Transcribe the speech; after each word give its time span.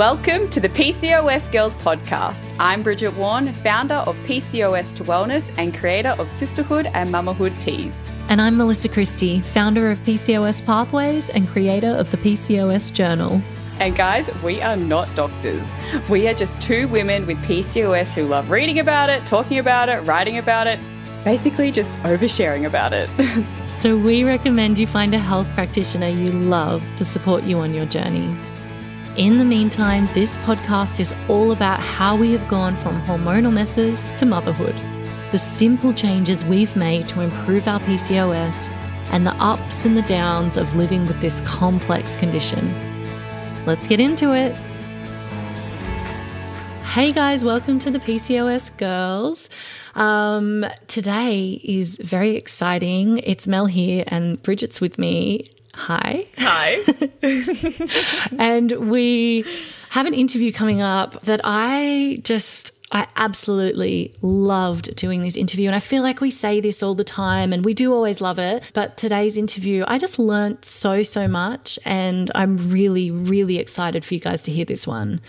Welcome 0.00 0.48
to 0.52 0.60
the 0.60 0.70
PCOS 0.70 1.52
Girls 1.52 1.74
podcast. 1.74 2.50
I'm 2.58 2.82
Bridget 2.82 3.14
Warren, 3.16 3.52
founder 3.52 3.96
of 3.96 4.16
PCOS 4.20 4.96
to 4.96 5.04
Wellness 5.04 5.52
and 5.58 5.74
creator 5.74 6.14
of 6.18 6.32
Sisterhood 6.32 6.86
and 6.94 7.12
Mamahood 7.12 7.60
Teas. 7.60 8.00
And 8.30 8.40
I'm 8.40 8.56
Melissa 8.56 8.88
Christie, 8.88 9.40
founder 9.40 9.90
of 9.90 9.98
PCOS 9.98 10.64
Pathways 10.64 11.28
and 11.28 11.46
creator 11.46 11.88
of 11.88 12.10
the 12.10 12.16
PCOS 12.16 12.90
Journal. 12.94 13.42
And 13.78 13.94
guys, 13.94 14.34
we 14.42 14.62
are 14.62 14.74
not 14.74 15.14
doctors. 15.14 15.68
We 16.08 16.26
are 16.28 16.34
just 16.34 16.62
two 16.62 16.88
women 16.88 17.26
with 17.26 17.36
PCOS 17.42 18.14
who 18.14 18.24
love 18.24 18.50
reading 18.50 18.78
about 18.78 19.10
it, 19.10 19.26
talking 19.26 19.58
about 19.58 19.90
it, 19.90 20.00
writing 20.06 20.38
about 20.38 20.66
it, 20.66 20.80
basically 21.24 21.70
just 21.70 21.98
oversharing 21.98 22.64
about 22.66 22.94
it. 22.94 23.10
so 23.68 23.98
we 23.98 24.24
recommend 24.24 24.78
you 24.78 24.86
find 24.86 25.14
a 25.14 25.18
health 25.18 25.48
practitioner 25.52 26.08
you 26.08 26.30
love 26.30 26.82
to 26.96 27.04
support 27.04 27.42
you 27.42 27.58
on 27.58 27.74
your 27.74 27.84
journey. 27.84 28.34
In 29.16 29.38
the 29.38 29.44
meantime, 29.44 30.08
this 30.14 30.36
podcast 30.38 31.00
is 31.00 31.12
all 31.28 31.50
about 31.50 31.80
how 31.80 32.14
we 32.14 32.30
have 32.30 32.46
gone 32.48 32.76
from 32.76 33.02
hormonal 33.02 33.52
messes 33.52 34.08
to 34.18 34.24
motherhood, 34.24 34.74
the 35.32 35.36
simple 35.36 35.92
changes 35.92 36.44
we've 36.44 36.74
made 36.76 37.08
to 37.08 37.20
improve 37.20 37.66
our 37.66 37.80
PCOS, 37.80 38.70
and 39.10 39.26
the 39.26 39.34
ups 39.42 39.84
and 39.84 39.96
the 39.96 40.02
downs 40.02 40.56
of 40.56 40.76
living 40.76 41.08
with 41.08 41.20
this 41.20 41.40
complex 41.40 42.14
condition. 42.14 42.72
Let's 43.66 43.88
get 43.88 43.98
into 43.98 44.32
it. 44.32 44.54
Hey 46.84 47.10
guys, 47.10 47.44
welcome 47.44 47.80
to 47.80 47.90
the 47.90 47.98
PCOS 47.98 48.76
Girls. 48.76 49.50
Um, 49.96 50.64
today 50.86 51.60
is 51.64 51.96
very 51.96 52.36
exciting. 52.36 53.18
It's 53.18 53.48
Mel 53.48 53.66
here, 53.66 54.04
and 54.06 54.40
Bridget's 54.40 54.80
with 54.80 54.98
me. 54.98 55.46
Hi. 55.74 56.26
Hi. 56.38 56.78
and 58.38 58.90
we 58.90 59.44
have 59.90 60.06
an 60.06 60.14
interview 60.14 60.52
coming 60.52 60.80
up 60.80 61.22
that 61.22 61.40
I 61.44 62.18
just. 62.22 62.72
I 62.92 63.06
absolutely 63.14 64.12
loved 64.20 64.96
doing 64.96 65.22
this 65.22 65.36
interview. 65.36 65.68
And 65.68 65.76
I 65.76 65.78
feel 65.78 66.02
like 66.02 66.20
we 66.20 66.32
say 66.32 66.60
this 66.60 66.82
all 66.82 66.96
the 66.96 67.04
time 67.04 67.52
and 67.52 67.64
we 67.64 67.72
do 67.72 67.94
always 67.94 68.20
love 68.20 68.36
it. 68.40 68.68
But 68.74 68.96
today's 68.96 69.36
interview, 69.36 69.84
I 69.86 69.96
just 69.96 70.18
learnt 70.18 70.64
so, 70.64 71.04
so 71.04 71.28
much. 71.28 71.78
And 71.84 72.32
I'm 72.34 72.56
really, 72.56 73.12
really 73.12 73.58
excited 73.58 74.04
for 74.04 74.14
you 74.14 74.18
guys 74.18 74.42
to 74.42 74.50
hear 74.50 74.64
this 74.64 74.88
one. 74.88 75.20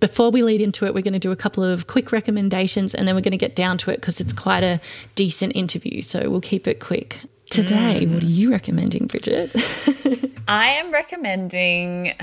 Before 0.00 0.30
we 0.30 0.42
lead 0.42 0.62
into 0.62 0.86
it, 0.86 0.94
we're 0.94 1.02
going 1.02 1.12
to 1.12 1.18
do 1.18 1.30
a 1.30 1.36
couple 1.36 1.62
of 1.62 1.88
quick 1.88 2.10
recommendations 2.10 2.94
and 2.94 3.06
then 3.06 3.14
we're 3.14 3.20
going 3.20 3.32
to 3.32 3.36
get 3.36 3.54
down 3.54 3.76
to 3.78 3.90
it 3.90 3.96
because 3.96 4.18
it's 4.18 4.32
quite 4.32 4.64
a 4.64 4.80
decent 5.14 5.54
interview. 5.54 6.00
So 6.00 6.30
we'll 6.30 6.40
keep 6.40 6.66
it 6.66 6.80
quick. 6.80 7.20
Today, 7.50 8.04
mm. 8.04 8.14
what 8.14 8.22
are 8.22 8.26
you 8.26 8.50
recommending, 8.50 9.06
Bridget? 9.06 9.50
I 10.48 10.68
am 10.70 10.92
recommending. 10.92 12.14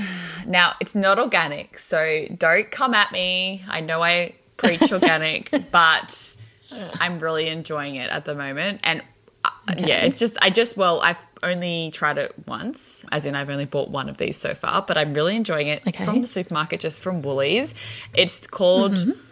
Now, 0.45 0.75
it's 0.79 0.95
not 0.95 1.19
organic, 1.19 1.79
so 1.79 2.27
don't 2.37 2.69
come 2.69 2.93
at 2.93 3.11
me. 3.11 3.63
I 3.67 3.81
know 3.81 4.03
I 4.03 4.33
preach 4.57 4.81
organic, 4.91 5.71
but 5.71 6.35
I'm 6.71 7.19
really 7.19 7.47
enjoying 7.47 7.95
it 7.95 8.09
at 8.09 8.25
the 8.25 8.35
moment. 8.35 8.81
And 8.83 9.01
uh, 9.43 9.49
okay. 9.71 9.87
yeah, 9.87 10.05
it's 10.05 10.19
just, 10.19 10.37
I 10.41 10.49
just, 10.49 10.77
well, 10.77 11.01
I've 11.01 11.23
only 11.43 11.91
tried 11.91 12.17
it 12.17 12.33
once, 12.47 13.05
as 13.11 13.25
in 13.25 13.35
I've 13.35 13.49
only 13.49 13.65
bought 13.65 13.89
one 13.89 14.09
of 14.09 14.17
these 14.17 14.37
so 14.37 14.53
far, 14.53 14.83
but 14.87 14.97
I'm 14.97 15.13
really 15.13 15.35
enjoying 15.35 15.67
it 15.67 15.81
okay. 15.87 16.05
from 16.05 16.21
the 16.21 16.27
supermarket, 16.27 16.79
just 16.79 17.01
from 17.01 17.21
Woolies. 17.21 17.73
It's 18.13 18.45
called. 18.47 18.93
Mm-hmm 18.93 19.27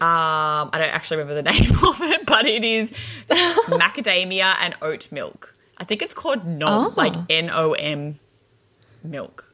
um, 0.00 0.70
I 0.72 0.78
don't 0.78 0.88
actually 0.88 1.18
remember 1.18 1.42
the 1.42 1.50
name 1.50 1.70
of 1.70 2.00
it, 2.00 2.26
but 2.26 2.46
it 2.46 2.64
is 2.64 2.90
macadamia 3.28 4.56
and 4.60 4.74
oat 4.80 5.12
milk. 5.12 5.54
I 5.76 5.84
think 5.84 6.02
it's 6.02 6.14
called 6.14 6.46
Nom, 6.46 6.86
oh. 6.86 6.94
like 6.96 7.14
N 7.28 7.50
O 7.50 7.72
M 7.72 8.18
milk. 9.02 9.52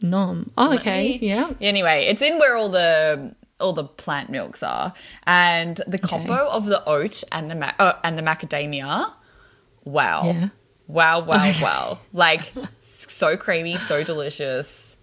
Nom. 0.00 0.50
Oh, 0.56 0.74
okay. 0.74 1.18
Yeah. 1.20 1.50
Anyway, 1.60 2.06
it's 2.06 2.22
in 2.22 2.38
where 2.38 2.56
all 2.56 2.68
the 2.68 3.34
all 3.60 3.72
the 3.72 3.84
plant 3.84 4.30
milks 4.30 4.62
are, 4.62 4.94
and 5.26 5.80
the 5.86 5.98
combo 5.98 6.34
okay. 6.34 6.50
of 6.50 6.66
the 6.66 6.84
oat 6.86 7.22
and 7.30 7.50
the 7.50 7.54
ma- 7.54 7.72
uh, 7.78 7.94
and 8.02 8.18
the 8.18 8.22
macadamia. 8.22 9.12
Wow. 9.84 10.24
Yeah. 10.24 10.48
Wow, 10.86 11.20
wow, 11.20 11.52
wow. 11.62 11.98
Like 12.12 12.52
so 12.80 13.36
creamy, 13.36 13.78
so 13.78 14.02
delicious 14.02 14.93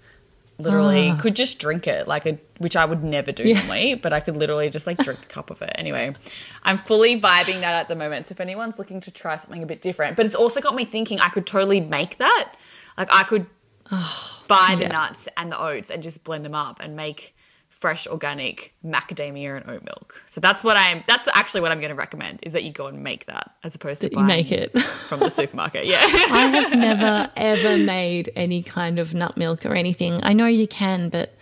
literally 0.61 1.09
oh. 1.09 1.17
could 1.19 1.35
just 1.35 1.59
drink 1.59 1.87
it 1.87 2.07
like 2.07 2.25
a 2.25 2.39
which 2.57 2.75
I 2.75 2.85
would 2.85 3.03
never 3.03 3.31
do 3.31 3.43
yeah. 3.43 3.59
normally, 3.59 3.95
but 3.95 4.13
I 4.13 4.19
could 4.19 4.37
literally 4.37 4.69
just 4.69 4.87
like 4.87 4.97
drink 4.97 5.19
a 5.23 5.25
cup 5.27 5.49
of 5.49 5.61
it. 5.61 5.71
Anyway, 5.75 6.15
I'm 6.63 6.77
fully 6.77 7.19
vibing 7.19 7.61
that 7.61 7.75
at 7.75 7.87
the 7.87 7.95
moment. 7.95 8.27
So 8.27 8.33
if 8.33 8.39
anyone's 8.39 8.77
looking 8.77 9.01
to 9.01 9.11
try 9.11 9.35
something 9.35 9.63
a 9.63 9.65
bit 9.65 9.81
different, 9.81 10.15
but 10.15 10.25
it's 10.25 10.35
also 10.35 10.61
got 10.61 10.75
me 10.75 10.85
thinking 10.85 11.19
I 11.19 11.29
could 11.29 11.45
totally 11.45 11.79
make 11.79 12.17
that. 12.17 12.53
Like 12.97 13.09
I 13.11 13.23
could 13.23 13.47
oh, 13.91 14.43
buy 14.47 14.75
the 14.75 14.83
yeah. 14.83 14.89
nuts 14.89 15.27
and 15.35 15.51
the 15.51 15.59
oats 15.59 15.89
and 15.89 16.03
just 16.03 16.23
blend 16.23 16.45
them 16.45 16.55
up 16.55 16.79
and 16.79 16.95
make 16.95 17.35
fresh 17.81 18.05
organic 18.05 18.73
macadamia 18.85 19.57
and 19.57 19.69
oat 19.69 19.83
milk. 19.83 20.21
So 20.27 20.39
that's 20.39 20.63
what 20.63 20.77
I'm 20.77 21.03
that's 21.07 21.27
actually 21.33 21.61
what 21.61 21.71
I'm 21.71 21.79
going 21.79 21.89
to 21.89 21.95
recommend 21.95 22.39
is 22.43 22.53
that 22.53 22.63
you 22.63 22.71
go 22.71 22.85
and 22.85 23.03
make 23.03 23.25
that 23.25 23.55
as 23.63 23.73
opposed 23.73 24.03
to 24.03 24.09
that 24.09 24.21
make 24.21 24.51
it 24.51 24.79
from 25.09 25.19
the 25.19 25.31
supermarket. 25.31 25.85
Yeah. 25.85 25.99
I 25.99 26.45
have 26.45 26.77
never 26.77 27.29
ever 27.35 27.77
made 27.77 28.31
any 28.35 28.61
kind 28.61 28.99
of 28.99 29.15
nut 29.15 29.35
milk 29.35 29.65
or 29.65 29.73
anything. 29.73 30.23
I 30.23 30.33
know 30.33 30.45
you 30.45 30.67
can, 30.67 31.09
but 31.09 31.35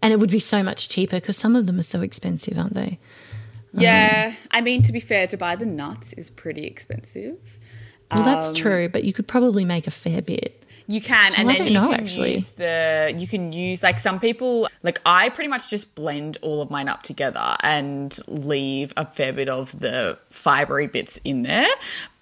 and 0.00 0.12
it 0.12 0.18
would 0.18 0.30
be 0.30 0.40
so 0.40 0.62
much 0.62 0.88
cheaper 0.88 1.18
because 1.18 1.36
some 1.36 1.54
of 1.54 1.66
them 1.66 1.78
are 1.78 1.84
so 1.84 2.00
expensive, 2.00 2.58
aren't 2.58 2.74
they? 2.74 2.98
Yeah, 3.74 4.30
um, 4.30 4.48
I 4.50 4.60
mean 4.62 4.82
to 4.84 4.92
be 4.92 5.00
fair, 5.00 5.26
to 5.26 5.36
buy 5.36 5.56
the 5.56 5.66
nuts 5.66 6.14
is 6.14 6.30
pretty 6.30 6.64
expensive. 6.64 7.58
Well, 8.10 8.24
that's 8.24 8.48
um, 8.48 8.54
true, 8.54 8.88
but 8.88 9.04
you 9.04 9.12
could 9.12 9.28
probably 9.28 9.64
make 9.66 9.86
a 9.86 9.90
fair 9.90 10.22
bit. 10.22 10.61
You 10.86 11.00
can, 11.00 11.34
and 11.34 11.46
well, 11.46 11.56
then 11.56 11.66
you 11.66 11.72
know, 11.72 11.90
can 11.90 12.00
actually. 12.00 12.34
use 12.34 12.52
the 12.52 13.14
you 13.16 13.26
can 13.26 13.52
use 13.52 13.82
like 13.82 13.98
some 13.98 14.18
people 14.18 14.68
like 14.82 15.00
I 15.06 15.28
pretty 15.28 15.48
much 15.48 15.70
just 15.70 15.94
blend 15.94 16.38
all 16.42 16.60
of 16.60 16.70
mine 16.70 16.88
up 16.88 17.02
together 17.02 17.56
and 17.60 18.16
leave 18.26 18.92
a 18.96 19.06
fair 19.06 19.32
bit 19.32 19.48
of 19.48 19.78
the 19.78 20.18
fibery 20.30 20.90
bits 20.90 21.18
in 21.24 21.42
there. 21.42 21.68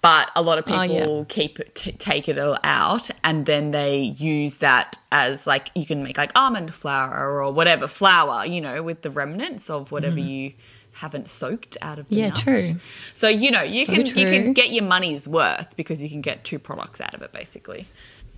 But 0.01 0.31
a 0.35 0.41
lot 0.41 0.57
of 0.57 0.65
people 0.65 0.81
oh, 0.81 1.17
yeah. 1.19 1.23
keep 1.27 1.73
t- 1.75 1.91
take 1.91 2.27
it 2.27 2.39
all 2.39 2.57
out, 2.63 3.09
and 3.23 3.45
then 3.45 3.71
they 3.71 3.99
use 4.17 4.57
that 4.57 4.97
as 5.11 5.45
like 5.45 5.69
you 5.75 5.85
can 5.85 6.03
make 6.03 6.17
like 6.17 6.31
almond 6.35 6.73
flour 6.73 7.41
or 7.41 7.51
whatever 7.51 7.87
flour, 7.87 8.45
you 8.45 8.61
know, 8.61 8.81
with 8.81 9.01
the 9.01 9.11
remnants 9.11 9.69
of 9.69 9.91
whatever 9.91 10.17
mm. 10.17 10.27
you 10.27 10.53
haven't 10.93 11.29
soaked 11.29 11.77
out 11.81 11.99
of 11.99 12.09
the 12.09 12.15
yeah, 12.15 12.27
nut. 12.29 12.37
true. 12.37 12.73
So 13.13 13.27
you 13.29 13.51
know 13.51 13.61
you 13.61 13.85
so 13.85 13.93
can 13.93 14.05
true. 14.05 14.21
you 14.21 14.29
can 14.29 14.53
get 14.53 14.71
your 14.71 14.83
money's 14.83 15.27
worth 15.27 15.75
because 15.75 16.01
you 16.01 16.09
can 16.09 16.21
get 16.21 16.43
two 16.43 16.59
products 16.59 16.99
out 16.99 17.13
of 17.13 17.21
it 17.21 17.31
basically 17.31 17.87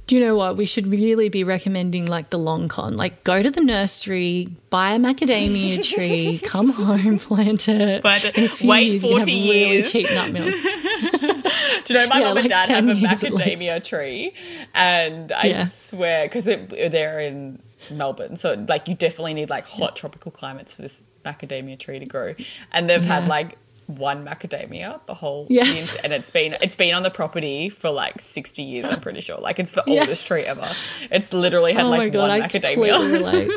do 0.05 0.15
you 0.15 0.21
know 0.25 0.35
what? 0.35 0.57
We 0.57 0.65
should 0.65 0.87
really 0.87 1.29
be 1.29 1.43
recommending 1.43 2.07
like 2.07 2.29
the 2.29 2.37
long 2.37 2.67
con. 2.67 2.97
Like 2.97 3.23
go 3.23 3.41
to 3.41 3.49
the 3.49 3.61
nursery, 3.61 4.49
buy 4.69 4.93
a 4.93 4.99
macadamia 4.99 5.83
tree, 5.95 6.39
come 6.43 6.69
home, 6.69 7.19
plant 7.19 7.69
it. 7.69 8.03
But. 8.03 8.33
Wait 8.63 9.01
years, 9.01 9.03
40 9.03 9.31
years. 9.31 9.93
Really 9.93 10.05
cheap 10.05 10.13
nut 10.13 10.31
milk. 10.31 10.53
Do 11.85 11.93
you 11.93 11.99
know 11.99 12.07
my 12.07 12.19
yeah, 12.19 12.25
mum 12.25 12.37
and 12.37 12.49
dad 12.49 12.67
have 12.67 12.87
a 12.87 12.93
macadamia 12.93 13.83
tree? 13.83 14.33
And 14.73 15.31
I 15.31 15.43
yeah. 15.43 15.65
swear, 15.67 16.25
because 16.25 16.45
they're 16.45 17.19
in 17.19 17.61
Melbourne, 17.89 18.35
so 18.35 18.65
like 18.67 18.87
you 18.87 18.95
definitely 18.95 19.33
need 19.33 19.49
like 19.49 19.67
hot 19.67 19.95
tropical 19.95 20.31
climates 20.31 20.73
for 20.73 20.81
this 20.81 21.01
macadamia 21.25 21.77
tree 21.77 21.99
to 21.99 22.05
grow. 22.05 22.35
And 22.71 22.89
they've 22.89 23.03
yeah. 23.03 23.21
had 23.21 23.27
like 23.27 23.57
one 23.87 24.25
macadamia 24.25 25.05
the 25.05 25.13
whole 25.13 25.47
yes. 25.49 25.95
and 26.03 26.13
it's 26.13 26.31
been 26.31 26.55
it's 26.61 26.75
been 26.75 26.93
on 26.93 27.03
the 27.03 27.09
property 27.09 27.69
for 27.69 27.89
like 27.89 28.19
60 28.19 28.61
years 28.61 28.89
i'm 28.89 28.99
pretty 28.99 29.21
sure 29.21 29.37
like 29.39 29.59
it's 29.59 29.71
the 29.71 29.83
yeah. 29.85 30.01
oldest 30.01 30.25
tree 30.25 30.43
ever 30.43 30.67
it's 31.11 31.33
literally 31.33 31.73
had 31.73 31.85
oh 31.85 31.89
like 31.89 32.13
God, 32.13 32.21
one 32.21 32.31
I 32.31 32.41
macadamia 32.41 33.49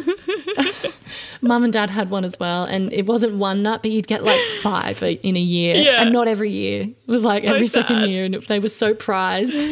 mum 1.40 1.64
and 1.64 1.72
dad 1.72 1.90
had 1.90 2.10
one 2.10 2.24
as 2.24 2.38
well 2.40 2.64
and 2.64 2.92
it 2.92 3.06
wasn't 3.06 3.36
one 3.36 3.62
nut 3.62 3.82
but 3.82 3.90
you'd 3.90 4.06
get 4.06 4.22
like 4.24 4.40
five 4.62 5.02
in 5.02 5.36
a 5.36 5.40
year 5.40 5.76
yeah. 5.76 6.02
and 6.02 6.12
not 6.12 6.28
every 6.28 6.50
year 6.50 6.82
it 6.82 7.10
was 7.10 7.24
like 7.24 7.44
so 7.44 7.54
every 7.54 7.66
sad. 7.66 7.86
second 7.86 8.10
year 8.10 8.24
and 8.24 8.34
they 8.34 8.58
were 8.58 8.68
so 8.68 8.94
prized 8.94 9.68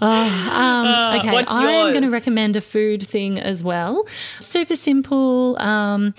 Oh, 0.00 0.06
um, 0.06 0.86
uh, 0.86 1.18
okay, 1.18 1.44
I'm 1.48 1.92
going 1.92 2.04
to 2.04 2.10
recommend 2.10 2.54
a 2.54 2.60
food 2.60 3.02
thing 3.02 3.40
as 3.40 3.64
well. 3.64 4.06
Super 4.40 4.76
simple. 4.76 5.60
Um, 5.60 6.12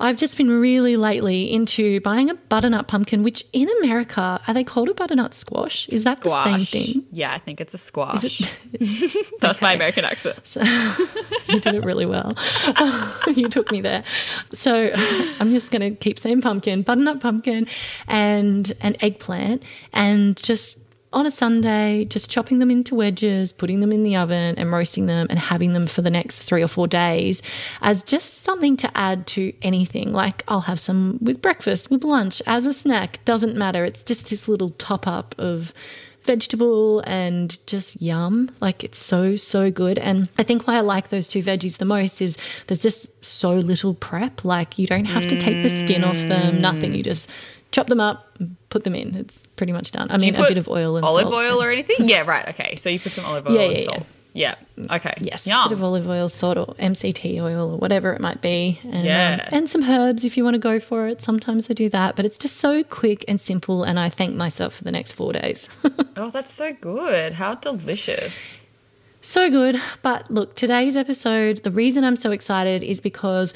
I've 0.00 0.16
just 0.16 0.36
been 0.36 0.50
really 0.50 0.96
lately 0.96 1.52
into 1.52 2.00
buying 2.00 2.30
a 2.30 2.34
butternut 2.34 2.88
pumpkin, 2.88 3.22
which 3.22 3.44
in 3.52 3.68
America 3.82 4.40
are 4.46 4.54
they 4.54 4.64
called 4.64 4.88
a 4.88 4.94
butternut 4.94 5.34
squash? 5.34 5.88
Is 5.90 6.04
that 6.04 6.20
squash. 6.20 6.44
the 6.44 6.64
same 6.64 6.94
thing? 6.94 7.04
Yeah, 7.12 7.32
I 7.34 7.38
think 7.38 7.60
it's 7.60 7.74
a 7.74 7.78
squash. 7.78 8.40
It? 8.72 9.26
That's 9.40 9.60
my 9.60 9.74
American 9.74 10.06
accent. 10.06 10.38
So, 10.44 10.62
you 11.48 11.60
did 11.60 11.74
it 11.74 11.84
really 11.84 12.06
well. 12.06 12.34
you 13.34 13.48
took 13.48 13.70
me 13.70 13.82
there. 13.82 14.02
So 14.54 14.90
I'm 15.38 15.52
just 15.52 15.70
going 15.70 15.82
to 15.82 15.96
keep 15.96 16.18
saying 16.18 16.40
pumpkin, 16.40 16.82
butternut 16.82 17.20
pumpkin, 17.20 17.66
and 18.08 18.72
an 18.80 18.96
eggplant, 19.00 19.62
and 19.92 20.36
just 20.36 20.79
on 21.12 21.26
a 21.26 21.30
Sunday, 21.30 22.04
just 22.04 22.30
chopping 22.30 22.60
them 22.60 22.70
into 22.70 22.94
wedges, 22.94 23.52
putting 23.52 23.80
them 23.80 23.92
in 23.92 24.04
the 24.04 24.16
oven 24.16 24.54
and 24.56 24.72
roasting 24.72 25.06
them 25.06 25.26
and 25.28 25.38
having 25.38 25.72
them 25.72 25.86
for 25.86 26.02
the 26.02 26.10
next 26.10 26.44
three 26.44 26.62
or 26.62 26.68
four 26.68 26.86
days 26.86 27.42
as 27.80 28.02
just 28.02 28.42
something 28.42 28.76
to 28.76 28.96
add 28.96 29.26
to 29.26 29.52
anything. 29.62 30.12
Like 30.12 30.44
I'll 30.46 30.62
have 30.62 30.78
some 30.78 31.18
with 31.20 31.42
breakfast, 31.42 31.90
with 31.90 32.04
lunch, 32.04 32.40
as 32.46 32.66
a 32.66 32.72
snack, 32.72 33.24
doesn't 33.24 33.56
matter. 33.56 33.84
It's 33.84 34.04
just 34.04 34.30
this 34.30 34.46
little 34.46 34.70
top 34.70 35.06
up 35.06 35.34
of 35.36 35.74
vegetable 36.22 37.00
and 37.00 37.58
just 37.66 38.00
yum. 38.00 38.50
Like 38.60 38.84
it's 38.84 38.98
so, 38.98 39.36
so 39.36 39.70
good. 39.70 39.98
And 39.98 40.28
I 40.38 40.42
think 40.42 40.66
why 40.66 40.76
I 40.76 40.80
like 40.80 41.08
those 41.08 41.26
two 41.26 41.42
veggies 41.42 41.78
the 41.78 41.84
most 41.84 42.22
is 42.22 42.36
there's 42.66 42.80
just 42.80 43.24
so 43.24 43.54
little 43.54 43.94
prep. 43.94 44.44
Like 44.44 44.78
you 44.78 44.86
don't 44.86 45.06
have 45.06 45.26
to 45.28 45.36
take 45.36 45.62
the 45.62 45.70
skin 45.70 46.04
off 46.04 46.18
them, 46.28 46.60
nothing. 46.60 46.94
You 46.94 47.02
mm. 47.02 47.04
just 47.04 47.28
chop 47.72 47.86
them 47.88 48.00
up, 48.00 48.36
put 48.68 48.84
them 48.84 48.94
in. 48.94 49.14
It's 49.14 49.46
pretty 49.46 49.72
much 49.72 49.90
done. 49.92 50.10
I 50.10 50.18
mean, 50.18 50.34
a 50.36 50.46
bit 50.48 50.58
of 50.58 50.68
oil 50.68 50.96
and 50.96 51.04
olive 51.04 51.22
salt. 51.22 51.34
oil 51.34 51.62
or 51.62 51.70
anything. 51.70 51.96
yeah, 52.08 52.22
right. 52.22 52.48
Okay, 52.48 52.76
so 52.76 52.88
you 52.88 52.98
put 53.00 53.12
some 53.12 53.24
olive 53.24 53.46
oil 53.46 53.54
Yeah, 53.54 53.60
and 53.62 53.76
yeah, 53.78 53.84
salt. 53.84 54.06
Yeah. 54.32 54.54
Okay. 54.78 55.12
Yes, 55.20 55.44
Yum. 55.44 55.66
a 55.66 55.68
bit 55.70 55.78
of 55.78 55.82
olive 55.82 56.08
oil, 56.08 56.28
salt, 56.28 56.56
or 56.56 56.66
MCT 56.78 57.40
oil, 57.42 57.72
or 57.72 57.78
whatever 57.78 58.12
it 58.12 58.20
might 58.20 58.40
be, 58.40 58.78
and, 58.84 59.04
Yeah. 59.04 59.40
um, 59.42 59.48
and 59.58 59.68
some 59.68 59.82
herbs 59.82 60.24
if 60.24 60.36
you 60.36 60.44
want 60.44 60.54
to 60.54 60.60
go 60.60 60.78
for 60.78 61.08
it. 61.08 61.20
Sometimes 61.20 61.68
I 61.68 61.72
do 61.74 61.88
that, 61.88 62.14
but 62.14 62.24
it's 62.24 62.38
just 62.38 62.58
so 62.58 62.84
quick 62.84 63.24
and 63.26 63.40
simple, 63.40 63.82
and 63.82 63.98
I 63.98 64.08
thank 64.08 64.36
myself 64.36 64.74
for 64.76 64.84
the 64.84 64.92
next 64.92 65.12
four 65.12 65.32
days. 65.32 65.68
Oh, 66.16 66.28
that's 66.30 66.52
so 66.52 66.74
good. 66.74 67.32
How 67.34 67.54
delicious. 67.54 68.66
So 69.22 69.48
good. 69.50 69.80
But 70.02 70.30
look, 70.30 70.54
today's 70.54 70.96
episode, 70.96 71.62
the 71.62 71.70
reason 71.70 72.04
I'm 72.04 72.16
so 72.16 72.30
excited 72.30 72.82
is 72.82 73.00
because 73.00 73.54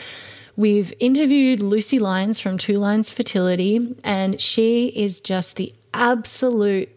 we've 0.56 0.92
interviewed 1.00 1.62
Lucy 1.62 1.98
Lines 1.98 2.40
from 2.40 2.58
Two 2.58 2.78
Lines 2.78 3.10
Fertility, 3.10 3.94
and 4.04 4.40
she 4.40 4.88
is 4.88 5.20
just 5.20 5.56
the 5.56 5.72
absolute 5.92 6.90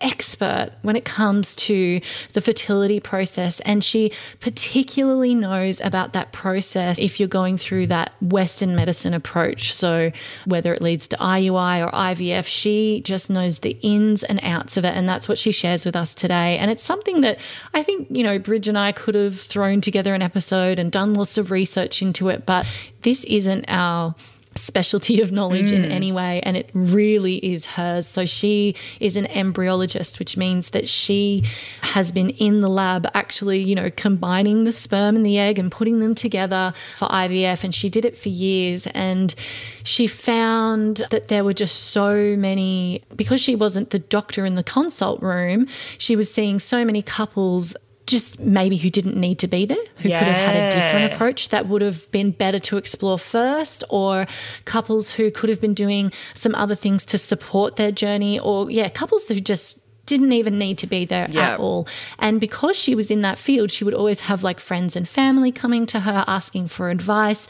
expert 0.00 0.70
when 0.82 0.96
it 0.96 1.04
comes 1.04 1.56
to 1.56 2.00
the 2.32 2.40
fertility 2.40 3.00
process 3.00 3.58
and 3.60 3.82
she 3.82 4.12
particularly 4.40 5.34
knows 5.34 5.80
about 5.80 6.12
that 6.12 6.32
process 6.32 6.98
if 6.98 7.18
you're 7.18 7.28
going 7.28 7.56
through 7.56 7.86
that 7.86 8.12
western 8.20 8.76
medicine 8.76 9.12
approach. 9.12 9.72
So 9.72 10.12
whether 10.44 10.72
it 10.72 10.80
leads 10.80 11.08
to 11.08 11.16
IUI 11.16 11.86
or 11.86 11.90
IVF 11.90 12.46
she 12.46 13.00
just 13.04 13.28
knows 13.28 13.60
the 13.60 13.76
ins 13.82 14.22
and 14.22 14.38
outs 14.42 14.76
of 14.76 14.84
it 14.84 14.94
and 14.94 15.08
that's 15.08 15.28
what 15.28 15.38
she 15.38 15.50
shares 15.50 15.84
with 15.84 15.96
us 15.96 16.14
today. 16.14 16.58
And 16.58 16.70
it's 16.70 16.82
something 16.82 17.20
that 17.22 17.38
I 17.74 17.82
think 17.82 18.08
you 18.10 18.22
know 18.22 18.38
Bridge 18.38 18.68
and 18.68 18.78
I 18.78 18.92
could 18.92 19.14
have 19.14 19.40
thrown 19.40 19.80
together 19.80 20.14
an 20.14 20.22
episode 20.22 20.78
and 20.78 20.92
done 20.92 21.14
lots 21.14 21.38
of 21.38 21.50
research 21.50 22.02
into 22.02 22.28
it 22.28 22.46
but 22.46 22.66
this 23.02 23.24
isn't 23.24 23.64
our 23.68 24.14
specialty 24.58 25.20
of 25.20 25.32
knowledge 25.32 25.72
in 25.72 25.82
mm. 25.82 25.90
any 25.90 26.12
way 26.12 26.40
and 26.42 26.56
it 26.56 26.70
really 26.74 27.36
is 27.36 27.66
hers. 27.66 28.06
So 28.06 28.24
she 28.24 28.74
is 29.00 29.16
an 29.16 29.26
embryologist 29.26 30.18
which 30.18 30.36
means 30.36 30.70
that 30.70 30.88
she 30.88 31.44
has 31.82 32.12
been 32.12 32.30
in 32.30 32.60
the 32.60 32.68
lab 32.68 33.06
actually 33.14 33.60
you 33.60 33.74
know 33.74 33.90
combining 33.90 34.64
the 34.64 34.72
sperm 34.72 35.16
and 35.16 35.24
the 35.24 35.38
egg 35.38 35.58
and 35.58 35.70
putting 35.70 36.00
them 36.00 36.14
together 36.14 36.72
for 36.96 37.08
IVF 37.08 37.64
and 37.64 37.74
she 37.74 37.88
did 37.88 38.04
it 38.04 38.16
for 38.16 38.28
years. 38.28 38.86
And 38.88 39.34
she 39.82 40.06
found 40.06 41.02
that 41.10 41.28
there 41.28 41.44
were 41.44 41.52
just 41.52 41.76
so 41.76 42.36
many 42.36 43.02
because 43.16 43.40
she 43.40 43.54
wasn't 43.54 43.90
the 43.90 43.98
doctor 43.98 44.44
in 44.44 44.54
the 44.54 44.64
consult 44.64 45.22
room 45.22 45.66
she 45.96 46.16
was 46.16 46.32
seeing 46.32 46.58
so 46.58 46.84
many 46.84 47.02
couples 47.02 47.76
just 48.08 48.40
maybe 48.40 48.76
who 48.76 48.90
didn't 48.90 49.16
need 49.16 49.38
to 49.38 49.46
be 49.46 49.64
there, 49.66 49.84
who 49.98 50.02
could 50.08 50.12
have 50.12 50.54
had 50.54 50.56
a 50.56 50.70
different 50.70 51.12
approach 51.12 51.50
that 51.50 51.68
would 51.68 51.82
have 51.82 52.10
been 52.10 52.32
better 52.32 52.58
to 52.58 52.76
explore 52.76 53.18
first, 53.18 53.84
or 53.90 54.26
couples 54.64 55.12
who 55.12 55.30
could 55.30 55.48
have 55.50 55.60
been 55.60 55.74
doing 55.74 56.10
some 56.34 56.54
other 56.56 56.74
things 56.74 57.04
to 57.06 57.18
support 57.18 57.76
their 57.76 57.92
journey, 57.92 58.40
or 58.40 58.70
yeah, 58.70 58.88
couples 58.88 59.28
who 59.28 59.38
just 59.40 59.78
didn't 60.06 60.32
even 60.32 60.58
need 60.58 60.78
to 60.78 60.86
be 60.86 61.04
there 61.04 61.28
Yeah. 61.30 61.50
at 61.52 61.60
all. 61.60 61.86
And 62.18 62.40
because 62.40 62.76
she 62.76 62.94
was 62.94 63.10
in 63.10 63.20
that 63.20 63.38
field, 63.38 63.70
she 63.70 63.84
would 63.84 63.92
always 63.92 64.20
have 64.20 64.42
like 64.42 64.58
friends 64.58 64.96
and 64.96 65.06
family 65.06 65.52
coming 65.52 65.84
to 65.86 66.00
her 66.00 66.24
asking 66.26 66.68
for 66.68 66.88
advice. 66.88 67.46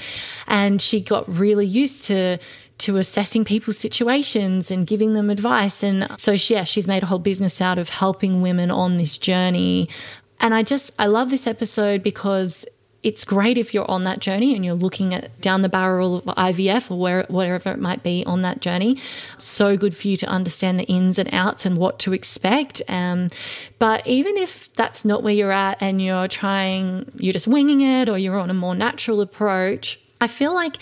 And 0.48 0.82
she 0.82 1.00
got 1.00 1.24
really 1.32 1.66
used 1.66 2.02
to 2.04 2.38
to 2.78 2.96
assessing 2.96 3.44
people's 3.44 3.76
situations 3.76 4.70
and 4.70 4.86
giving 4.86 5.12
them 5.12 5.30
advice. 5.30 5.82
And 5.82 6.06
so 6.16 6.36
she, 6.36 6.54
yeah, 6.54 6.62
she's 6.62 6.86
made 6.86 7.02
a 7.02 7.06
whole 7.06 7.18
business 7.18 7.60
out 7.60 7.76
of 7.76 7.88
helping 7.88 8.40
women 8.40 8.70
on 8.70 8.98
this 8.98 9.18
journey. 9.18 9.88
And 10.40 10.54
I 10.54 10.62
just 10.62 10.92
I 10.98 11.06
love 11.06 11.30
this 11.30 11.46
episode 11.46 12.02
because 12.02 12.66
it's 13.02 13.24
great 13.24 13.56
if 13.56 13.72
you're 13.72 13.88
on 13.88 14.04
that 14.04 14.18
journey 14.18 14.54
and 14.54 14.64
you're 14.64 14.74
looking 14.74 15.14
at 15.14 15.40
down 15.40 15.62
the 15.62 15.68
barrel 15.68 16.16
of 16.16 16.24
IVF 16.24 16.90
or 16.90 16.98
where, 16.98 17.26
wherever 17.28 17.70
it 17.70 17.78
might 17.78 18.02
be 18.02 18.24
on 18.26 18.42
that 18.42 18.60
journey. 18.60 18.98
So 19.38 19.76
good 19.76 19.96
for 19.96 20.08
you 20.08 20.16
to 20.16 20.26
understand 20.26 20.80
the 20.80 20.84
ins 20.84 21.18
and 21.18 21.32
outs 21.32 21.64
and 21.64 21.78
what 21.78 22.00
to 22.00 22.12
expect. 22.12 22.82
Um, 22.88 23.30
but 23.78 24.04
even 24.06 24.36
if 24.36 24.72
that's 24.72 25.04
not 25.04 25.22
where 25.22 25.32
you're 25.32 25.52
at 25.52 25.80
and 25.80 26.02
you're 26.02 26.26
trying, 26.26 27.10
you're 27.16 27.32
just 27.32 27.46
winging 27.46 27.80
it 27.82 28.08
or 28.08 28.18
you're 28.18 28.38
on 28.38 28.50
a 28.50 28.54
more 28.54 28.74
natural 28.74 29.20
approach, 29.20 30.00
I 30.20 30.26
feel 30.26 30.52
like 30.52 30.78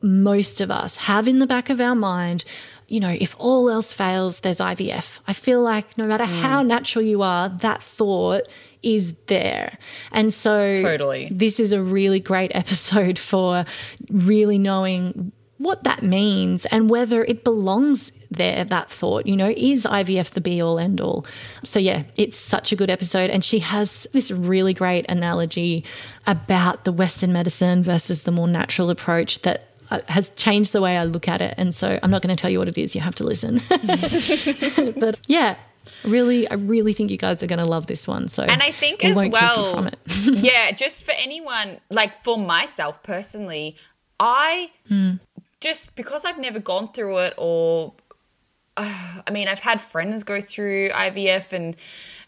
most 0.00 0.62
of 0.62 0.70
us 0.70 0.96
have 0.96 1.28
in 1.28 1.40
the 1.40 1.46
back 1.46 1.68
of 1.68 1.78
our 1.78 1.94
mind, 1.94 2.46
you 2.88 3.00
know, 3.00 3.14
if 3.20 3.36
all 3.38 3.68
else 3.68 3.92
fails, 3.92 4.40
there's 4.40 4.58
IVF. 4.58 5.20
I 5.28 5.34
feel 5.34 5.62
like 5.62 5.98
no 5.98 6.06
matter 6.06 6.24
how 6.24 6.62
natural 6.62 7.04
you 7.04 7.22
are, 7.22 7.48
that 7.48 7.82
thought 7.82 8.44
is 8.82 9.14
there. 9.26 9.78
And 10.12 10.32
so 10.32 10.74
Totally. 10.74 11.28
this 11.30 11.60
is 11.60 11.72
a 11.72 11.82
really 11.82 12.20
great 12.20 12.50
episode 12.54 13.18
for 13.18 13.64
really 14.10 14.58
knowing 14.58 15.32
what 15.60 15.84
that 15.84 16.02
means 16.02 16.64
and 16.66 16.88
whether 16.88 17.22
it 17.24 17.44
belongs 17.44 18.12
there, 18.30 18.64
that 18.64 18.90
thought, 18.90 19.26
you 19.26 19.36
know, 19.36 19.52
is 19.54 19.84
IVF 19.84 20.30
the 20.30 20.40
be 20.40 20.62
all 20.62 20.78
end 20.78 21.02
all? 21.02 21.26
So, 21.64 21.78
yeah, 21.78 22.04
it's 22.16 22.38
such 22.38 22.72
a 22.72 22.76
good 22.76 22.88
episode. 22.88 23.28
And 23.28 23.44
she 23.44 23.58
has 23.58 24.06
this 24.14 24.30
really 24.30 24.72
great 24.72 25.04
analogy 25.10 25.84
about 26.26 26.84
the 26.84 26.92
Western 26.92 27.34
medicine 27.34 27.82
versus 27.82 28.22
the 28.22 28.32
more 28.32 28.48
natural 28.48 28.88
approach 28.88 29.42
that 29.42 29.68
uh, 29.90 30.00
has 30.08 30.30
changed 30.30 30.72
the 30.72 30.80
way 30.80 30.96
I 30.96 31.04
look 31.04 31.28
at 31.28 31.42
it. 31.42 31.54
And 31.58 31.74
so 31.74 31.98
I'm 32.02 32.10
not 32.10 32.22
going 32.22 32.34
to 32.34 32.40
tell 32.40 32.50
you 32.50 32.58
what 32.58 32.68
it 32.68 32.78
is, 32.78 32.94
you 32.94 33.02
have 33.02 33.16
to 33.16 33.24
listen. 33.24 33.60
but 34.98 35.18
yeah, 35.26 35.56
really, 36.04 36.48
I 36.50 36.54
really 36.54 36.92
think 36.92 37.10
you 37.10 37.16
guys 37.16 37.42
are 37.42 37.46
going 37.46 37.58
to 37.58 37.64
love 37.64 37.86
this 37.86 38.06
one. 38.08 38.28
So, 38.28 38.42
And 38.42 38.62
I 38.62 38.70
think 38.72 39.02
we 39.02 39.10
as 39.10 39.16
won't 39.16 39.32
keep 39.32 39.40
you 39.40 39.40
well, 39.40 39.74
from 39.74 39.86
it. 39.88 39.98
yeah, 40.38 40.70
just 40.72 41.04
for 41.04 41.12
anyone, 41.12 41.78
like 41.90 42.14
for 42.14 42.38
myself 42.38 43.02
personally, 43.02 43.76
I 44.18 44.70
just 45.60 45.94
because 45.94 46.24
I've 46.24 46.38
never 46.38 46.58
gone 46.60 46.92
through 46.92 47.18
it 47.18 47.34
or. 47.36 47.94
uh, 48.76 49.20
I 49.26 49.30
mean, 49.30 49.48
I've 49.48 49.58
had 49.60 49.80
friends 49.80 50.24
go 50.24 50.40
through 50.40 50.90
IVF 50.90 51.52
and 51.52 51.76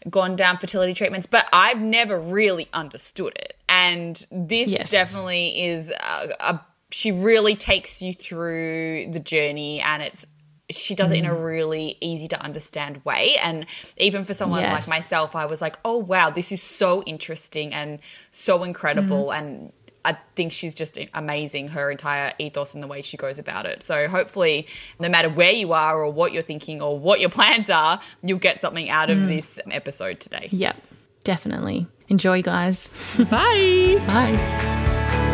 gone 0.09 0.35
down 0.35 0.57
fertility 0.57 0.93
treatments, 0.93 1.25
but 1.25 1.47
I've 1.53 1.79
never 1.81 2.19
really 2.19 2.67
understood 2.73 3.33
it. 3.37 3.55
And 3.69 4.23
this 4.31 4.69
Yes. 4.69 4.91
definitely 4.91 5.63
is 5.63 5.89
a, 5.91 6.35
a. 6.39 6.61
She 6.91 7.11
really 7.11 7.55
takes 7.55 8.01
you 8.03 8.13
through 8.13 9.09
the 9.11 9.19
journey, 9.19 9.81
and 9.81 10.03
it's 10.03 10.27
she 10.75 10.95
does 10.95 11.11
it 11.11 11.17
in 11.17 11.25
a 11.25 11.29
Mm. 11.33 11.43
really 11.45 11.97
easy 12.01 12.27
to 12.29 12.41
understand 12.41 13.03
way. 13.05 13.35
And 13.41 13.65
even 13.97 14.23
for 14.25 14.33
someone 14.33 14.63
like 14.63 14.87
myself, 14.87 15.35
I 15.35 15.45
was 15.45 15.61
like, 15.61 15.77
oh 15.85 15.97
wow, 15.97 16.29
this 16.29 16.51
is 16.51 16.61
so 16.61 17.01
interesting 17.03 17.73
and 17.73 17.99
so 18.31 18.63
incredible. 18.63 19.27
Mm. 19.27 19.37
And 19.37 19.71
I 20.05 20.17
think 20.35 20.51
she's 20.51 20.75
just 20.75 20.97
amazing, 21.13 21.69
her 21.69 21.89
entire 21.89 22.33
ethos 22.37 22.73
and 22.73 22.83
the 22.83 22.87
way 22.87 23.01
she 23.01 23.15
goes 23.15 23.39
about 23.39 23.65
it. 23.65 23.83
So 23.83 24.09
hopefully, 24.09 24.67
no 24.99 25.07
matter 25.07 25.29
where 25.29 25.53
you 25.53 25.71
are 25.71 25.97
or 26.03 26.09
what 26.11 26.33
you're 26.33 26.41
thinking 26.43 26.81
or 26.81 26.99
what 26.99 27.21
your 27.21 27.29
plans 27.39 27.69
are, 27.69 28.01
you'll 28.21 28.37
get 28.39 28.59
something 28.59 28.89
out 28.89 29.07
Mm. 29.09 29.21
of 29.21 29.27
this 29.29 29.59
episode 29.71 30.19
today. 30.19 30.49
Yep, 30.51 30.75
definitely. 31.23 31.87
Enjoy, 32.09 32.41
guys. 32.41 32.89
Bye. 33.29 33.95
Bye. 34.07 35.32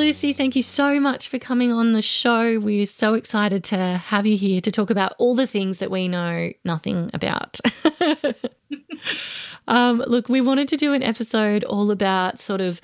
Lucy. 0.00 0.32
Thank 0.32 0.56
you 0.56 0.62
so 0.62 0.98
much 0.98 1.28
for 1.28 1.38
coming 1.38 1.72
on 1.72 1.92
the 1.92 2.00
show. 2.00 2.58
We're 2.58 2.86
so 2.86 3.12
excited 3.12 3.62
to 3.64 3.76
have 3.76 4.24
you 4.24 4.34
here 4.34 4.58
to 4.62 4.70
talk 4.70 4.88
about 4.88 5.14
all 5.18 5.34
the 5.34 5.46
things 5.46 5.76
that 5.76 5.90
we 5.90 6.08
know 6.08 6.52
nothing 6.64 7.10
about. 7.12 7.60
um, 9.68 10.02
look, 10.06 10.30
we 10.30 10.40
wanted 10.40 10.68
to 10.68 10.78
do 10.78 10.94
an 10.94 11.02
episode 11.02 11.64
all 11.64 11.90
about 11.90 12.40
sort 12.40 12.62
of, 12.62 12.80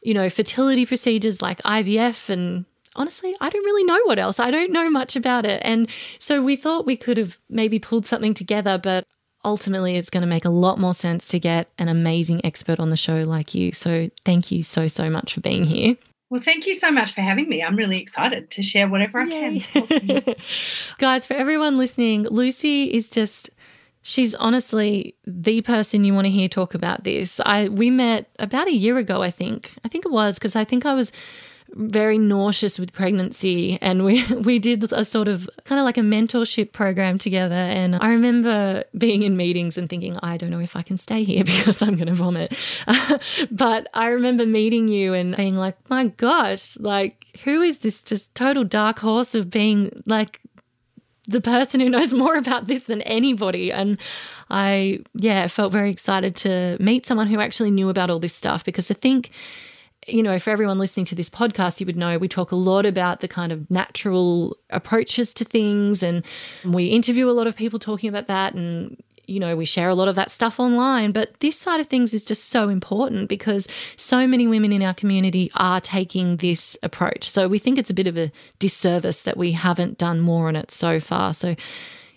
you 0.00 0.14
know, 0.14 0.28
fertility 0.28 0.86
procedures 0.86 1.42
like 1.42 1.60
IVF 1.62 2.28
and 2.28 2.66
honestly, 2.94 3.34
I 3.40 3.50
don't 3.50 3.64
really 3.64 3.84
know 3.84 4.00
what 4.04 4.20
else. 4.20 4.38
I 4.38 4.52
don't 4.52 4.70
know 4.70 4.88
much 4.88 5.16
about 5.16 5.44
it. 5.44 5.60
And 5.64 5.90
so 6.20 6.40
we 6.40 6.54
thought 6.54 6.86
we 6.86 6.96
could 6.96 7.16
have 7.16 7.36
maybe 7.48 7.80
pulled 7.80 8.06
something 8.06 8.32
together, 8.32 8.78
but 8.78 9.06
ultimately 9.44 9.96
it's 9.96 10.08
going 10.08 10.22
to 10.22 10.28
make 10.28 10.44
a 10.44 10.50
lot 10.50 10.78
more 10.78 10.94
sense 10.94 11.26
to 11.30 11.40
get 11.40 11.68
an 11.78 11.88
amazing 11.88 12.46
expert 12.46 12.78
on 12.78 12.90
the 12.90 12.96
show 12.96 13.24
like 13.24 13.56
you. 13.56 13.72
So 13.72 14.08
thank 14.24 14.52
you 14.52 14.62
so, 14.62 14.86
so 14.86 15.10
much 15.10 15.34
for 15.34 15.40
being 15.40 15.64
here. 15.64 15.96
Well, 16.30 16.40
thank 16.40 16.66
you 16.66 16.76
so 16.76 16.92
much 16.92 17.12
for 17.12 17.22
having 17.22 17.48
me. 17.48 17.60
I'm 17.60 17.74
really 17.74 18.00
excited 18.00 18.50
to 18.52 18.62
share 18.62 18.88
whatever 18.88 19.20
I 19.20 19.28
can. 19.28 20.34
Guys, 20.98 21.26
for 21.26 21.34
everyone 21.34 21.76
listening, 21.76 22.22
Lucy 22.22 22.84
is 22.84 23.10
just 23.10 23.50
she's 24.02 24.34
honestly 24.36 25.16
the 25.26 25.60
person 25.62 26.04
you 26.04 26.14
want 26.14 26.26
to 26.26 26.30
hear 26.30 26.48
talk 26.48 26.72
about 26.72 27.02
this. 27.02 27.40
I 27.44 27.68
we 27.68 27.90
met 27.90 28.30
about 28.38 28.68
a 28.68 28.72
year 28.72 28.96
ago, 28.96 29.22
I 29.22 29.30
think. 29.30 29.74
I 29.84 29.88
think 29.88 30.06
it 30.06 30.12
was 30.12 30.38
because 30.38 30.54
I 30.54 30.62
think 30.62 30.86
I 30.86 30.94
was 30.94 31.10
very 31.74 32.18
nauseous 32.18 32.78
with 32.78 32.92
pregnancy 32.92 33.78
and 33.80 34.04
we 34.04 34.24
we 34.44 34.58
did 34.58 34.92
a 34.92 35.04
sort 35.04 35.28
of 35.28 35.48
kind 35.64 35.78
of 35.78 35.84
like 35.84 35.98
a 35.98 36.02
mentorship 36.02 36.72
program 36.72 37.18
together 37.18 37.54
and 37.54 37.96
I 37.96 38.10
remember 38.10 38.84
being 38.96 39.22
in 39.22 39.36
meetings 39.36 39.78
and 39.78 39.88
thinking 39.88 40.18
I 40.22 40.36
don't 40.36 40.50
know 40.50 40.60
if 40.60 40.76
I 40.76 40.82
can 40.82 40.96
stay 40.96 41.24
here 41.24 41.44
because 41.44 41.82
I'm 41.82 41.94
going 41.94 42.08
to 42.08 42.14
vomit. 42.14 42.56
but 43.50 43.88
I 43.94 44.08
remember 44.08 44.46
meeting 44.46 44.88
you 44.88 45.14
and 45.14 45.36
being 45.36 45.56
like, 45.56 45.76
"My 45.88 46.06
gosh, 46.06 46.78
like 46.78 47.26
who 47.44 47.62
is 47.62 47.78
this 47.78 48.02
just 48.02 48.34
total 48.34 48.64
dark 48.64 48.98
horse 48.98 49.34
of 49.34 49.50
being 49.50 50.02
like 50.06 50.40
the 51.30 51.40
person 51.40 51.80
who 51.80 51.88
knows 51.88 52.12
more 52.12 52.36
about 52.36 52.66
this 52.66 52.84
than 52.84 53.02
anybody. 53.02 53.72
And 53.72 54.00
I, 54.50 55.00
yeah, 55.14 55.46
felt 55.46 55.72
very 55.72 55.90
excited 55.90 56.34
to 56.36 56.76
meet 56.80 57.06
someone 57.06 57.28
who 57.28 57.40
actually 57.40 57.70
knew 57.70 57.88
about 57.88 58.10
all 58.10 58.18
this 58.18 58.34
stuff 58.34 58.64
because 58.64 58.90
I 58.90 58.94
think 58.94 59.30
you 60.06 60.22
know, 60.22 60.38
for 60.38 60.50
everyone 60.50 60.78
listening 60.78 61.06
to 61.06 61.14
this 61.14 61.28
podcast, 61.28 61.80
you 61.80 61.86
would 61.86 61.96
know 61.96 62.18
we 62.18 62.28
talk 62.28 62.52
a 62.52 62.56
lot 62.56 62.86
about 62.86 63.20
the 63.20 63.28
kind 63.28 63.52
of 63.52 63.70
natural 63.70 64.56
approaches 64.70 65.34
to 65.34 65.44
things, 65.44 66.02
and 66.02 66.24
we 66.64 66.86
interview 66.86 67.28
a 67.28 67.32
lot 67.32 67.46
of 67.46 67.56
people 67.56 67.78
talking 67.78 68.08
about 68.08 68.26
that. 68.28 68.54
And 68.54 68.96
you 69.26 69.38
know, 69.38 69.56
we 69.56 69.64
share 69.64 69.88
a 69.88 69.94
lot 69.94 70.08
of 70.08 70.16
that 70.16 70.30
stuff 70.30 70.58
online, 70.58 71.12
but 71.12 71.38
this 71.38 71.56
side 71.56 71.80
of 71.80 71.86
things 71.86 72.12
is 72.12 72.24
just 72.24 72.48
so 72.48 72.68
important 72.68 73.28
because 73.28 73.68
so 73.96 74.26
many 74.26 74.46
women 74.46 74.72
in 74.72 74.82
our 74.82 74.92
community 74.92 75.52
are 75.54 75.80
taking 75.80 76.38
this 76.38 76.76
approach. 76.82 77.30
So 77.30 77.46
we 77.46 77.60
think 77.60 77.78
it's 77.78 77.90
a 77.90 77.94
bit 77.94 78.08
of 78.08 78.18
a 78.18 78.32
disservice 78.58 79.22
that 79.22 79.36
we 79.36 79.52
haven't 79.52 79.98
done 79.98 80.20
more 80.20 80.48
on 80.48 80.56
it 80.56 80.72
so 80.72 80.98
far. 80.98 81.32
So 81.32 81.54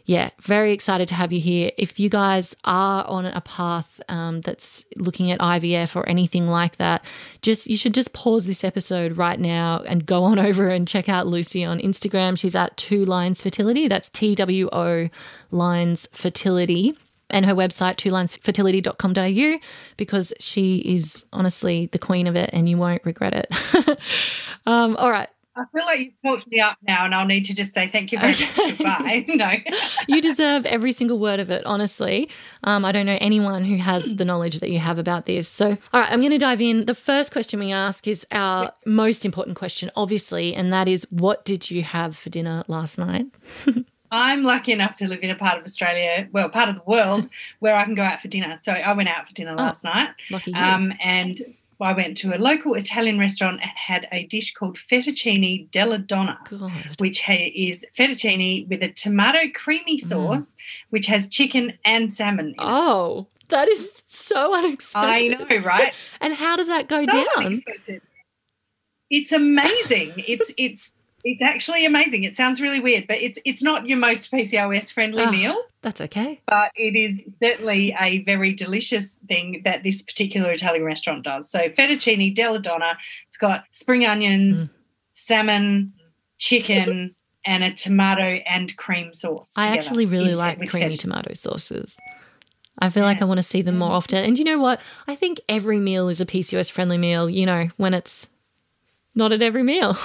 yeah, 0.06 0.32
very 0.42 0.74
excited 0.74 1.08
to 1.10 1.16
have 1.16 1.32
you 1.32 1.40
here. 1.40 1.72
If 1.78 1.98
you 1.98 2.10
guys 2.10 2.56
are 2.66 3.06
on 3.06 3.26
a 3.26 3.40
path 3.40 4.02
um, 4.10 4.42
that's 4.42 4.84
looking 4.98 5.32
at 5.32 5.40
IVF 5.40 5.96
or 5.96 6.08
anything 6.10 6.48
like 6.50 6.76
that, 6.76 7.06
just 7.42 7.68
you 7.68 7.78
should 7.78 7.94
just 7.94 8.12
pause 8.12 8.46
this 8.46 8.66
episode 8.66 9.18
right 9.18 9.40
now 9.40 9.82
and 9.88 10.06
go 10.06 10.26
on 10.26 10.40
over 10.48 10.68
and 10.68 10.88
check 10.88 11.08
out 11.08 11.28
Lucy 11.28 11.64
on 11.64 11.80
Instagram. 11.80 12.38
She's 12.38 12.56
at 12.56 12.76
Two 12.76 13.06
Lines 13.06 13.42
Fertility. 13.42 13.88
That's 13.88 14.10
T 14.10 14.36
W 14.36 14.70
O 14.74 15.08
Lines 15.52 16.08
Fertility. 16.12 16.98
And 17.30 17.48
her 17.48 17.56
website, 17.56 17.96
twolinesfertility.com.au, 17.96 19.60
because 19.98 20.34
she 20.40 20.78
is 20.80 21.26
honestly 21.34 21.88
the 21.92 21.98
queen 21.98 22.28
of 22.28 22.36
it 22.36 22.52
and 22.54 22.70
you 22.70 22.78
won't 22.78 23.04
regret 23.06 23.34
it. 23.34 24.00
um, 24.68 24.96
all 24.98 25.10
right. 25.10 25.30
I 25.56 25.66
feel 25.72 25.86
like 25.86 26.00
you've 26.00 26.22
talked 26.24 26.48
me 26.48 26.60
up 26.60 26.78
now, 26.82 27.06
and 27.06 27.14
I'll 27.14 27.28
need 27.28 27.46
to 27.46 27.54
just 27.54 27.74
say 27.74 27.88
thank 27.88 28.12
you 28.12 28.20
very 28.20 28.32
much. 28.32 28.78
Goodbye. 28.78 29.26
No, 29.34 29.52
you 30.08 30.22
deserve 30.22 30.66
every 30.66 30.92
single 30.92 31.20
word 31.20 31.40
of 31.40 31.50
it. 31.50 31.66
Honestly, 31.66 32.30
um, 32.64 32.86
I 32.86 32.92
don't 32.92 33.06
know 33.06 33.18
anyone 33.20 33.64
who 33.64 33.78
has 33.78 34.16
the 34.16 34.26
knowledge 34.26 34.60
that 34.60 34.70
you 34.70 34.80
have 34.80 35.00
about 35.00 35.26
this. 35.26 35.48
So, 35.48 35.70
all 35.94 36.00
right, 36.00 36.12
I'm 36.12 36.20
going 36.20 36.32
to 36.32 36.38
dive 36.38 36.62
in. 36.62 36.86
The 36.86 36.96
first 36.96 37.32
question 37.32 37.60
we 37.60 37.72
ask 37.72 38.08
is 38.08 38.26
our 38.32 38.64
yep. 38.64 38.78
most 38.86 39.26
important 39.26 39.58
question, 39.58 39.90
obviously, 39.96 40.54
and 40.56 40.72
that 40.74 40.88
is, 40.88 41.08
what 41.10 41.46
did 41.46 41.70
you 41.72 41.84
have 41.84 42.18
for 42.18 42.30
dinner 42.30 42.64
last 42.68 42.98
night? 42.98 43.28
I'm 44.12 44.44
lucky 44.44 44.72
enough 44.72 44.96
to 44.98 45.08
live 45.08 45.22
in 45.24 45.32
a 45.32 45.36
part 45.36 45.58
of 45.58 45.66
Australia, 45.66 46.28
well, 46.32 46.48
part 46.48 46.70
of 46.70 46.76
the 46.76 46.84
world, 46.86 47.28
where 47.60 47.76
I 47.76 47.84
can 47.84 47.96
go 47.96 48.04
out 48.04 48.22
for 48.22 48.28
dinner. 48.28 48.58
So 48.62 48.72
I 48.72 48.94
went 48.94 49.10
out 49.10 49.28
for 49.28 49.34
dinner 49.34 49.54
oh, 49.54 49.56
last 49.56 49.84
oh, 49.86 49.90
night. 49.90 50.10
Lucky 50.30 50.52
you. 50.52 50.58
Um, 50.58 50.94
and 51.02 51.42
I 51.84 51.94
went 51.94 52.18
to 52.18 52.36
a 52.36 52.38
local 52.38 52.76
Italian 52.76 53.20
restaurant 53.20 53.60
and 53.62 53.72
had 53.76 54.08
a 54.12 54.26
dish 54.26 54.54
called 54.54 54.78
fettuccine 54.78 55.70
della 55.72 55.98
donna, 55.98 56.40
God. 56.50 56.72
which 57.00 57.24
is 57.30 57.86
fettuccine 57.98 58.68
with 58.70 58.82
a 58.82 58.90
tomato 58.90 59.50
creamy 59.54 59.98
mm. 59.98 60.02
sauce, 60.02 60.54
mm. 60.54 60.56
which 60.90 61.08
has 61.08 61.28
chicken 61.28 61.74
and 61.86 62.14
salmon. 62.14 62.56
oh, 62.60 63.28
that 63.50 63.68
is 63.68 64.04
so 64.08 64.56
unexpected. 64.56 65.38
I 65.38 65.56
know, 65.56 65.62
right? 65.62 65.94
and 66.22 66.34
how 66.34 66.56
does 66.56 66.68
that 66.68 66.88
go 66.88 67.06
so 67.06 67.12
down? 67.12 67.26
Unexpected. 67.38 68.02
It's 69.10 69.32
amazing. 69.32 70.12
it's 70.18 70.52
it's 70.58 70.94
it's 71.24 71.42
actually 71.42 71.86
amazing. 71.86 72.24
It 72.24 72.36
sounds 72.36 72.62
really 72.62 72.80
weird, 72.80 73.06
but 73.08 73.18
it's 73.18 73.40
it's 73.46 73.62
not 73.62 73.88
your 73.88 73.98
most 73.98 74.32
PCOS 74.32 74.92
friendly 74.92 75.24
oh, 75.24 75.32
meal. 75.32 75.64
That's 75.84 76.00
okay. 76.00 76.42
But 76.48 76.72
it 76.76 76.96
is 76.96 77.36
certainly 77.42 77.94
a 78.00 78.24
very 78.24 78.54
delicious 78.54 79.20
thing 79.28 79.62
that 79.66 79.84
this 79.84 80.02
particular 80.02 80.52
Italian 80.52 80.86
restaurant 80.86 81.24
does. 81.24 81.50
So 81.50 81.70
fettuccine 81.70 82.34
della 82.34 82.60
donna. 82.60 82.98
It's 83.28 83.38
got 83.38 83.66
spring 83.72 84.06
onions, 84.06 84.72
mm. 84.72 84.76
salmon, 85.12 85.94
chicken, 86.40 87.14
and 87.46 87.64
a 87.66 87.74
tomato 87.74 88.42
and 88.48 88.76
cream 88.78 89.14
sauce. 89.14 89.52
I 89.58 89.68
actually 89.76 90.06
really 90.06 90.36
like 90.36 90.70
creamy 90.70 90.96
tomato 90.96 91.34
sauces. 91.34 91.98
I 92.80 92.90
feel 92.90 93.04
yeah. 93.04 93.08
like 93.08 93.22
I 93.22 93.26
want 93.26 93.40
to 93.40 93.44
see 93.44 93.62
them 93.62 93.78
more 93.78 93.92
often. 93.92 94.24
And 94.24 94.40
you 94.40 94.46
know 94.46 94.60
what? 94.60 94.80
I 95.06 95.16
think 95.16 95.42
every 95.50 95.80
meal 95.80 96.08
is 96.08 96.22
a 96.22 96.26
PCOS 96.26 96.72
friendly 96.72 96.98
meal, 96.98 97.30
you 97.30 97.46
know, 97.46 97.68
when 97.78 97.94
it's 97.94 98.30
not 99.14 99.34
at 99.34 99.42
every 99.42 99.64
meal. 99.64 99.98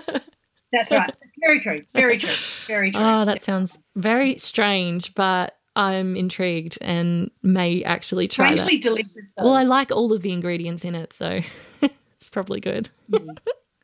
That's 0.72 0.92
right. 0.92 1.14
Very 1.40 1.60
true. 1.60 1.82
Very 1.94 2.18
true. 2.18 2.34
Very 2.66 2.90
true. 2.90 3.02
Oh, 3.02 3.24
that 3.24 3.42
sounds 3.42 3.78
very 3.96 4.38
strange, 4.38 5.14
but 5.14 5.56
I'm 5.76 6.16
intrigued 6.16 6.78
and 6.80 7.30
may 7.42 7.82
actually 7.84 8.28
try 8.28 8.54
Strangely 8.54 8.76
that. 8.76 8.82
delicious. 8.82 9.32
Though. 9.36 9.44
Well, 9.44 9.54
I 9.54 9.62
like 9.62 9.90
all 9.90 10.12
of 10.12 10.22
the 10.22 10.32
ingredients 10.32 10.84
in 10.84 10.94
it, 10.94 11.12
so 11.12 11.40
it's 11.82 12.28
probably 12.28 12.60
good. 12.60 12.90
Mm. 13.10 13.38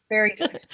Very 0.09 0.35
good. 0.37 0.65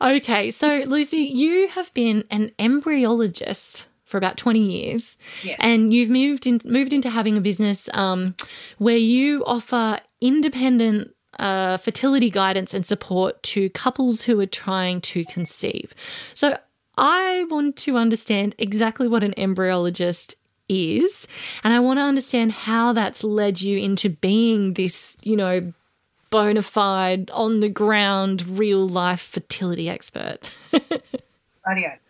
okay, 0.00 0.50
so 0.50 0.82
Lucy, 0.86 1.18
you 1.18 1.68
have 1.68 1.92
been 1.94 2.24
an 2.30 2.52
embryologist 2.58 3.86
for 4.04 4.18
about 4.18 4.36
20 4.36 4.58
years 4.58 5.16
yes. 5.44 5.56
and 5.60 5.94
you've 5.94 6.10
moved 6.10 6.46
in, 6.46 6.60
moved 6.64 6.92
into 6.92 7.08
having 7.08 7.36
a 7.36 7.40
business 7.40 7.88
um, 7.94 8.34
where 8.78 8.96
you 8.96 9.44
offer 9.46 9.98
independent 10.20 11.14
uh, 11.38 11.76
fertility 11.76 12.30
guidance 12.30 12.74
and 12.74 12.84
support 12.84 13.42
to 13.44 13.70
couples 13.70 14.22
who 14.22 14.38
are 14.40 14.46
trying 14.46 15.00
to 15.02 15.24
conceive. 15.24 15.94
So, 16.34 16.58
I 16.98 17.46
want 17.48 17.76
to 17.78 17.96
understand 17.96 18.54
exactly 18.58 19.08
what 19.08 19.24
an 19.24 19.32
embryologist 19.38 20.34
is, 20.68 21.26
and 21.64 21.72
I 21.72 21.80
want 21.80 21.98
to 21.98 22.02
understand 22.02 22.52
how 22.52 22.92
that's 22.92 23.24
led 23.24 23.60
you 23.60 23.78
into 23.78 24.10
being 24.10 24.74
this, 24.74 25.16
you 25.22 25.36
know, 25.36 25.72
bona 26.30 26.62
fide, 26.62 27.30
on 27.32 27.60
the 27.60 27.68
ground, 27.68 28.46
real 28.46 28.88
life 28.88 29.20
fertility 29.20 29.88
expert. 29.88 30.56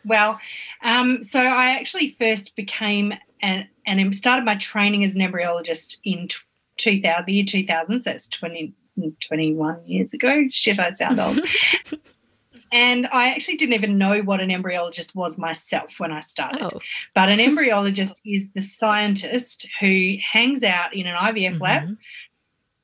Well, 0.04 0.38
um, 0.82 1.22
so 1.22 1.40
I 1.40 1.70
actually 1.70 2.10
first 2.18 2.54
became 2.56 3.14
an, 3.42 3.68
and 3.86 4.14
started 4.14 4.44
my 4.44 4.56
training 4.56 5.04
as 5.04 5.14
an 5.14 5.20
embryologist 5.20 5.96
in 6.04 6.28
2000, 6.76 7.24
the 7.26 7.32
year 7.32 7.44
2000. 7.44 7.98
So 7.98 8.10
that's 8.10 8.28
20, 8.28 8.72
21 8.96 9.86
years 9.86 10.14
ago. 10.14 10.44
Shit, 10.50 10.78
I 10.78 10.92
sound 10.92 11.20
old. 11.20 11.40
and 12.72 13.06
I 13.12 13.30
actually 13.30 13.56
didn't 13.56 13.74
even 13.74 13.98
know 13.98 14.20
what 14.20 14.40
an 14.40 14.50
embryologist 14.50 15.14
was 15.14 15.38
myself 15.38 15.98
when 15.98 16.12
I 16.12 16.20
started. 16.20 16.62
Oh. 16.62 16.80
But 17.14 17.28
an 17.28 17.38
embryologist 17.38 18.14
is 18.24 18.50
the 18.52 18.62
scientist 18.62 19.66
who 19.80 20.14
hangs 20.20 20.62
out 20.62 20.94
in 20.94 21.06
an 21.06 21.16
IVF 21.16 21.54
mm-hmm. 21.54 21.62
lab, 21.62 21.96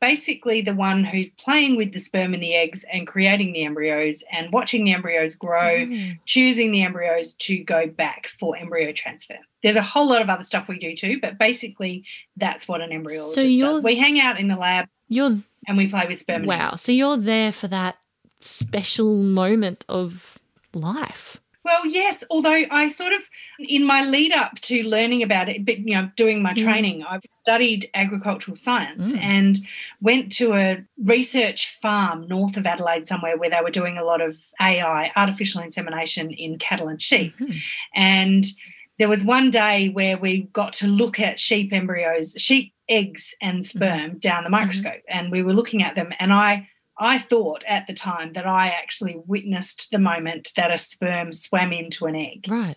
basically 0.01 0.61
the 0.63 0.75
one 0.75 1.05
who's 1.05 1.31
playing 1.31 1.77
with 1.77 1.93
the 1.93 1.99
sperm 1.99 2.35
and 2.35 2.43
the 2.43 2.55
eggs 2.55 2.85
and 2.93 3.07
creating 3.07 3.53
the 3.53 3.65
embryos 3.65 4.23
and 4.33 4.53
watching 4.53 4.85
the 4.85 4.93
embryos 4.93 5.35
grow, 5.35 5.87
mm. 5.87 6.19
choosing 6.27 6.73
the 6.73 6.83
embryos 6.83 7.35
to 7.35 7.63
go 7.65 7.87
back 7.87 8.29
for 8.39 8.57
embryo 8.57 8.93
transfer. 8.93 9.37
There's 9.63 9.77
a 9.77 9.83
whole 9.83 10.09
lot 10.09 10.23
of 10.23 10.31
other 10.31 10.43
stuff 10.43 10.69
we 10.69 10.79
do 10.79 10.95
too, 10.95 11.19
but 11.21 11.39
basically 11.39 12.05
that's 12.37 12.69
what 12.69 12.81
an 12.81 12.91
embryologist 12.91 13.59
so 13.59 13.73
does. 13.75 13.83
We 13.83 13.97
hang 13.97 14.21
out 14.21 14.39
in 14.39 14.49
the 14.49 14.57
lab. 14.57 14.87
You're 15.09 15.39
and 15.69 15.77
we 15.77 15.89
play 15.89 16.07
with 16.07 16.19
sperm. 16.19 16.47
Wow. 16.47 16.77
So 16.77 16.93
you're 16.93 17.17
there 17.17 17.53
for 17.53 17.69
that 17.69 17.97
special 18.41 19.17
moment 19.23 19.85
of 19.89 20.39
life. 20.75 21.41
Well, 21.67 21.85
yes, 21.85 22.23
although 22.31 22.63
I 22.71 22.87
sort 22.87 23.13
of, 23.13 23.23
in 23.59 23.85
my 23.85 24.05
lead 24.05 24.31
up 24.31 24.61
to 24.61 24.85
learning 24.85 25.25
about 25.25 25.49
it, 25.49 25.67
but, 25.67 25.81
you 25.81 25.97
know, 25.97 26.09
doing 26.15 26.41
my 26.41 26.53
mm. 26.53 26.63
training, 26.63 27.03
I've 27.03 27.25
studied 27.29 27.91
agricultural 27.93 28.57
science 28.57 29.11
mm. 29.11 29.19
and 29.19 29.59
went 30.01 30.31
to 30.37 30.55
a 30.55 30.85
research 31.03 31.77
farm 31.83 32.29
north 32.29 32.57
of 32.57 32.69
Adelaide 32.69 33.09
somewhere 33.09 33.37
where 33.37 33.51
they 33.51 33.61
were 33.61 33.73
doing 33.73 33.99
a 33.99 34.05
lot 34.05 34.21
of 34.21 34.41
AI, 34.61 35.11
artificial 35.17 35.61
insemination 35.61 36.31
in 36.31 36.57
cattle 36.57 36.87
and 36.87 37.03
sheep. 37.03 37.35
Mm-hmm. 37.37 37.59
And 37.97 38.45
there 39.01 39.09
was 39.09 39.25
one 39.25 39.51
day 39.51 39.89
where 39.89 40.17
we 40.17 40.43
got 40.53 40.73
to 40.75 40.87
look 40.87 41.19
at 41.19 41.41
sheep 41.41 41.73
embryos, 41.73 42.35
sheep 42.39 42.75
eggs 42.89 43.35
and 43.43 43.65
mm-hmm. 43.65 43.79
sperm 43.79 44.11
mm-hmm. 44.11 44.19
down 44.19 44.45
the 44.45 44.51
microscope 44.51 44.93
mm-hmm. 44.93 45.19
and 45.19 45.33
we 45.33 45.43
were 45.43 45.53
looking 45.53 45.83
at 45.83 45.97
them 45.97 46.13
and 46.21 46.33
I 46.33 46.69
I 46.99 47.19
thought 47.19 47.63
at 47.67 47.87
the 47.87 47.95
time 47.95 48.33
that 48.33 48.47
I 48.47 48.69
actually 48.69 49.17
witnessed 49.27 49.91
the 49.91 49.99
moment 49.99 50.53
that 50.57 50.71
a 50.71 50.79
sperm 50.79 51.33
swam 51.33 51.73
into 51.73 52.07
an 52.07 52.17
egg. 52.17 52.47
Right. 52.49 52.77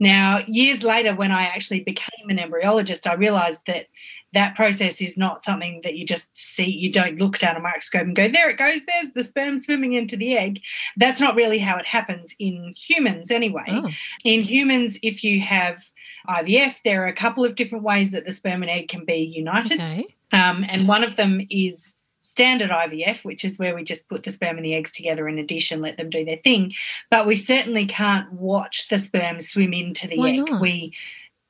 Now, 0.00 0.40
years 0.46 0.82
later, 0.82 1.14
when 1.14 1.32
I 1.32 1.44
actually 1.44 1.80
became 1.80 2.30
an 2.30 2.38
embryologist, 2.38 3.06
I 3.06 3.14
realized 3.14 3.62
that 3.66 3.86
that 4.34 4.54
process 4.54 5.00
is 5.00 5.16
not 5.16 5.44
something 5.44 5.80
that 5.84 5.96
you 5.96 6.06
just 6.06 6.36
see, 6.36 6.70
you 6.70 6.92
don't 6.92 7.18
look 7.18 7.38
down 7.38 7.56
a 7.56 7.60
microscope 7.60 8.02
and 8.02 8.16
go, 8.16 8.28
there 8.28 8.50
it 8.50 8.58
goes, 8.58 8.84
there's 8.84 9.12
the 9.14 9.24
sperm 9.24 9.58
swimming 9.58 9.94
into 9.94 10.16
the 10.16 10.36
egg. 10.36 10.60
That's 10.96 11.20
not 11.20 11.34
really 11.34 11.58
how 11.58 11.76
it 11.78 11.86
happens 11.86 12.34
in 12.38 12.74
humans, 12.76 13.30
anyway. 13.30 13.66
Oh. 13.68 13.88
In 14.24 14.42
humans, 14.42 14.98
if 15.02 15.24
you 15.24 15.40
have 15.40 15.90
IVF, 16.28 16.82
there 16.84 17.04
are 17.04 17.08
a 17.08 17.14
couple 17.14 17.44
of 17.44 17.54
different 17.54 17.84
ways 17.84 18.12
that 18.12 18.26
the 18.26 18.32
sperm 18.32 18.62
and 18.62 18.70
egg 18.70 18.88
can 18.88 19.04
be 19.04 19.16
united. 19.16 19.80
Okay. 19.80 20.06
Um, 20.32 20.64
and 20.68 20.86
one 20.86 21.04
of 21.04 21.16
them 21.16 21.46
is 21.48 21.94
standard 22.38 22.70
IVF, 22.70 23.24
which 23.24 23.44
is 23.44 23.58
where 23.58 23.74
we 23.74 23.82
just 23.82 24.08
put 24.08 24.22
the 24.22 24.30
sperm 24.30 24.56
and 24.58 24.64
the 24.64 24.74
eggs 24.76 24.92
together 24.92 25.28
in 25.28 25.38
a 25.38 25.44
dish 25.44 25.72
and 25.72 25.82
let 25.82 25.96
them 25.96 26.08
do 26.08 26.24
their 26.24 26.38
thing. 26.44 26.72
But 27.10 27.26
we 27.26 27.34
certainly 27.34 27.84
can't 27.86 28.32
watch 28.32 28.86
the 28.88 28.98
sperm 28.98 29.40
swim 29.40 29.72
into 29.74 30.06
the 30.06 30.18
Why 30.18 30.30
egg. 30.30 30.36
not? 30.46 30.60
We 30.60 30.94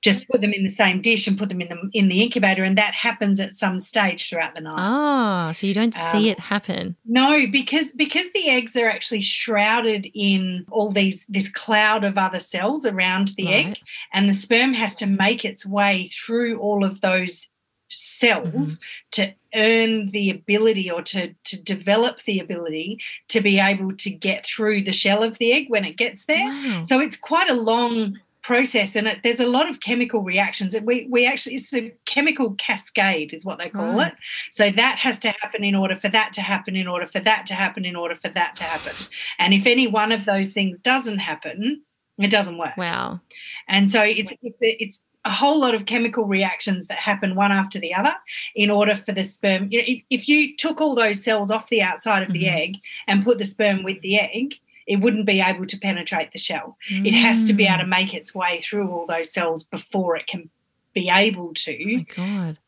just 0.01 0.29
put 0.29 0.41
them 0.41 0.53
in 0.53 0.63
the 0.63 0.71
same 0.71 1.03
dish 1.03 1.27
and 1.27 1.37
put 1.37 1.49
them 1.51 1.61
in 1.61 1.69
the 1.69 1.91
in 1.93 2.09
the 2.09 2.23
incubator, 2.23 2.63
and 2.65 2.79
that 2.79 2.95
happens 2.95 3.39
at 3.41 3.57
some 3.57 3.79
stage 3.81 4.31
throughout 4.31 4.55
the 4.55 4.61
night. 4.63 4.77
Ah, 4.79 5.53
so 5.53 5.67
you 5.67 5.75
don't 5.75 5.95
Um, 5.99 6.13
see 6.13 6.31
it 6.31 6.39
happen. 6.41 6.97
No, 7.05 7.47
because 7.51 7.91
because 7.93 8.33
the 8.33 8.49
eggs 8.49 8.75
are 8.77 8.89
actually 8.89 9.21
shrouded 9.23 10.09
in 10.15 10.65
all 10.71 10.91
these 10.93 11.27
this 11.27 11.51
cloud 11.51 12.03
of 12.05 12.17
other 12.17 12.39
cells 12.41 12.87
around 12.87 13.29
the 13.37 13.49
egg, 13.53 13.79
and 14.15 14.29
the 14.31 14.35
sperm 14.35 14.73
has 14.73 14.95
to 14.97 15.07
make 15.07 15.45
its 15.45 15.67
way 15.67 16.09
through 16.15 16.59
all 16.61 16.83
of 16.85 17.01
those 17.03 17.49
cells 17.89 18.49
Mm-hmm. 18.49 18.73
to 19.13 19.33
earn 19.55 20.11
the 20.11 20.31
ability 20.31 20.91
or 20.91 21.03
to 21.03 21.35
to 21.45 21.63
develop 21.63 22.23
the 22.25 22.39
ability 22.39 22.99
to 23.29 23.41
be 23.41 23.59
able 23.59 23.97
to 23.97 24.11
get 24.11 24.45
through 24.47 24.85
the 24.85 24.93
shell 24.93 25.23
of 25.23 25.39
the 25.39 25.53
egg 25.53 25.67
when 25.69 25.85
it 25.85 25.97
gets 25.97 26.27
there. 26.27 26.45
Wow. 26.45 26.83
So 26.85 27.01
it's 27.01 27.17
quite 27.17 27.49
a 27.51 27.55
long 27.55 28.19
process 28.43 28.95
and 28.97 29.07
it, 29.07 29.19
there's 29.23 29.41
a 29.41 29.47
lot 29.47 29.69
of 29.69 29.81
chemical 29.81 30.23
reactions 30.23 30.73
and 30.75 30.87
we 30.87 31.07
we 31.11 31.27
actually 31.27 31.57
it's 31.57 31.75
a 31.75 31.93
chemical 32.07 32.55
cascade 32.55 33.35
is 33.35 33.45
what 33.45 33.59
they 33.59 33.69
call 33.69 33.95
Right. 33.97 34.13
it 34.13 34.19
so 34.53 34.71
that 34.71 34.99
has 35.01 35.19
to 35.21 35.31
happen 35.41 35.65
in 35.65 35.75
order 35.75 35.97
for 35.97 36.09
that 36.09 36.33
to 36.35 36.41
happen 36.41 36.75
in 36.77 36.87
order 36.87 37.07
for 37.07 37.21
that 37.21 37.47
to 37.47 37.55
happen 37.55 37.85
in 37.85 37.95
order 37.97 38.15
for 38.15 38.29
that 38.29 38.57
to 38.57 38.65
happen 38.65 38.95
and 39.39 39.53
if 39.53 39.67
any 39.67 39.87
one 39.87 40.13
of 40.13 40.25
those 40.25 40.51
things 40.51 40.81
doesn't 40.81 41.19
happen 41.19 41.83
it 42.19 42.31
doesn't 42.31 42.57
work 42.59 42.77
Wow. 42.79 43.21
and 43.69 43.91
so 43.91 44.03
it's 44.03 44.33
it's 44.41 44.57
it's 44.61 45.05
a 45.29 45.31
whole 45.31 45.61
lot 45.61 45.75
of 45.75 45.85
chemical 45.87 46.25
reactions 46.25 46.87
that 46.89 46.99
happen 46.99 47.35
one 47.35 47.53
after 47.53 47.79
the 47.79 47.93
other 47.95 48.15
in 48.57 48.71
order 48.71 48.95
for 48.97 49.13
the 49.13 49.23
sperm 49.25 49.69
you 49.71 49.79
know, 49.79 49.85
if, 49.87 50.03
if 50.11 50.29
you 50.29 50.57
took 50.57 50.81
all 50.81 50.95
those 50.95 51.23
cells 51.23 51.51
off 51.51 51.69
the 51.69 51.83
outside 51.83 52.23
of 52.27 52.33
the 52.33 52.45
Mhm. 52.45 52.55
egg 52.63 52.77
and 53.07 53.23
put 53.25 53.39
the 53.39 53.45
sperm 53.45 53.83
with 53.83 54.01
the 54.01 54.19
egg 54.19 54.55
it 54.87 54.97
wouldn't 54.97 55.27
be 55.27 55.41
able 55.41 55.67
to 55.67 55.77
penetrate 55.79 56.33
the 56.33 56.39
shell 56.39 56.77
it 56.91 57.13
has 57.13 57.47
to 57.47 57.53
be 57.53 57.67
able 57.67 57.79
to 57.79 57.85
Mm. 57.85 57.89
make 57.99 58.15
its 58.15 58.35
way 58.35 58.61
through 58.63 58.91
all 58.91 59.07
those 59.07 59.31
cells 59.33 59.63
before 59.65 60.17
it 60.17 60.27
can 60.27 60.49
be 60.95 61.11
able 61.11 61.49
Oh 61.51 61.53
to 61.53 61.97
my 61.99 62.07
God. 62.17 62.59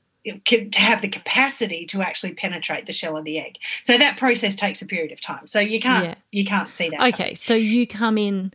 can- 0.44 0.70
to 0.70 0.80
have 0.80 1.00
the 1.00 1.08
capacity 1.08 1.86
to 1.86 2.02
actually 2.02 2.34
penetrate 2.34 2.84
the 2.86 2.92
shell 2.92 3.16
of 3.16 3.24
the 3.24 3.38
egg 3.38 3.56
so 3.80 3.96
that 3.96 4.18
process 4.18 4.54
takes 4.54 4.82
a 4.82 4.86
period 4.86 5.12
of 5.12 5.20
time 5.22 5.46
so 5.46 5.60
you 5.60 5.80
can't 5.80 6.04
Yeah. 6.04 6.14
you 6.30 6.44
can't 6.44 6.74
see 6.74 6.90
that 6.90 7.00
Okay, 7.14 7.34
so 7.34 7.54
you 7.54 7.86
come 7.86 8.18
in 8.18 8.52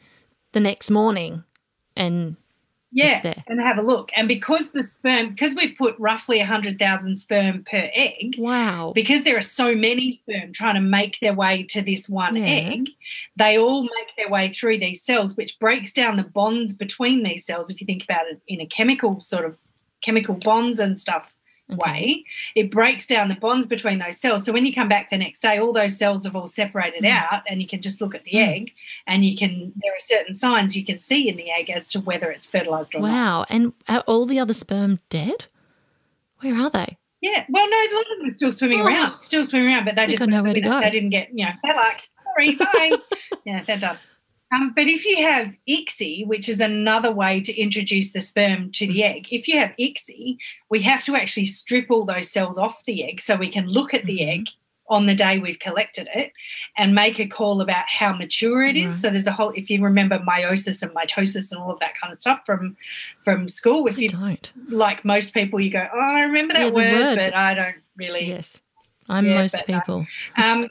the 0.51 0.59
next 0.59 0.91
morning 0.91 1.43
and 1.95 2.35
yeah 2.91 3.33
and 3.47 3.59
have 3.59 3.77
a 3.77 3.81
look 3.81 4.09
and 4.15 4.27
because 4.27 4.71
the 4.71 4.81
sperm 4.81 5.29
because 5.29 5.53
we've 5.55 5.77
put 5.77 5.95
roughly 5.99 6.39
100000 6.39 7.17
sperm 7.17 7.63
per 7.69 7.89
egg 7.93 8.35
wow. 8.37 8.91
because 8.95 9.23
there 9.23 9.37
are 9.37 9.41
so 9.41 9.75
many 9.75 10.13
sperm 10.13 10.53
trying 10.53 10.75
to 10.75 10.81
make 10.81 11.19
their 11.19 11.33
way 11.33 11.63
to 11.63 11.81
this 11.81 12.07
one 12.07 12.35
Yeah. 12.35 12.45
egg, 12.45 12.89
they 13.35 13.57
all 13.57 13.83
make 13.83 14.15
their 14.17 14.29
way 14.29 14.51
through 14.51 14.79
these 14.79 15.03
cells, 15.03 15.35
which 15.35 15.59
breaks 15.59 15.91
down 15.91 16.15
the 16.15 16.23
bonds 16.23 16.75
between 16.75 17.23
these 17.23 17.45
cells. 17.45 17.69
If 17.69 17.81
you 17.81 17.85
think 17.85 18.03
about 18.03 18.27
it 18.27 18.41
in 18.47 18.61
a 18.61 18.65
chemical 18.65 19.19
sort 19.19 19.45
of 19.45 19.57
chemical 20.03 20.35
bonds 20.35 20.79
and 20.79 20.99
stuff 20.99 21.34
Okay. 21.71 21.81
way, 21.83 22.23
it 22.53 22.69
breaks 22.69 23.07
down 23.07 23.27
the 23.27 23.33
bonds 23.35 23.65
between 23.65 23.97
those 23.97 24.19
cells. 24.19 24.45
So 24.45 24.53
when 24.53 24.65
you 24.67 24.73
come 24.73 24.87
back 24.87 25.09
the 25.09 25.17
next 25.17 25.41
day, 25.41 25.57
all 25.57 25.73
those 25.73 25.97
cells 25.97 26.23
have 26.25 26.35
all 26.35 26.45
separated 26.45 27.01
Mm. 27.03 27.09
out, 27.09 27.41
and 27.47 27.59
you 27.59 27.67
can 27.67 27.81
just 27.81 28.01
look 28.01 28.13
at 28.13 28.23
the 28.23 28.33
Mm. 28.33 28.47
egg, 28.47 28.73
and 29.07 29.25
you 29.25 29.35
can 29.35 29.73
there 29.77 29.91
are 29.91 29.99
certain 29.99 30.33
signs 30.35 30.77
you 30.77 30.85
can 30.85 30.99
see 30.99 31.27
in 31.27 31.37
the 31.37 31.49
egg 31.49 31.71
as 31.71 31.87
to 31.89 31.99
whether 32.01 32.29
it's 32.29 32.45
fertilized 32.45 32.93
or 32.93 32.99
not. 33.01 33.09
Wow. 33.11 33.45
And 33.49 33.73
are 33.87 34.03
all 34.05 34.25
the 34.27 34.37
other 34.39 34.53
sperm 34.53 34.99
dead? 35.09 35.45
Where 36.41 36.53
are 36.55 36.69
they? 36.69 36.97
Yeah, 37.21 37.45
well, 37.49 37.67
no, 37.67 37.75
a 37.77 37.89
lot 37.95 38.11
of 38.11 38.17
them 38.19 38.27
are 38.27 38.33
still 38.33 38.51
swimming 38.51 38.81
Oh. 38.81 38.85
around, 38.85 39.19
still 39.19 39.43
swimming 39.45 39.69
around, 39.69 39.85
but 39.85 39.95
they 39.95 40.05
They 40.05 40.11
just 40.11 40.19
got 40.19 40.29
nowhere 40.29 40.53
to 40.53 40.61
go. 40.61 40.79
They 40.81 40.91
didn't 40.91 41.09
get, 41.09 41.29
you 41.33 41.45
know, 41.45 41.51
bad 41.63 41.75
luck. 41.75 42.01
Sorry, 42.23 42.53
bye. 42.55 42.97
yeah, 43.45 43.63
they're 43.63 43.77
done. 43.79 43.97
Um, 44.51 44.73
but 44.75 44.87
if 44.87 45.05
you 45.05 45.17
have 45.17 45.55
ICSI, 45.67 46.25
which 46.27 46.47
is 46.47 46.59
another 46.59 47.11
way 47.11 47.41
to 47.41 47.59
introduce 47.59 48.13
the 48.13 48.21
sperm 48.21 48.71
to 48.73 48.87
the 48.87 49.03
egg, 49.03 49.27
if 49.31 49.47
you 49.47 49.57
have 49.59 49.73
ICSI, 49.79 50.37
we 50.69 50.81
have 50.83 51.03
to 51.05 51.15
actually 51.15 51.47
strip 51.47 51.89
all 51.89 52.05
those 52.05 52.29
cells 52.29 52.57
off 52.57 52.85
the 52.85 53.03
egg 53.03 53.21
so 53.21 53.35
we 53.35 53.49
can 53.49 53.67
look 53.67 53.93
at 53.93 54.05
the 54.05 54.19
Mhm. 54.19 54.27
egg 54.27 54.49
on 54.87 55.07
the 55.07 55.15
day 55.15 55.39
we've 55.39 55.57
collected 55.57 56.07
it 56.13 56.31
and 56.77 56.93
make 56.93 57.19
a 57.19 57.25
call 57.25 57.59
about 57.59 57.85
how 57.89 58.13
mature 58.13 58.63
it 58.63 58.77
is. 58.77 58.93
Right. 58.93 59.01
So 59.01 59.09
there's 59.09 59.25
a 59.25 59.31
whole 59.31 59.49
if 59.55 59.67
you 59.71 59.81
remember 59.83 60.19
meiosis 60.19 60.83
and 60.83 60.91
mitosis 60.93 61.51
and 61.51 61.59
all 61.59 61.71
of 61.71 61.79
that 61.79 61.99
kind 61.99 62.13
of 62.13 62.19
stuff 62.19 62.41
from 62.45 62.77
from 63.23 63.47
school, 63.47 63.87
if 63.87 63.97
I 63.97 64.01
you 64.01 64.09
don't. 64.09 64.51
like 64.69 65.03
most 65.03 65.33
people, 65.33 65.59
you 65.59 65.71
go, 65.71 65.87
Oh, 65.91 65.99
I 65.99 66.21
remember 66.21 66.53
that 66.53 66.59
Yeah, 66.67 66.69
word, 66.69 66.91
word, 66.91 67.15
but 67.15 67.33
I 67.35 67.55
don't 67.55 67.77
really 67.97 68.25
Yes. 68.25 68.61
I'm 69.09 69.25
Yeah, 69.25 69.33
most 69.35 69.55
uh, 69.55 69.63
people. 69.63 70.07
um, 70.37 70.69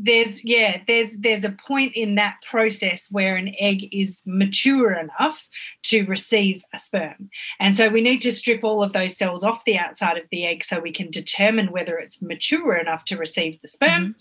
there's 0.00 0.44
yeah 0.44 0.80
there's 0.86 1.18
there's 1.18 1.44
a 1.44 1.50
point 1.50 1.92
in 1.94 2.14
that 2.14 2.36
process 2.48 3.10
where 3.10 3.34
an 3.36 3.52
egg 3.58 3.88
is 3.92 4.22
mature 4.26 4.92
enough 4.92 5.48
to 5.82 6.04
receive 6.06 6.62
a 6.72 6.78
sperm 6.78 7.28
and 7.58 7.76
so 7.76 7.88
we 7.88 8.00
need 8.00 8.20
to 8.22 8.30
strip 8.30 8.62
all 8.62 8.82
of 8.82 8.92
those 8.92 9.16
cells 9.16 9.42
off 9.42 9.64
the 9.64 9.76
outside 9.76 10.16
of 10.16 10.24
the 10.30 10.44
egg 10.46 10.64
so 10.64 10.78
we 10.78 10.92
can 10.92 11.10
determine 11.10 11.72
whether 11.72 11.98
it's 11.98 12.22
mature 12.22 12.76
enough 12.76 13.04
to 13.04 13.16
receive 13.16 13.60
the 13.60 13.68
sperm 13.68 14.14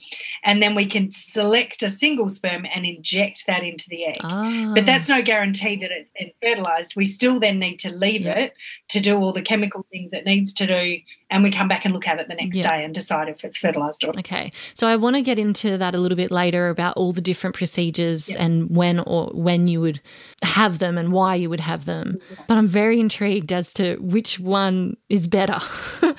and 0.43 0.63
then 0.63 0.73
we 0.73 0.87
can 0.89 1.11
select 1.11 1.83
a 1.83 1.89
single 1.89 2.29
sperm 2.29 2.65
and 2.73 2.85
inject 2.85 3.45
that 3.45 3.63
into 3.63 3.87
the 3.89 4.05
egg 4.05 4.17
Ah. 4.21 4.71
but 4.73 4.85
that's 4.85 5.07
no 5.09 5.21
guarantee 5.21 5.75
that 5.75 5.91
it's 5.91 6.11
then 6.19 6.31
fertilized. 6.41 6.95
We 6.95 7.05
still 7.05 7.39
then 7.39 7.59
need 7.59 7.77
to 7.79 7.91
leave 7.91 8.21
Yeah. 8.23 8.39
it 8.39 8.53
to 8.89 8.99
do 8.99 9.17
all 9.17 9.33
the 9.33 9.41
chemical 9.41 9.85
things 9.91 10.13
it 10.13 10.25
needs 10.25 10.53
to 10.55 10.65
do, 10.65 10.97
and 11.29 11.43
we 11.43 11.51
come 11.51 11.67
back 11.67 11.83
and 11.85 11.93
look 11.93 12.07
at 12.07 12.19
it 12.19 12.27
the 12.27 12.35
next 12.35 12.57
Yeah. 12.57 12.77
day 12.77 12.83
and 12.85 12.93
decide 12.93 13.27
if 13.27 13.43
it's 13.43 13.57
fertilized 13.57 14.03
or 14.03 14.07
not. 14.07 14.19
Okay. 14.19 14.49
So 14.73 14.87
I 14.87 14.95
want 14.95 15.15
to 15.17 15.21
get 15.21 15.37
into 15.37 15.77
that 15.77 15.93
a 15.93 15.97
little 15.97 16.15
bit 16.15 16.31
later 16.31 16.69
about 16.69 16.95
all 16.95 17.11
the 17.11 17.21
different 17.21 17.55
procedures 17.55 18.29
Yeah. 18.29 18.43
and 18.43 18.69
when 18.75 18.99
or 18.99 19.27
when 19.33 19.67
you 19.67 19.81
would 19.81 19.99
have 20.43 20.79
them 20.79 20.97
and 20.97 21.11
why 21.11 21.35
you 21.35 21.49
would 21.49 21.59
have 21.59 21.85
them. 21.85 22.17
But 22.47 22.57
I'm 22.57 22.67
very 22.67 22.99
intrigued 22.99 23.51
as 23.51 23.73
to 23.73 23.97
which 23.97 24.39
one 24.39 24.95
is 25.09 25.27
better. 25.27 25.57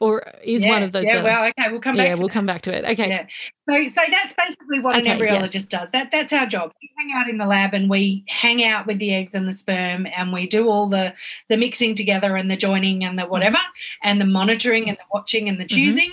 or 0.00 0.22
is 0.42 0.64
one 0.64 0.82
of 0.82 0.92
those 0.92 1.04
Yeah, 1.04 1.22
better? 1.22 1.24
well, 1.24 1.44
okay, 1.58 1.70
we'll 1.70 1.80
come 1.80 1.96
back 1.96 2.06
yeah, 2.08 2.14
to 2.14 2.20
we'll 2.20 2.28
that. 2.28 2.34
come 2.34 2.46
back 2.46 2.62
to 2.62 2.74
it. 2.76 2.84
Okay. 2.84 3.08
Yeah. 3.08 3.26
So, 3.68 3.86
so 3.88 4.00
that's 4.10 4.32
basically 4.34 4.80
what 4.80 4.96
Okay, 4.96 5.10
an 5.12 5.18
embryologist 5.18 5.68
does. 5.68 5.90
That 5.92 6.10
that's 6.10 6.32
our 6.32 6.46
job. 6.46 6.72
We 6.82 6.90
hang 6.98 7.12
out 7.14 7.28
in 7.28 7.38
the 7.38 7.46
lab 7.46 7.72
and 7.74 7.88
we 7.88 8.24
hang 8.28 8.64
out 8.64 8.86
with 8.86 8.98
the 8.98 9.14
eggs 9.14 9.34
and 9.34 9.46
the 9.46 9.52
sperm, 9.52 10.06
and 10.16 10.32
we 10.32 10.48
do 10.48 10.68
all 10.68 10.88
the 10.88 11.14
the 11.48 11.56
mixing 11.56 11.94
together 11.94 12.36
and 12.36 12.50
the 12.50 12.56
joining 12.56 13.04
and 13.04 13.18
the 13.18 13.26
whatever, 13.26 13.58
and 14.02 14.20
the 14.20 14.24
monitoring 14.26 14.88
and 14.88 14.96
the 14.98 15.04
watching 15.12 15.48
and 15.48 15.60
the 15.60 15.64
Mhm. 15.64 15.68
choosing, 15.76 16.10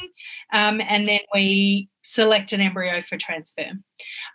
um, 0.53 0.81
and 0.81 1.07
then 1.07 1.19
we 1.33 1.89
select 2.07 2.53
an 2.53 2.61
embryo 2.61 3.01
for 3.01 3.17
transfer. 3.17 3.65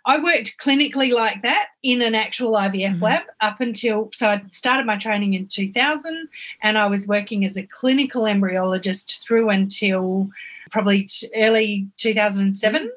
I 0.05 0.19
worked 0.19 0.59
clinically 0.59 1.11
like 1.11 1.41
that 1.41 1.69
in 1.81 2.03
an 2.03 2.13
actual 2.13 2.51
IVF 2.53 2.97
Mhm. 2.97 3.01
lab 3.01 3.23
up 3.41 3.61
until 3.61 4.11
so 4.13 4.29
I 4.29 4.43
started 4.49 4.85
my 4.85 4.95
training 4.97 5.33
in 5.33 5.47
2000, 5.47 6.27
and 6.61 6.77
I 6.77 6.85
was 6.85 7.07
working 7.07 7.43
as 7.43 7.57
a 7.57 7.63
clinical 7.65 8.23
embryologist 8.23 9.23
through 9.23 9.49
until 9.49 10.29
probably 10.69 11.03
t- 11.03 11.27
early 11.35 11.87
2007 11.97 12.91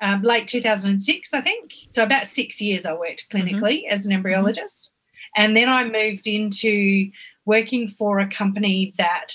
um, 0.00 0.22
late 0.22 0.48
2006 0.48 1.34
i 1.34 1.40
think. 1.40 1.74
So 1.88 2.02
about 2.02 2.26
six 2.26 2.60
years 2.60 2.86
i 2.86 2.92
worked 2.92 3.30
clinically 3.30 3.86
as 3.88 4.06
an 4.06 4.12
embryologist. 4.12 4.88
And 5.36 5.56
then 5.56 5.68
i 5.68 5.84
moved 5.84 6.26
into 6.26 7.10
working 7.44 7.86
for 7.88 8.18
a 8.18 8.28
company 8.28 8.92
that 8.98 9.28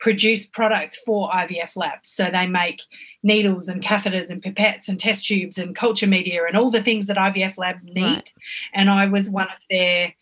produce 0.00 0.46
products 0.46 0.96
for 1.04 1.28
ivf 1.30 1.76
labs 1.76 2.08
so 2.08 2.30
they 2.30 2.46
make 2.46 2.82
needles 3.22 3.68
and 3.68 3.82
catheters 3.82 4.30
and 4.30 4.42
pipettes 4.42 4.88
and 4.88 5.00
test 5.00 5.26
tubes 5.26 5.58
and 5.58 5.74
culture 5.74 6.06
media 6.06 6.42
and 6.46 6.56
all 6.56 6.70
the 6.70 6.82
things 6.82 7.06
that 7.06 7.16
ivf 7.16 7.58
labs 7.58 7.84
need 7.84 8.02
Right. 8.04 8.32
and 8.72 8.88
i 8.90 9.06
was 9.06 9.28
one 9.28 9.46
of 9.48 9.58
their 9.70 10.14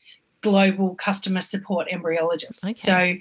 global 0.43 0.95
customer 0.95 1.41
support 1.41 1.89
embryologists 1.91 2.65
Okay. 2.65 2.75
so 2.75 3.15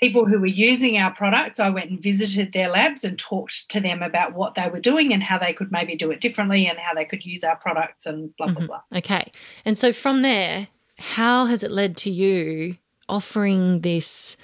people 0.00 0.26
who 0.26 0.38
were 0.38 0.44
using 0.46 0.98
our 0.98 1.10
products, 1.14 1.58
I 1.58 1.70
went 1.70 1.88
and 1.88 1.98
visited 1.98 2.52
their 2.52 2.68
labs 2.68 3.02
and 3.02 3.18
talked 3.18 3.70
to 3.70 3.80
them 3.80 4.02
about 4.02 4.34
what 4.34 4.54
they 4.54 4.68
were 4.68 4.78
doing 4.78 5.10
and 5.10 5.22
how 5.22 5.38
they 5.38 5.54
could 5.54 5.72
maybe 5.72 5.96
do 5.96 6.10
it 6.10 6.20
differently 6.20 6.66
and 6.66 6.78
how 6.78 6.92
they 6.92 7.06
could 7.06 7.24
use 7.24 7.42
our 7.42 7.56
products 7.56 8.04
and 8.04 8.36
blah, 8.36 8.48
blah, 8.48 8.60
Mhm. 8.60 8.66
blah. 8.66 8.80
Okay. 8.94 9.32
And 9.64 9.78
so 9.78 9.94
from 9.94 10.20
there, 10.20 10.68
how 10.98 11.46
has 11.46 11.62
it 11.62 11.70
led 11.70 11.96
to 11.98 12.10
you 12.10 12.76
offering 13.08 13.80
this 13.80 14.36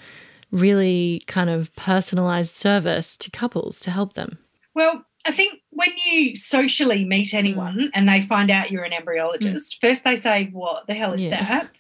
really 0.53 1.23
kind 1.27 1.51
of 1.51 1.75
personalized 1.75 2.55
service 2.55 3.17
to 3.17 3.31
couples 3.31 3.81
to 3.81 3.91
help 3.91 4.15
them? 4.15 4.39
Well, 4.75 5.05
I 5.25 5.31
think 5.31 5.61
when 5.71 5.91
you 6.05 6.35
socially 6.35 7.05
meet 7.05 7.29
mm. 7.29 7.39
anyone 7.39 7.91
and 7.95 8.09
they 8.09 8.21
find 8.21 8.51
out 8.51 8.71
you're 8.71 8.85
an 8.85 8.93
embryologist, 8.93 9.55
mm. 9.55 9.81
first 9.81 10.05
they 10.05 10.17
say, 10.17 10.51
What 10.53 10.87
the 10.87 10.95
hell 10.95 11.13
is 11.13 11.25
Yeah. 11.25 11.45
that? 11.45 11.71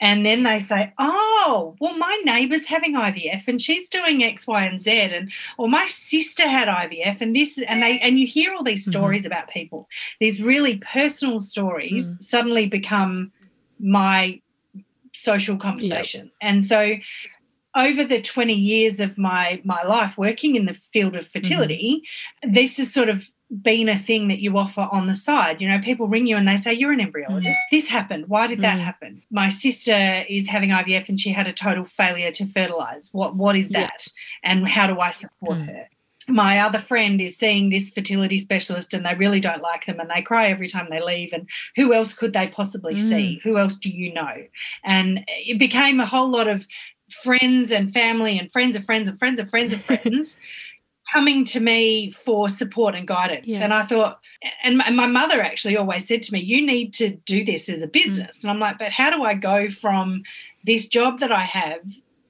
And 0.00 0.26
then 0.26 0.42
they 0.42 0.58
say, 0.58 0.92
Oh, 0.98 1.76
well, 1.80 1.96
my 1.96 2.20
neighbour's 2.24 2.66
having 2.66 2.94
IVF 2.94 3.46
and 3.46 3.62
she's 3.62 3.88
doing 3.88 4.24
X, 4.24 4.46
Y, 4.46 4.64
and 4.64 4.80
Z. 4.80 4.90
And 4.90 5.30
or 5.58 5.68
my 5.68 5.86
sister 5.86 6.48
had 6.48 6.66
IVF 6.68 7.20
and 7.20 7.36
this 7.36 7.58
and 7.58 7.82
they 7.82 8.00
and 8.00 8.18
you 8.18 8.26
hear 8.26 8.52
all 8.52 8.64
these 8.64 8.84
Mhm. 8.84 8.90
stories 8.90 9.26
about 9.26 9.48
people. 9.48 9.88
These 10.18 10.42
really 10.42 10.78
personal 10.78 11.40
stories 11.40 12.16
mm. 12.16 12.22
suddenly 12.22 12.66
become 12.66 13.32
my 13.78 14.40
social 15.12 15.56
conversation. 15.56 16.30
And 16.40 16.64
so 16.64 16.96
over 17.78 18.04
the 18.04 18.20
20 18.20 18.52
years 18.52 19.00
of 19.00 19.16
my 19.16 19.60
my 19.64 19.82
life 19.84 20.18
working 20.18 20.56
in 20.56 20.66
the 20.66 20.74
field 20.92 21.16
of 21.16 21.26
fertility, 21.28 22.02
mm-hmm. 22.44 22.52
this 22.52 22.76
has 22.78 22.92
sort 22.92 23.08
of 23.08 23.30
been 23.62 23.88
a 23.88 23.96
thing 23.96 24.28
that 24.28 24.40
you 24.40 24.58
offer 24.58 24.88
on 24.92 25.06
the 25.06 25.14
side. 25.14 25.60
You 25.60 25.68
know, 25.68 25.78
people 25.78 26.06
ring 26.06 26.26
you 26.26 26.36
and 26.36 26.46
they 26.46 26.56
say, 26.56 26.74
You're 26.74 26.92
an 26.92 26.98
embryologist. 26.98 27.54
Mm. 27.54 27.70
This 27.70 27.88
happened. 27.88 28.28
Why 28.28 28.46
did 28.46 28.60
that 28.60 28.78
mm. 28.78 28.84
happen? 28.84 29.22
My 29.30 29.48
sister 29.48 30.24
is 30.28 30.48
having 30.48 30.70
IVF 30.70 31.08
and 31.08 31.18
she 31.18 31.30
had 31.30 31.46
a 31.46 31.52
total 31.52 31.84
failure 31.84 32.30
to 32.32 32.46
fertilize. 32.46 33.08
What 33.12 33.36
what 33.36 33.56
is 33.56 33.70
that? 33.70 34.06
Yeah. 34.42 34.50
And 34.50 34.68
how 34.68 34.86
do 34.86 35.00
I 35.00 35.10
support 35.10 35.58
mm. 35.58 35.66
her? 35.66 35.88
my 36.30 36.58
other 36.58 36.78
friend 36.78 37.22
is 37.22 37.38
seeing 37.38 37.70
this 37.70 37.88
fertility 37.88 38.36
specialist 38.36 38.92
and 38.92 39.06
they 39.06 39.14
really 39.14 39.40
don't 39.40 39.62
like 39.62 39.86
them 39.86 39.98
and 39.98 40.10
they 40.10 40.20
cry 40.20 40.50
every 40.50 40.68
time 40.68 40.88
they 40.90 41.00
leave 41.00 41.32
and 41.32 41.48
who 41.74 41.94
else 41.94 42.14
could 42.14 42.34
they 42.34 42.46
possibly 42.46 42.94
mm. 42.94 42.98
see 42.98 43.40
who 43.42 43.56
else 43.56 43.76
do 43.76 43.88
you 43.88 44.12
know 44.12 44.34
and 44.84 45.24
it 45.28 45.58
became 45.58 46.00
a 46.00 46.06
whole 46.06 46.30
lot 46.30 46.46
of 46.46 46.66
friends 47.10 47.72
and 47.72 47.92
family 47.92 48.38
and 48.38 48.50
friends 48.50 48.76
of 48.76 48.84
friends 48.84 49.08
and 49.08 49.18
friends 49.18 49.40
of 49.40 49.48
friends 49.48 49.72
of 49.72 49.82
friends 49.84 50.38
coming 51.12 51.44
to 51.46 51.60
me 51.60 52.10
for 52.10 52.48
support 52.48 52.94
and 52.94 53.08
guidance. 53.08 53.46
Yeah. 53.46 53.60
And 53.60 53.72
I 53.72 53.84
thought, 53.84 54.20
and 54.62 54.78
my, 54.78 54.90
my, 54.90 55.06
mother 55.06 55.40
actually 55.40 55.76
always 55.76 56.06
said 56.06 56.22
to 56.24 56.32
me, 56.32 56.40
You 56.40 56.64
need 56.64 56.92
to 56.94 57.10
do 57.10 57.44
this 57.44 57.68
as 57.68 57.82
a 57.82 57.86
business. 57.86 58.38
Mm. 58.38 58.44
And 58.44 58.50
I'm 58.50 58.60
like, 58.60 58.78
But 58.78 58.92
how 58.92 59.10
do 59.10 59.24
I 59.24 59.34
go 59.34 59.70
from 59.70 60.22
this 60.64 60.86
job 60.86 61.20
that 61.20 61.32
I 61.32 61.44
have? 61.44 61.80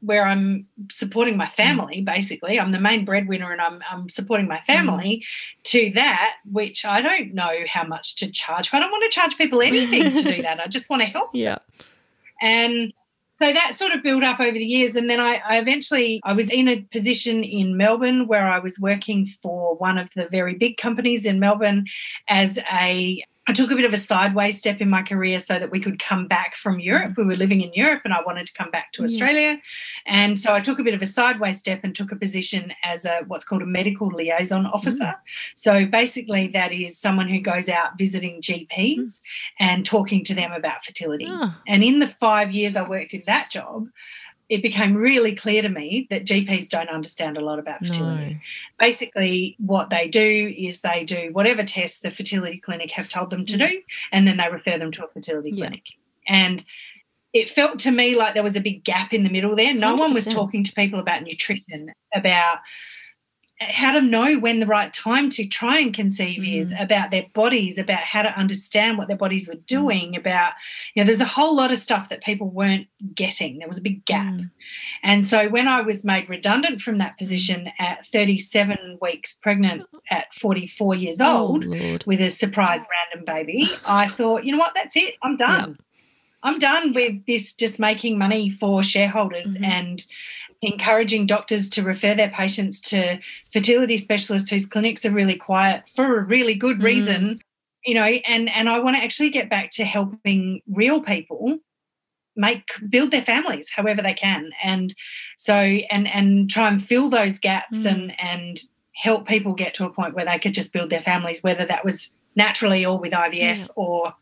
Where 0.01 0.25
I'm 0.25 0.65
supporting 0.93 1.37
my 1.37 1.49
family, 1.49 2.03
mm. 2.03 2.05
basically, 2.05 2.61
I'm 2.61 2.71
the 2.71 2.79
main 2.79 3.05
breadwinner 3.05 3.51
and 3.51 3.61
I'm, 3.61 3.83
I'm 3.91 4.09
supporting 4.09 4.47
my 4.47 4.61
family 4.61 5.25
mm. 5.25 5.63
to 5.65 5.91
that, 5.97 6.35
which 6.49 6.85
I 6.85 7.03
don't 7.03 7.35
know 7.35 7.53
how 7.67 7.85
much 7.85 8.15
to 8.17 8.31
charge. 8.31 8.73
I 8.73 8.79
don't 8.79 8.93
want 8.93 9.03
to 9.03 9.11
charge 9.11 9.37
people 9.37 9.61
anything 9.61 10.05
to 10.05 10.23
do 10.23 10.43
that. 10.43 10.61
I 10.61 10.69
just 10.69 10.89
want 10.89 11.03
to 11.03 11.09
help. 11.09 11.31
Yeah. 11.35 11.59
And 12.41 12.93
so 13.41 13.53
that 13.53 13.77
sort 13.77 13.93
of 13.93 14.03
built 14.03 14.25
up 14.25 14.41
over 14.41 14.53
the 14.53 14.65
years 14.65 14.97
and 14.97 15.09
then 15.09 15.21
I, 15.21 15.41
I, 15.49 15.59
eventually 15.59 16.21
i 16.25 16.33
was 16.33 16.51
in 16.51 16.69
a 16.69 16.81
position 16.93 17.45
in 17.45 17.77
melbourne 17.77 18.27
where 18.27 18.49
i 18.49 18.59
was 18.59 18.79
working 18.79 19.27
for 19.27 19.77
one 19.77 19.99
of 19.99 20.09
the 20.17 20.29
very 20.31 20.55
big 20.55 20.77
companies 20.77 21.25
in 21.25 21.41
melbourne 21.41 21.87
as 22.29 22.59
a 22.73 23.23
I 23.49 23.53
took 23.53 23.71
a 23.71 23.75
bit 23.75 23.87
of 23.87 23.95
a 23.95 23.99
sideways 23.99 24.59
step 24.59 24.83
in 24.83 24.91
my 24.91 25.03
career 25.03 25.39
so 25.39 25.59
that 25.59 25.71
we 25.71 25.81
could 25.81 25.99
come 25.99 26.29
back 26.29 26.55
from 26.55 26.79
Europe. 26.79 27.17
We 27.17 27.25
were 27.25 27.35
living 27.35 27.63
in 27.63 27.73
Europe 27.73 28.03
and 28.05 28.13
I 28.13 28.21
wanted 28.25 28.47
to 28.47 28.53
come 28.53 28.71
back 28.71 28.93
to 28.93 29.05
Australia. 29.05 29.59
And 30.07 30.39
so 30.39 30.55
I 30.55 30.61
took 30.61 30.79
a 30.79 30.85
bit 30.85 30.93
of 30.93 31.01
a 31.01 31.07
sideways 31.07 31.59
step 31.59 31.81
and 31.83 31.95
took 31.95 32.13
a 32.13 32.17
position 32.17 32.75
as 32.85 33.07
a 33.07 33.23
what's 33.27 33.47
called 33.47 33.63
a 33.63 33.67
medical 33.67 34.09
liaison 34.09 34.67
officer. 34.67 35.05
Mm. 35.05 35.21
So 35.55 35.87
basically 35.87 36.49
that 36.49 36.73
is 36.73 36.99
someone 36.99 37.29
who 37.29 37.41
goes 37.41 37.71
out 37.71 37.97
visiting 37.97 38.43
GPs 38.43 38.69
mm. 38.69 39.21
and 39.59 39.87
talking 39.87 40.23
to 40.25 40.35
them 40.35 40.53
about 40.53 40.85
fertility. 40.85 41.27
Oh. 41.27 41.55
And 41.67 41.83
in 41.83 42.01
the 42.01 42.07
5 42.07 42.53
years 42.53 42.77
I 42.77 42.87
worked 42.87 43.15
in 43.15 43.23
that 43.27 43.51
job, 43.51 43.89
it 44.49 44.63
became 44.63 44.95
really 44.95 45.35
clear 45.35 45.61
to 45.61 45.69
me 45.69 46.07
that 46.11 46.25
GPs 46.25 46.69
don't 46.69 46.89
understand 46.89 47.37
a 47.37 47.41
lot 47.41 47.59
about 47.59 47.81
fertility. 47.81 48.35
No. 48.35 48.41
Basically, 48.79 49.57
what 49.59 49.91
they 49.91 50.09
do 50.09 50.55
is 50.57 50.81
they 50.81 51.05
do 51.05 51.31
whatever 51.33 51.65
tests 51.65 52.01
the 52.01 52.11
fertility 52.11 52.59
clinic 52.59 52.91
have 52.93 53.11
told 53.11 53.31
them 53.31 53.45
to 53.47 53.55
mm. 53.55 53.69
do, 53.69 53.83
and 54.11 54.27
then 54.27 54.39
they 54.39 54.49
refer 54.49 54.79
them 54.79 54.91
to 54.93 55.05
a 55.05 55.09
fertility 55.09 55.51
yeah. 55.51 55.67
clinic. 55.67 55.85
And 56.27 56.65
it 57.35 57.51
felt 57.51 57.79
to 57.81 57.91
me 57.91 58.17
like 58.17 58.35
there 58.35 58.43
was 58.43 58.57
a 58.57 58.61
big 58.61 58.85
gap 58.85 59.13
in 59.13 59.23
the 59.23 59.31
middle 59.31 59.55
there. 59.55 59.75
No 59.75 59.95
100%. 59.95 59.99
one 59.99 60.15
was 60.15 60.27
talking 60.27 60.65
to 60.65 60.73
people 60.73 60.99
about 60.99 61.23
nutrition, 61.23 61.93
about 62.15 62.59
how 63.61 63.93
to 63.93 64.01
know 64.01 64.39
when 64.39 64.61
the 64.61 64.67
right 64.67 64.93
time 64.95 65.29
to 65.31 65.45
try 65.45 65.79
and 65.79 65.93
conceive 65.93 66.43
mm. 66.43 66.59
is 66.59 66.73
about 66.79 67.11
their 67.11 67.27
bodies 67.33 67.77
about 67.77 68.01
how 68.01 68.23
to 68.23 68.29
understand 68.39 68.97
what 68.97 69.09
their 69.09 69.17
bodies 69.17 69.49
were 69.49 69.55
mm. 69.55 69.67
doing 69.67 70.13
mm. 70.13 70.19
about 70.19 70.53
you 70.95 71.03
know 71.03 71.07
there's 71.07 71.21
a 71.21 71.27
whole 71.27 71.57
lot 71.57 71.73
of 71.73 71.79
stuff 71.79 72.09
that 72.09 72.23
people 72.23 72.49
weren't 72.49 72.87
getting 73.15 73.59
there 73.59 73.67
was 73.67 73.79
a 73.79 73.83
big 73.83 74.05
gap 74.05 74.33
mm. 74.33 74.49
and 75.03 75.27
so 75.27 75.49
when 75.49 75.67
i 75.67 75.81
was 75.81 76.05
made 76.05 76.29
redundant 76.29 76.81
from 76.81 76.99
that 76.99 77.19
position 77.19 77.71
at 77.81 78.07
37 78.07 78.99
weeks 79.03 79.33
pregnant 79.33 79.83
at 80.11 80.33
44 80.35 80.95
years 80.95 81.21
oh, 81.21 81.37
old 81.39 81.67
oh, 81.67 81.99
with 82.07 82.21
a 82.21 82.31
surprise 82.31 82.87
random 83.13 83.25
baby 83.25 83.69
i 83.87 84.07
thought 84.07 84.45
you 84.45 84.53
know 84.53 84.59
what 84.59 84.75
that's 84.75 84.95
it 84.95 85.15
i'm 85.23 85.37
done 85.37 85.71
yep. 85.71 85.79
i'm 86.45 86.61
done 86.61 86.93
with 86.93 87.27
this 87.27 87.55
just 87.55 87.81
making 87.81 88.19
money 88.19 88.49
for 88.49 88.85
shareholders 88.85 89.55
mm-hmm. 89.55 89.65
and 89.65 90.05
encouraging 90.63 91.27
doctors 91.27 91.71
to 91.71 91.83
refer 91.83 92.15
their 92.15 92.31
patients 92.31 92.81
to 92.81 93.19
fertility 93.53 93.97
specialists 93.97 94.51
whose 94.51 94.67
clinics 94.67 95.05
are 95.05 95.13
really 95.13 95.37
quiet 95.37 95.85
for 95.95 96.19
a 96.19 96.25
really 96.25 96.55
good 96.55 96.79
mm. 96.79 96.85
reason 96.85 97.23
mm. 97.23 97.41
you 97.85 97.95
know 97.95 98.03
and 98.03 98.51
and 98.51 98.69
i 98.69 98.79
want 98.79 98.97
to 98.97 99.03
actually 99.03 99.31
get 99.31 99.49
back 99.49 99.71
to 99.71 99.85
helping 99.85 100.61
real 100.69 101.01
people 101.01 101.59
make 102.35 102.65
build 102.89 103.13
their 103.13 103.23
families 103.23 103.71
however 103.71 104.03
they 104.03 104.15
can 104.15 104.51
and 104.63 104.95
so 105.37 105.55
and 105.55 106.09
and 106.09 106.51
try 106.51 106.69
and 106.69 106.83
fill 106.83 107.09
those 107.09 107.39
gaps 107.39 107.85
mm. 107.85 107.93
and 107.93 108.21
and 108.21 108.61
help 108.95 109.29
people 109.29 109.55
get 109.55 109.75
to 109.75 109.87
a 109.87 109.91
point 109.91 110.15
where 110.15 110.25
they 110.25 110.41
could 110.41 110.55
just 110.55 110.73
build 110.73 110.91
their 110.91 111.01
families 111.01 111.43
whether 111.43 111.65
that 111.65 111.85
was 111.85 112.15
naturally 112.35 112.85
or 112.85 112.99
with 112.99 113.13
ivf 113.13 113.59
yeah. 113.59 113.67
or 113.77 114.13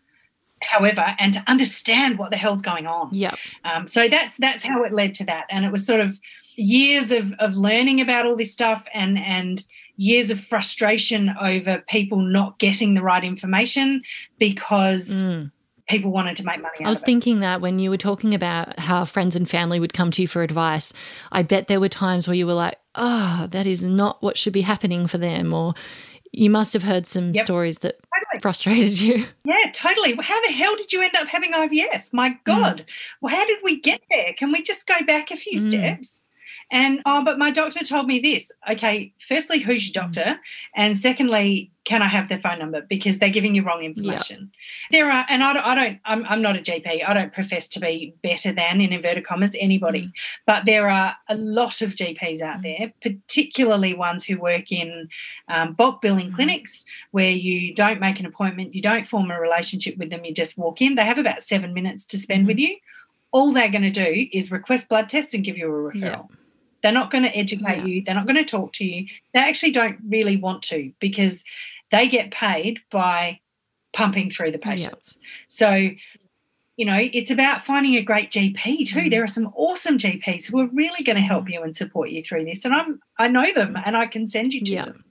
however, 0.66 1.14
and 1.18 1.32
to 1.32 1.42
understand 1.46 2.18
what 2.18 2.30
the 2.30 2.36
hell's 2.36 2.62
going 2.62 2.86
on. 2.86 3.10
Yeah. 3.12 3.34
Um, 3.64 3.88
so 3.88 4.08
that's 4.08 4.36
that's 4.36 4.64
how 4.64 4.82
it 4.84 4.92
led 4.92 5.14
to 5.14 5.24
that, 5.26 5.46
and 5.50 5.64
it 5.64 5.72
was 5.72 5.86
sort 5.86 6.00
of 6.00 6.18
years 6.56 7.12
of 7.12 7.32
of 7.38 7.56
learning 7.56 8.00
about 8.00 8.26
all 8.26 8.36
this 8.36 8.52
stuff 8.52 8.86
and 8.94 9.18
and 9.18 9.64
years 9.96 10.30
of 10.30 10.40
frustration 10.40 11.34
over 11.40 11.82
people 11.88 12.18
not 12.18 12.58
getting 12.58 12.94
the 12.94 13.02
right 13.02 13.24
information 13.24 14.02
because. 14.38 15.22
Mm. 15.22 15.52
People 15.88 16.10
wanted 16.10 16.36
to 16.38 16.44
make 16.44 16.60
money. 16.60 16.84
I 16.84 16.88
was 16.88 17.00
thinking 17.00 17.38
that 17.38 17.60
when 17.60 17.78
you 17.78 17.90
were 17.90 17.96
talking 17.96 18.34
about 18.34 18.76
how 18.76 19.04
friends 19.04 19.36
and 19.36 19.48
family 19.48 19.78
would 19.78 19.92
come 19.92 20.10
to 20.10 20.22
you 20.22 20.26
for 20.26 20.42
advice, 20.42 20.92
I 21.30 21.44
bet 21.44 21.68
there 21.68 21.78
were 21.78 21.88
times 21.88 22.26
where 22.26 22.34
you 22.34 22.44
were 22.44 22.54
like, 22.54 22.74
"Oh, 22.96 23.46
that 23.52 23.68
is 23.68 23.84
not 23.84 24.20
what 24.20 24.36
should 24.36 24.52
be 24.52 24.62
happening 24.62 25.06
for 25.06 25.18
them," 25.18 25.54
or 25.54 25.74
you 26.36 26.50
must 26.50 26.74
have 26.74 26.82
heard 26.82 27.06
some 27.06 27.32
yep. 27.32 27.46
stories 27.46 27.78
that 27.78 27.96
totally. 28.00 28.40
frustrated 28.42 29.00
you. 29.00 29.26
Yeah, 29.44 29.70
totally. 29.72 30.16
How 30.20 30.40
the 30.42 30.52
hell 30.52 30.76
did 30.76 30.92
you 30.92 31.00
end 31.00 31.14
up 31.16 31.28
having 31.28 31.52
IVF? 31.52 32.12
My 32.12 32.30
mm. 32.30 32.38
God. 32.44 32.78
Mm. 32.78 32.84
Well, 33.20 33.34
how 33.34 33.46
did 33.46 33.58
we 33.62 33.80
get 33.80 34.02
there? 34.10 34.34
Can 34.34 34.52
we 34.52 34.62
just 34.62 34.86
go 34.86 34.94
back 35.06 35.30
a 35.30 35.36
few 35.36 35.58
mm. 35.58 35.68
steps? 35.68 36.24
And 36.70 37.00
oh, 37.06 37.24
but 37.24 37.38
my 37.38 37.50
doctor 37.50 37.84
told 37.84 38.06
me 38.06 38.18
this. 38.18 38.50
Okay, 38.70 39.14
firstly, 39.26 39.60
who's 39.60 39.86
your 39.86 40.02
doctor? 40.02 40.38
And 40.74 40.98
secondly, 40.98 41.70
can 41.86 42.02
I 42.02 42.08
have 42.08 42.28
their 42.28 42.40
phone 42.40 42.58
number? 42.58 42.82
Because 42.82 43.20
they're 43.20 43.30
giving 43.30 43.54
you 43.54 43.62
wrong 43.62 43.84
information. 43.84 44.40
Yep. 44.40 44.90
There 44.90 45.10
are, 45.10 45.24
and 45.28 45.42
I, 45.42 45.70
I 45.70 45.74
don't, 45.76 46.00
I'm, 46.04 46.26
I'm, 46.26 46.42
not 46.42 46.56
a 46.56 46.58
GP. 46.58 47.08
I 47.08 47.14
don't 47.14 47.32
profess 47.32 47.68
to 47.68 47.80
be 47.80 48.12
better 48.22 48.50
than, 48.52 48.80
in 48.80 48.92
inverted 48.92 49.24
commas, 49.24 49.54
anybody. 49.58 50.06
Mm. 50.06 50.12
But 50.46 50.66
there 50.66 50.90
are 50.90 51.16
a 51.28 51.36
lot 51.36 51.82
of 51.82 51.94
GPs 51.94 52.40
out 52.40 52.60
mm. 52.60 52.62
there, 52.62 52.92
particularly 53.00 53.94
ones 53.94 54.24
who 54.24 54.36
work 54.36 54.72
in 54.72 55.08
um, 55.48 55.74
bulk 55.74 56.02
billing 56.02 56.32
mm. 56.32 56.34
clinics 56.34 56.84
where 57.12 57.30
you 57.30 57.72
don't 57.72 58.00
make 58.00 58.18
an 58.18 58.26
appointment, 58.26 58.74
you 58.74 58.82
don't 58.82 59.06
form 59.06 59.30
a 59.30 59.40
relationship 59.40 59.96
with 59.96 60.10
them, 60.10 60.24
you 60.24 60.34
just 60.34 60.58
walk 60.58 60.82
in. 60.82 60.96
They 60.96 61.04
have 61.04 61.18
about 61.18 61.44
seven 61.44 61.72
minutes 61.72 62.04
to 62.06 62.18
spend 62.18 62.44
mm. 62.44 62.48
with 62.48 62.58
you. 62.58 62.76
All 63.30 63.52
they're 63.52 63.70
going 63.70 63.82
to 63.82 63.90
do 63.90 64.26
is 64.32 64.50
request 64.50 64.88
blood 64.88 65.08
tests 65.08 65.34
and 65.34 65.44
give 65.44 65.56
you 65.56 65.66
a 65.66 65.92
referral. 65.92 66.28
They're 66.82 66.92
not 66.92 67.10
going 67.10 67.24
to 67.24 67.36
educate 67.36 67.78
yeah. 67.78 67.84
you. 67.84 68.02
They're 68.02 68.14
not 68.14 68.26
going 68.26 68.36
to 68.36 68.44
talk 68.44 68.72
to 68.74 68.84
you. 68.84 69.06
They 69.34 69.40
actually 69.40 69.72
don't 69.72 69.98
really 70.08 70.36
want 70.36 70.62
to 70.64 70.92
because 71.00 71.44
they 71.90 72.08
get 72.08 72.30
paid 72.30 72.80
by 72.90 73.40
pumping 73.92 74.30
through 74.30 74.52
the 74.52 74.58
patients. 74.58 75.18
Yeah. 75.20 75.28
So, 75.48 75.90
you 76.76 76.84
know, 76.84 76.98
it's 77.00 77.30
about 77.30 77.62
finding 77.62 77.94
a 77.96 78.02
great 78.02 78.30
GP 78.30 78.86
too. 78.86 79.00
Mm. 79.00 79.10
There 79.10 79.22
are 79.22 79.28
some 79.28 79.50
awesome 79.54 79.96
GPs 79.96 80.44
who 80.44 80.60
are 80.60 80.66
really 80.66 81.02
going 81.02 81.16
to 81.16 81.22
help 81.22 81.48
you 81.48 81.62
and 81.62 81.74
support 81.74 82.10
you 82.10 82.22
through 82.22 82.44
this. 82.44 82.64
And 82.64 82.74
I'm 82.74 83.00
I 83.18 83.28
know 83.28 83.50
them 83.54 83.78
and 83.82 83.96
I 83.96 84.06
can 84.06 84.26
send 84.26 84.52
you 84.52 84.62
to 84.62 84.72
yeah. 84.72 84.84
them. 84.84 85.04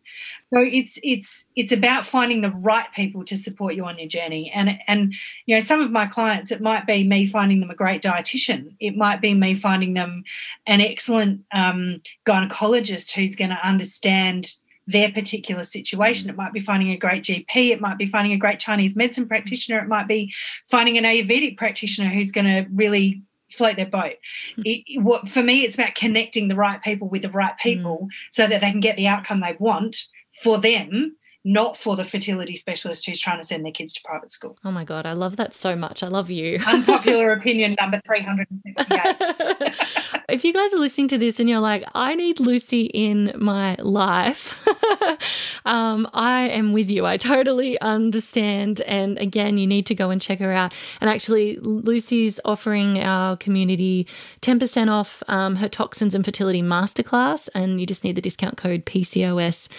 So 0.54 0.62
it's 0.62 1.00
it's 1.02 1.48
it's 1.56 1.72
about 1.72 2.06
finding 2.06 2.42
the 2.42 2.52
right 2.52 2.86
people 2.94 3.26
to 3.26 3.36
support 3.36 3.74
you 3.74 3.84
on 3.86 3.98
your 3.98 4.08
journey. 4.08 4.52
And 4.54 4.78
and 4.88 5.16
you 5.48 5.56
know, 5.56 5.60
some 5.60 5.82
of 5.82 5.92
my 5.92 6.06
clients, 6.06 6.52
it 6.52 6.62
might 6.62 6.86
be 6.86 7.04
me 7.04 7.26
finding 7.26 7.62
them 7.62 7.72
a 7.72 7.76
great 7.76 8.04
dietitian. 8.04 8.76
It 8.80 8.96
might 8.96 9.22
be 9.22 9.34
me 9.34 9.56
finding 9.56 9.96
them 9.96 10.24
an 10.68 10.82
excellent 10.82 11.42
um, 11.52 12.02
gynecologist 12.26 13.12
who's 13.12 13.36
going 13.36 13.50
to 13.50 13.68
understand 13.68 14.56
their 14.88 15.12
particular 15.12 15.64
situation. 15.64 16.30
It 16.30 16.36
might 16.36 16.54
be 16.54 16.60
finding 16.60 16.92
a 16.92 16.98
great 16.98 17.24
GP, 17.24 17.72
it 17.72 17.82
might 17.82 17.98
be 17.98 18.06
finding 18.06 18.34
a 18.34 18.38
great 18.38 18.60
Chinese 18.60 18.96
medicine 18.96 19.28
practitioner, 19.28 19.80
it 19.80 19.88
might 19.88 20.08
be 20.08 20.34
finding 20.70 20.98
an 20.98 21.04
Ayurvedic 21.04 21.58
practitioner 21.58 22.10
who's 22.10 22.32
going 22.32 22.46
to 22.46 22.70
really 22.74 23.22
float 23.50 23.76
their 23.76 23.86
boat. 23.86 24.16
Hmm. 24.56 24.62
It, 24.66 25.02
what, 25.02 25.30
for 25.30 25.42
me, 25.42 25.64
it's 25.64 25.76
about 25.76 25.96
connecting 25.96 26.48
the 26.48 26.56
right 26.56 26.82
people 26.82 27.08
with 27.08 27.22
the 27.22 27.30
right 27.30 27.58
people 27.60 28.00
mm. 28.04 28.08
so 28.32 28.48
that 28.48 28.62
they 28.62 28.72
can 28.72 28.80
get 28.80 28.98
the 28.98 29.08
outcome 29.08 29.42
they 29.42 29.56
want 29.60 29.98
for 30.44 30.60
them 30.60 31.16
not 31.46 31.78
for 31.78 31.96
the 31.96 32.04
fertility 32.04 32.56
specialist 32.56 33.06
who's 33.06 33.20
trying 33.20 33.40
to 33.40 33.48
send 33.48 33.64
their 33.64 33.72
kids 33.72 33.94
to 33.94 34.02
private 34.04 34.32
school. 34.32 34.58
Oh 34.66 34.72
my 34.72 34.84
God, 34.84 35.06
I 35.06 35.14
love 35.14 35.36
that 35.36 35.54
so 35.54 35.76
much. 35.76 36.02
I 36.02 36.08
love 36.08 36.32
you. 36.32 36.58
Unpopular 36.66 37.32
opinion 37.34 37.76
number 37.80 38.02
378. 38.04 39.76
if 40.28 40.44
you 40.44 40.52
guys 40.52 40.74
are 40.74 40.80
listening 40.80 41.08
to 41.10 41.20
this 41.20 41.40
and 41.40 41.48
you're 41.48 41.60
like, 41.60 41.84
I 41.94 42.16
need 42.16 42.40
Lucy 42.40 42.86
in 42.86 43.32
my 43.38 43.76
life, 43.76 44.68
um, 45.66 46.10
I 46.14 46.50
am 46.50 46.74
with 46.74 46.90
you. 46.90 47.06
I 47.06 47.18
totally 47.18 47.80
understand. 47.80 48.82
And 48.82 49.20
again, 49.20 49.60
you 49.60 49.68
need 49.68 49.86
to 49.86 49.94
go 49.94 50.10
and 50.10 50.20
check 50.20 50.40
her 50.40 50.52
out. 50.52 50.74
And 51.00 51.12
actually, 51.12 51.58
Lucy's 51.58 52.40
offering 52.44 53.02
our 53.02 53.38
community 53.38 54.08
10% 54.42 54.90
off 54.90 55.22
um, 55.28 55.58
her 55.58 55.70
toxins 55.70 56.16
and 56.16 56.26
fertility 56.26 56.64
masterclass. 56.64 57.50
And 57.54 57.80
you 57.80 57.86
just 57.86 58.04
need 58.04 58.16
the 58.16 58.22
discount 58.22 58.58
code 58.58 58.88
PCOS 58.88 59.70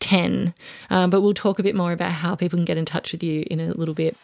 10. 0.00 0.54
Um, 0.90 1.10
but 1.10 1.20
we'll 1.20 1.34
talk 1.34 1.58
a 1.58 1.62
bit 1.62 1.74
more 1.74 1.92
about 1.92 2.12
how 2.12 2.34
people 2.34 2.56
can 2.56 2.64
get 2.64 2.78
in 2.78 2.84
touch 2.84 3.12
with 3.12 3.22
you 3.22 3.44
in 3.50 3.60
a 3.60 3.72
little 3.72 3.94
bit. 3.94 4.16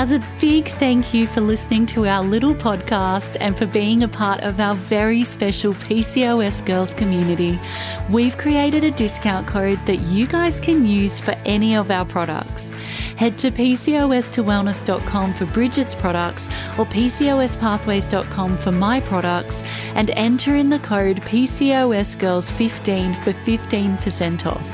As 0.00 0.12
a 0.12 0.22
big 0.40 0.66
thank 0.66 1.12
you 1.12 1.26
for 1.26 1.42
listening 1.42 1.84
to 1.88 2.06
our 2.06 2.24
little 2.24 2.54
podcast 2.54 3.36
and 3.38 3.54
for 3.54 3.66
being 3.66 4.02
a 4.02 4.08
part 4.08 4.40
of 4.40 4.58
our 4.58 4.74
very 4.74 5.24
special 5.24 5.74
PCOS 5.74 6.64
Girls 6.64 6.94
community, 6.94 7.60
we've 8.08 8.38
created 8.38 8.82
a 8.82 8.92
discount 8.92 9.46
code 9.46 9.78
that 9.84 9.96
you 9.96 10.26
guys 10.26 10.58
can 10.58 10.86
use 10.86 11.20
for 11.20 11.32
any 11.44 11.76
of 11.76 11.90
our 11.90 12.06
products. 12.06 12.70
Head 13.18 13.36
to 13.40 13.50
PCOS2wellness.com 13.50 15.34
for 15.34 15.44
Bridget's 15.44 15.94
products 15.94 16.46
or 16.78 16.86
PCOSpathways.com 16.86 18.56
for 18.56 18.72
my 18.72 19.00
products 19.00 19.62
and 19.94 20.10
enter 20.12 20.56
in 20.56 20.70
the 20.70 20.78
code 20.78 21.20
PCOSGirls15 21.20 23.16
for 23.22 23.34
15% 23.34 24.46
off. 24.46 24.64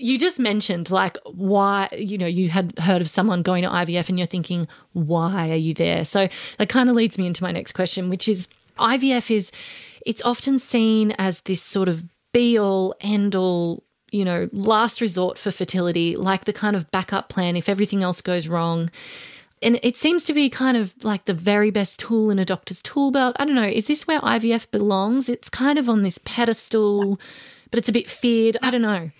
you 0.00 0.18
just 0.18 0.40
mentioned 0.40 0.90
like 0.90 1.18
why 1.24 1.88
you 1.96 2.16
know 2.16 2.26
you 2.26 2.48
had 2.48 2.76
heard 2.78 3.02
of 3.02 3.10
someone 3.10 3.42
going 3.42 3.62
to 3.62 3.68
IVF 3.68 4.08
and 4.08 4.18
you're 4.18 4.26
thinking 4.26 4.66
why 4.92 5.50
are 5.50 5.56
you 5.56 5.74
there 5.74 6.04
so 6.06 6.26
that 6.58 6.68
kind 6.68 6.88
of 6.88 6.96
leads 6.96 7.18
me 7.18 7.26
into 7.26 7.42
my 7.42 7.52
next 7.52 7.72
question 7.72 8.08
which 8.08 8.26
is 8.26 8.48
IVF 8.78 9.30
is 9.30 9.52
it's 10.06 10.22
often 10.22 10.58
seen 10.58 11.12
as 11.18 11.42
this 11.42 11.62
sort 11.62 11.88
of 11.88 12.02
be 12.32 12.58
all 12.58 12.94
end 13.00 13.34
all 13.34 13.82
you 14.10 14.24
know 14.24 14.48
last 14.52 15.00
resort 15.00 15.36
for 15.36 15.50
fertility 15.50 16.16
like 16.16 16.44
the 16.44 16.52
kind 16.52 16.76
of 16.76 16.90
backup 16.90 17.28
plan 17.28 17.56
if 17.56 17.68
everything 17.68 18.02
else 18.02 18.22
goes 18.22 18.48
wrong 18.48 18.90
and 19.62 19.78
it 19.82 19.96
seems 19.96 20.24
to 20.24 20.32
be 20.32 20.48
kind 20.48 20.76
of 20.76 20.94
like 21.04 21.26
the 21.26 21.34
very 21.34 21.70
best 21.70 22.00
tool 22.00 22.30
in 22.30 22.38
a 22.38 22.44
doctor's 22.44 22.82
tool 22.82 23.10
belt. 23.10 23.36
I 23.38 23.44
don't 23.44 23.54
know. 23.54 23.62
Is 23.62 23.86
this 23.86 24.06
where 24.06 24.20
IVF 24.20 24.70
belongs? 24.70 25.28
It's 25.28 25.50
kind 25.50 25.78
of 25.78 25.88
on 25.88 26.02
this 26.02 26.18
pedestal, 26.18 27.20
but 27.70 27.78
it's 27.78 27.88
a 27.88 27.92
bit 27.92 28.08
feared. 28.08 28.56
I 28.62 28.70
don't 28.70 28.82
know. 28.82 29.10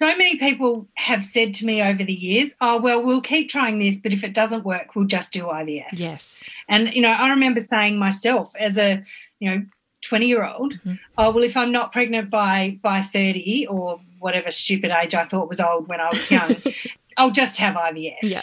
So 0.00 0.08
many 0.16 0.36
people 0.36 0.88
have 0.94 1.24
said 1.24 1.54
to 1.54 1.66
me 1.66 1.80
over 1.80 2.02
the 2.02 2.12
years, 2.12 2.56
oh, 2.60 2.80
well, 2.80 3.00
we'll 3.04 3.20
keep 3.20 3.48
trying 3.48 3.78
this, 3.78 4.00
but 4.00 4.12
if 4.12 4.24
it 4.24 4.34
doesn't 4.34 4.64
work, 4.64 4.96
we'll 4.96 5.04
just 5.04 5.32
do 5.32 5.44
IVF. 5.44 5.90
Yes. 5.92 6.50
And, 6.68 6.92
you 6.92 7.02
know, 7.02 7.12
I 7.12 7.30
remember 7.30 7.60
saying 7.60 7.98
myself 7.98 8.50
as 8.58 8.78
a, 8.78 9.04
you 9.38 9.48
know, 9.48 9.64
20 10.00 10.26
year 10.26 10.44
old, 10.44 10.74
mm-hmm. 10.74 10.94
oh, 11.16 11.30
well, 11.30 11.44
if 11.44 11.56
I'm 11.56 11.70
not 11.70 11.92
pregnant 11.92 12.30
by 12.30 12.80
by 12.82 13.02
30 13.02 13.68
or 13.68 14.00
whatever 14.18 14.50
stupid 14.50 14.90
age 14.90 15.14
I 15.14 15.24
thought 15.24 15.48
was 15.48 15.60
old 15.60 15.88
when 15.88 16.00
I 16.00 16.08
was 16.08 16.28
young, 16.28 16.56
I'll 17.16 17.30
just 17.30 17.58
have 17.58 17.76
IVF. 17.76 18.16
Yeah. 18.22 18.42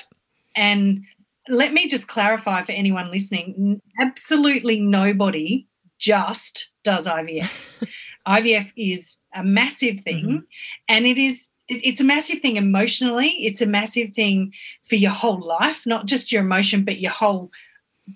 And 0.55 1.03
let 1.49 1.73
me 1.73 1.87
just 1.87 2.07
clarify 2.07 2.63
for 2.63 2.71
anyone 2.71 3.11
listening 3.11 3.81
absolutely 3.99 4.79
nobody 4.79 5.67
just 5.97 6.69
does 6.83 7.07
IVF. 7.07 7.83
IVF 8.27 8.71
is 8.77 9.17
a 9.33 9.43
massive 9.43 10.01
thing 10.01 10.25
mm-hmm. 10.25 10.37
and 10.87 11.05
it 11.05 11.17
is 11.17 11.49
it's 11.67 12.01
a 12.01 12.03
massive 12.03 12.39
thing 12.39 12.55
emotionally 12.55 13.29
it's 13.45 13.61
a 13.61 13.65
massive 13.65 14.11
thing 14.13 14.51
for 14.85 14.95
your 14.95 15.11
whole 15.11 15.39
life 15.39 15.83
not 15.85 16.05
just 16.05 16.31
your 16.31 16.41
emotion 16.41 16.83
but 16.83 16.99
your 16.99 17.11
whole 17.11 17.51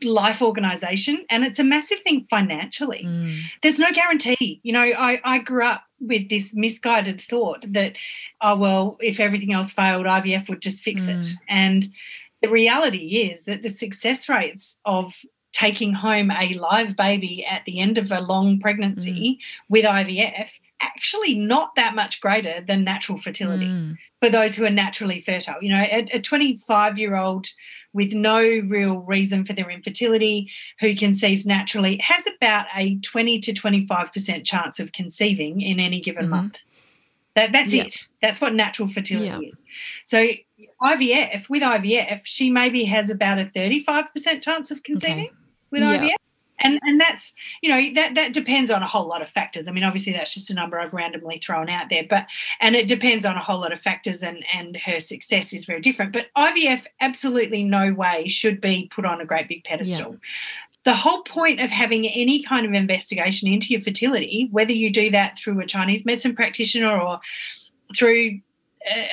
life 0.02 0.42
organization 0.42 1.24
and 1.30 1.44
it's 1.44 1.60
a 1.60 1.64
massive 1.64 2.00
thing 2.02 2.26
financially 2.30 3.04
mm. 3.06 3.40
there's 3.62 3.78
no 3.78 3.92
guarantee 3.92 4.60
you 4.64 4.74
know 4.74 4.82
I, 4.82 5.22
I 5.24 5.38
grew 5.38 5.64
up 5.64 5.84
with 6.00 6.30
this 6.30 6.56
misguided 6.56 7.22
thought 7.22 7.64
that 7.74 7.94
oh 8.42 8.56
well 8.56 8.98
if 9.00 9.20
everything 9.20 9.54
else 9.54 9.72
failed 9.72 10.08
ivf 10.08 10.50
would 10.50 10.62
just 10.62 10.84
fix 10.84 11.06
mm. 11.06 11.22
it 11.22 11.30
and 11.48 11.88
the 12.44 12.50
reality 12.50 13.30
is 13.32 13.46
that 13.46 13.64
the 13.64 13.70
success 13.70 14.28
rates 14.28 14.80
of 14.84 15.16
taking 15.54 15.94
home 15.94 16.30
a 16.30 16.56
live 16.56 16.98
baby 16.98 17.46
at 17.46 17.64
the 17.64 17.80
end 17.80 17.98
of 17.98 18.12
a 18.12 18.20
long 18.20 18.60
pregnancy 18.60 19.40
mm. 19.40 19.44
with 19.70 19.86
IVF 19.86 20.50
actually 20.82 21.36
not 21.36 21.76
that 21.76 21.96
much 21.96 22.20
greater 22.20 22.62
than 22.68 22.84
natural 22.84 23.18
fertility 23.18 23.68
mm. 23.68 23.96
for 24.22 24.30
those 24.30 24.56
who 24.56 24.66
are 24.66 24.70
naturally 24.70 25.22
fertile. 25.22 25.56
You 25.62 25.72
know, 25.72 25.86
a 25.90 26.20
25 26.20 27.00
year 27.00 27.16
old 27.16 27.48
with 27.94 28.12
no 28.12 28.42
real 28.42 28.98
reason 28.98 29.46
for 29.46 29.54
their 29.54 29.70
infertility 29.70 30.52
who 30.82 30.96
conceives 30.96 31.46
naturally 31.46 31.98
has 32.04 32.28
about 32.28 32.66
a 32.76 32.98
20 32.98 33.40
to 33.40 33.54
25% 33.54 34.44
chance 34.44 34.80
of 34.82 34.92
conceiving 34.92 35.62
in 35.62 35.80
any 35.80 36.02
given 36.02 36.24
mm-hmm. 36.24 36.32
month. 36.32 36.60
That, 37.36 37.52
that's 37.52 37.74
yep. 37.74 37.88
it. 37.88 38.08
That's 38.22 38.40
what 38.40 38.54
natural 38.54 38.88
fertility 38.88 39.46
yep. 39.46 39.52
is. 39.52 39.66
So 40.06 40.28
IVF, 40.82 41.50
with 41.50 41.64
IVF, 41.64 42.22
she 42.26 42.50
maybe 42.50 42.84
has 42.84 43.10
about 43.10 43.40
a 43.40 43.46
35% 43.46 44.42
chance 44.42 44.70
of 44.72 44.84
conceiving 44.84 45.26
okay. 45.26 45.32
with 45.72 45.82
yep. 45.82 46.02
IVF. 46.02 46.16
And 46.60 46.80
and 46.84 47.02
that's, 47.02 47.34
you 47.62 47.70
know, 47.70 47.94
that 47.96 48.16
that 48.16 48.32
depends 48.32 48.72
on 48.72 48.84
a 48.84 48.88
whole 48.88 49.08
lot 49.08 49.22
of 49.22 49.28
factors. 49.28 49.68
I 49.68 49.72
mean, 49.72 49.84
obviously 49.84 50.14
that's 50.14 50.34
just 50.34 50.50
a 50.50 50.54
number 50.54 50.80
I've 50.80 50.94
randomly 50.94 51.42
thrown 51.44 51.68
out 51.68 51.88
there, 51.90 52.06
but 52.10 52.28
and 52.62 52.76
it 52.76 52.88
depends 52.88 53.26
on 53.26 53.36
a 53.36 53.42
whole 53.42 53.60
lot 53.60 53.74
of 53.74 53.82
factors 53.82 54.24
and 54.24 54.46
and 54.54 54.78
her 54.78 55.02
success 55.02 55.52
is 55.52 55.66
very 55.66 55.82
different. 55.82 56.14
But 56.14 56.28
IVF 56.38 56.84
absolutely 57.02 57.64
no 57.64 57.92
way 57.92 58.30
should 58.30 58.62
be 58.62 58.90
put 58.96 59.04
on 59.04 59.20
a 59.20 59.26
great 59.26 59.50
big 59.50 59.66
pedestal 59.66 60.18
the 60.86 60.94
whole 60.94 61.24
point 61.24 61.62
of 61.62 61.72
having 61.72 62.08
any 62.08 62.44
kind 62.44 62.66
of 62.66 62.74
investigation 62.74 63.48
into 63.48 63.68
your 63.68 63.82
fertility, 63.82 64.50
whether 64.52 64.74
you 64.74 64.92
do 64.92 65.10
that 65.12 65.38
through 65.38 65.60
a 65.62 65.66
Chinese 65.66 66.06
medicine 66.06 66.36
practitioner 66.36 67.00
or 67.00 67.20
through 67.96 68.40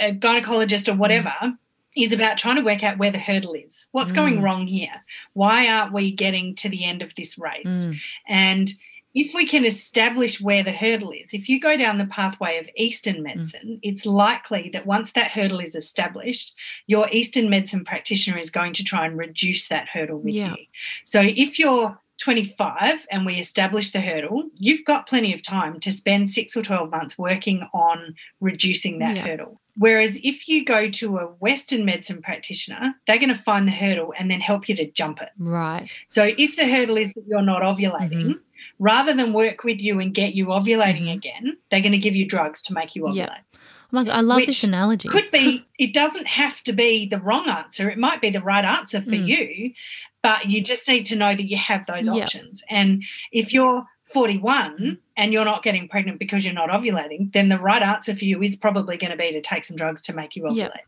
a, 0.00 0.14
gynecologist 0.14 0.88
or 0.92 0.96
whatever, 0.96 1.32
mm. 1.42 1.56
is 1.96 2.12
about 2.12 2.38
trying 2.38 2.56
to 2.56 2.62
work 2.62 2.82
out 2.82 2.98
where 2.98 3.12
the 3.12 3.18
hurdle 3.18 3.52
is. 3.52 3.86
What's 3.92 4.12
mm. 4.12 4.16
going 4.16 4.42
wrong 4.42 4.66
here? 4.66 5.04
Why 5.34 5.68
aren't 5.68 5.92
we 5.92 6.12
getting 6.12 6.56
to 6.56 6.68
the 6.68 6.84
end 6.84 7.02
of 7.02 7.14
this 7.14 7.38
race? 7.38 7.86
Mm. 7.86 7.96
And 8.28 8.72
if 9.14 9.34
we 9.34 9.46
can 9.46 9.64
establish 9.64 10.40
where 10.40 10.62
the 10.62 10.72
hurdle 10.72 11.10
is, 11.10 11.34
if 11.34 11.48
you 11.48 11.60
go 11.60 11.76
down 11.76 11.98
the 11.98 12.06
pathway 12.06 12.58
of 12.58 12.68
Eastern 12.76 13.16
mm. 13.16 13.22
medicine, 13.22 13.68
mm. 13.68 13.80
it's 13.82 14.06
likely 14.06 14.70
that 14.72 14.86
once 14.86 15.12
that 15.12 15.30
hurdle 15.30 15.60
is 15.60 15.74
established, 15.74 16.54
your 16.86 17.08
Eastern 17.10 17.50
medicine 17.50 17.84
practitioner 17.84 18.38
is 18.38 18.50
going 18.50 18.72
to 18.74 18.84
try 18.84 19.06
and 19.06 19.18
reduce 19.18 19.68
that 19.68 19.88
hurdle 19.88 20.18
with 20.18 20.34
yeah. 20.34 20.54
you. 20.56 20.64
So 21.04 21.20
if 21.22 21.58
you're 21.58 21.98
25 22.20 23.06
and 23.10 23.26
we 23.26 23.38
establish 23.38 23.92
the 23.92 24.00
hurdle, 24.00 24.44
you've 24.54 24.84
got 24.84 25.08
plenty 25.08 25.32
of 25.32 25.42
time 25.42 25.80
to 25.80 25.90
spend 25.90 26.30
six 26.30 26.56
or 26.56 26.62
12 26.62 26.90
months 26.90 27.18
working 27.18 27.66
on 27.72 28.14
reducing 28.40 28.98
that 28.98 29.16
yeah. 29.16 29.22
hurdle. 29.22 29.60
Whereas 29.76 30.20
if 30.22 30.46
you 30.46 30.64
go 30.64 30.90
to 30.90 31.18
a 31.18 31.26
Western 31.26 31.86
medicine 31.86 32.20
practitioner, 32.20 32.94
they're 33.06 33.18
going 33.18 33.30
to 33.30 33.42
find 33.42 33.66
the 33.66 33.72
hurdle 33.72 34.12
and 34.18 34.30
then 34.30 34.40
help 34.40 34.68
you 34.68 34.76
to 34.76 34.90
jump 34.90 35.22
it. 35.22 35.30
Right. 35.38 35.90
So 36.08 36.30
if 36.36 36.56
the 36.56 36.68
hurdle 36.68 36.98
is 36.98 37.12
that 37.14 37.24
you're 37.26 37.40
not 37.40 37.62
ovulating, 37.62 38.12
mm-hmm 38.12 38.32
rather 38.80 39.14
than 39.14 39.32
work 39.32 39.62
with 39.62 39.80
you 39.80 40.00
and 40.00 40.12
get 40.12 40.34
you 40.34 40.46
ovulating 40.46 41.12
again, 41.12 41.56
they're 41.70 41.82
going 41.82 41.92
to 41.92 41.98
give 41.98 42.16
you 42.16 42.26
drugs 42.26 42.62
to 42.62 42.72
make 42.72 42.96
you 42.96 43.04
ovulate. 43.04 43.14
Yeah. 43.14 43.36
Oh 43.52 43.58
my 43.92 44.04
God, 44.04 44.16
I 44.16 44.20
love 44.22 44.46
this 44.46 44.64
analogy. 44.64 45.08
Could 45.08 45.30
be, 45.30 45.66
it 45.78 45.92
doesn't 45.92 46.26
have 46.26 46.62
to 46.64 46.72
be 46.72 47.06
the 47.06 47.20
wrong 47.20 47.48
answer. 47.48 47.90
It 47.90 47.98
might 47.98 48.20
be 48.20 48.30
the 48.30 48.40
right 48.40 48.64
answer 48.64 49.02
for 49.02 49.10
mm. 49.10 49.26
you, 49.26 49.74
but 50.22 50.46
you 50.46 50.62
just 50.62 50.88
need 50.88 51.04
to 51.06 51.16
know 51.16 51.34
that 51.34 51.48
you 51.48 51.58
have 51.58 51.86
those 51.86 52.06
yep. 52.06 52.22
options. 52.24 52.64
And 52.70 53.04
if 53.32 53.52
you're 53.52 53.84
41 54.04 54.78
mm. 54.78 54.98
and 55.16 55.32
you're 55.32 55.44
not 55.44 55.62
getting 55.62 55.86
pregnant 55.86 56.18
because 56.18 56.44
you're 56.44 56.54
not 56.54 56.70
ovulating, 56.70 57.32
then 57.32 57.50
the 57.50 57.58
right 57.58 57.82
answer 57.82 58.16
for 58.16 58.24
you 58.24 58.42
is 58.42 58.56
probably 58.56 58.96
going 58.96 59.10
to 59.10 59.16
be 59.16 59.30
to 59.32 59.42
take 59.42 59.64
some 59.64 59.76
drugs 59.76 60.00
to 60.02 60.14
make 60.14 60.36
you 60.36 60.44
ovulate, 60.44 60.56
yep. 60.56 60.86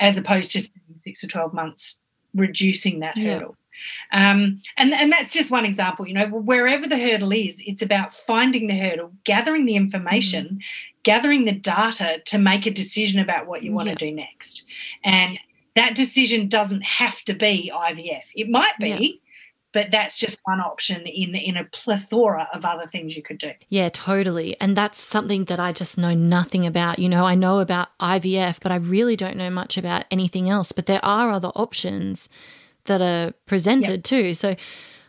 as 0.00 0.16
opposed 0.16 0.50
to 0.52 0.66
six 0.96 1.22
or 1.22 1.26
12 1.26 1.52
months 1.52 2.00
reducing 2.34 3.00
that 3.00 3.16
yep. 3.16 3.34
hurdle. 3.34 3.56
Um, 4.12 4.60
and, 4.76 4.92
and 4.92 5.12
that's 5.12 5.32
just 5.32 5.50
one 5.50 5.64
example. 5.64 6.06
You 6.06 6.14
know, 6.14 6.26
wherever 6.26 6.86
the 6.86 6.98
hurdle 6.98 7.32
is, 7.32 7.62
it's 7.66 7.82
about 7.82 8.14
finding 8.14 8.66
the 8.66 8.78
hurdle, 8.78 9.12
gathering 9.24 9.66
the 9.66 9.76
information, 9.76 10.46
mm. 10.46 10.58
gathering 11.02 11.44
the 11.44 11.52
data 11.52 12.20
to 12.26 12.38
make 12.38 12.66
a 12.66 12.70
decision 12.70 13.20
about 13.20 13.46
what 13.46 13.62
you 13.62 13.72
want 13.72 13.88
yeah. 13.88 13.94
to 13.94 14.06
do 14.06 14.14
next. 14.14 14.64
And 15.04 15.38
that 15.76 15.94
decision 15.94 16.48
doesn't 16.48 16.82
have 16.82 17.22
to 17.22 17.34
be 17.34 17.72
IVF. 17.74 18.24
It 18.34 18.48
might 18.48 18.78
be, 18.78 18.88
yeah 18.88 19.18
but 19.74 19.90
that's 19.90 20.16
just 20.16 20.38
one 20.44 20.60
option 20.60 21.02
in 21.02 21.34
in 21.34 21.58
a 21.58 21.64
plethora 21.64 22.48
of 22.54 22.64
other 22.64 22.86
things 22.86 23.14
you 23.16 23.22
could 23.22 23.38
do. 23.38 23.50
Yeah, 23.68 23.90
totally. 23.90 24.56
And 24.60 24.74
that's 24.74 24.98
something 25.00 25.44
that 25.46 25.60
I 25.60 25.72
just 25.72 25.98
know 25.98 26.14
nothing 26.14 26.64
about. 26.64 26.98
You 26.98 27.10
know, 27.10 27.26
I 27.26 27.34
know 27.34 27.58
about 27.58 27.88
IVF, 28.00 28.60
but 28.62 28.72
I 28.72 28.76
really 28.76 29.16
don't 29.16 29.36
know 29.36 29.50
much 29.50 29.76
about 29.76 30.06
anything 30.10 30.48
else, 30.48 30.72
but 30.72 30.86
there 30.86 31.04
are 31.04 31.30
other 31.30 31.48
options 31.48 32.28
that 32.86 33.00
are 33.00 33.32
presented 33.46 33.96
yep. 33.96 34.04
too. 34.04 34.34
So 34.34 34.56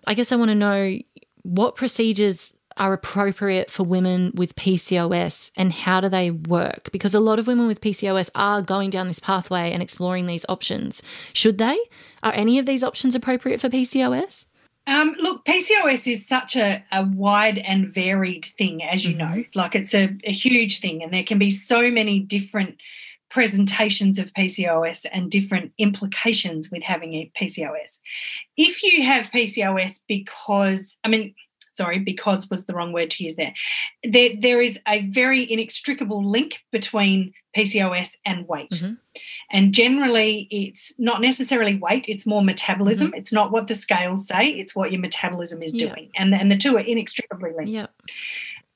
I 0.08 0.14
guess 0.14 0.32
I 0.32 0.36
want 0.36 0.50
to 0.50 0.56
know 0.56 0.98
what 1.44 1.76
procedures 1.76 2.54
are 2.78 2.94
appropriate 2.94 3.72
for 3.72 3.84
women 3.84 4.32
with 4.36 4.56
PCOS 4.56 5.52
and 5.56 5.72
how 5.72 6.02
do 6.02 6.10
they 6.10 6.32
work? 6.32 6.92
Because 6.92 7.16
a 7.16 7.20
lot 7.20 7.40
of 7.40 7.48
women 7.48 7.68
with 7.68 7.82
PCOS 7.82 8.30
are 8.36 8.62
going 8.62 8.90
down 8.90 9.08
this 9.08 9.20
pathway 9.20 9.72
and 9.72 9.82
exploring 9.82 10.26
these 10.26 10.46
options. 10.50 11.02
Should 11.34 11.58
they? 11.58 11.78
Are 12.22 12.34
any 12.34 12.60
of 12.60 12.66
these 12.66 12.84
options 12.84 13.16
appropriate 13.16 13.62
for 13.62 13.70
PCOS? 13.70 14.48
Um, 14.88 15.16
look, 15.20 15.46
PCOS 15.46 16.12
is 16.12 16.28
such 16.28 16.56
a, 16.56 16.84
a, 16.92 17.06
wide 17.06 17.58
and 17.58 17.88
varied 17.88 18.46
thing, 18.46 18.84
as 18.84 19.04
you 19.04 19.16
mm-hmm. 19.16 19.38
know. 19.38 19.44
Like 19.56 19.74
it's 19.74 19.96
a, 19.96 20.16
a 20.24 20.32
huge 20.32 20.80
thing, 20.80 21.02
and 21.02 21.12
there 21.12 21.24
can 21.24 21.40
be 21.40 21.50
so 21.50 21.90
many 21.90 22.20
different 22.20 22.78
presentations 23.36 24.18
of 24.18 24.34
PCOS 24.34 25.06
and 25.12 25.30
different 25.30 25.74
implications 25.78 26.72
with 26.72 26.82
having 26.82 27.14
a 27.16 27.30
PCOS. 27.38 28.00
If 28.56 28.82
you 28.82 29.04
have 29.04 29.30
PCOS 29.30 30.04
because, 30.08 30.98
I 31.04 31.10
mean, 31.10 31.36
sorry, 31.74 32.00
because 32.00 32.50
was 32.50 32.64
the 32.64 32.74
wrong 32.74 32.94
word 32.94 33.12
to 33.12 33.26
use 33.26 33.36
there. 33.36 33.54
There, 34.10 34.30
there 34.40 34.62
is 34.62 34.80
a 34.88 35.02
very 35.08 35.52
inextricable 35.52 36.24
link 36.24 36.64
between 36.72 37.34
PCOS 37.58 38.16
and 38.26 38.48
weight. 38.48 38.70
Mm-hmm. 38.70 38.94
And 39.52 39.74
generally, 39.74 40.48
it's 40.50 40.98
not 40.98 41.20
necessarily 41.20 41.76
weight, 41.76 42.08
it's 42.08 42.26
more 42.26 42.42
metabolism. 42.42 43.08
Mm-hmm. 43.08 43.18
It's 43.18 43.34
not 43.34 43.52
what 43.52 43.68
the 43.68 43.76
scales 43.76 44.30
say, 44.30 44.48
it's 44.48 44.74
what 44.74 44.94
your 44.94 45.02
metabolism 45.02 45.62
is 45.62 45.74
doing. 45.74 46.10
And, 46.16 46.34
and 46.34 46.50
the 46.50 46.56
two 46.56 46.78
are 46.78 46.80
inextricably 46.80 47.52
linked. 47.52 47.72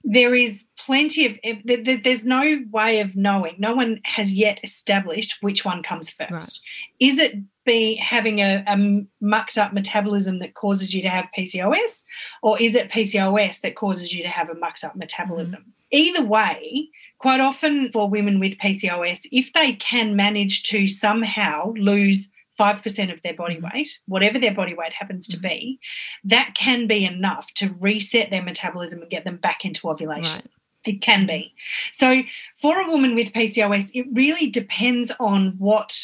There 0.03 0.33
is 0.33 0.67
plenty 0.77 1.25
of, 1.25 2.03
there's 2.03 2.25
no 2.25 2.63
way 2.71 3.01
of 3.01 3.15
knowing. 3.15 3.55
No 3.57 3.75
one 3.75 3.99
has 4.05 4.33
yet 4.33 4.59
established 4.63 5.37
which 5.41 5.65
one 5.65 5.83
comes 5.83 6.09
first. 6.09 6.31
Right. 6.31 6.59
Is 6.99 7.19
it 7.19 7.35
be 7.65 7.95
having 7.97 8.39
a, 8.39 8.63
a, 8.65 9.05
mucked 9.21 9.57
up 9.57 9.73
metabolism 9.73 10.39
that 10.39 10.55
causes 10.55 10.93
you 10.93 11.03
to 11.03 11.09
have 11.09 11.29
PCOS, 11.37 12.03
or 12.41 12.59
is 12.59 12.73
it 12.73 12.89
PCOS 12.89 13.61
that 13.61 13.75
causes 13.75 14.11
you 14.13 14.23
to 14.23 14.29
have 14.29 14.49
a 14.49 14.55
mucked 14.55 14.83
up 14.83 14.95
metabolism? 14.95 15.61
Mm-hmm. 15.61 15.69
Either 15.91 16.25
way, 16.25 16.89
quite 17.19 17.39
often 17.39 17.91
for 17.91 18.09
women 18.09 18.39
with 18.39 18.57
PCOS, 18.57 19.27
if 19.31 19.53
they 19.53 19.73
can 19.73 20.15
manage 20.15 20.63
to 20.63 20.87
somehow 20.87 21.73
lose 21.77 22.29
5% 22.59 23.13
of 23.13 23.21
their 23.21 23.33
body 23.33 23.55
mm-hmm. 23.55 23.77
weight, 23.77 23.99
whatever 24.07 24.39
their 24.39 24.53
body 24.53 24.73
weight 24.73 24.93
happens 24.93 25.27
to 25.29 25.37
mm-hmm. 25.37 25.47
be, 25.47 25.79
that 26.23 26.53
can 26.55 26.87
be 26.87 27.05
enough 27.05 27.53
to 27.55 27.75
reset 27.79 28.29
their 28.29 28.43
metabolism 28.43 29.01
and 29.01 29.09
get 29.09 29.23
them 29.23 29.37
back 29.37 29.65
into 29.65 29.89
ovulation. 29.89 30.41
Right. 30.41 30.51
It 30.85 31.01
can 31.01 31.25
be. 31.25 31.53
So, 31.91 32.23
for 32.61 32.79
a 32.79 32.89
woman 32.89 33.13
with 33.13 33.33
PCOS, 33.33 33.91
it 33.93 34.07
really 34.13 34.49
depends 34.49 35.11
on 35.19 35.55
what 35.57 35.97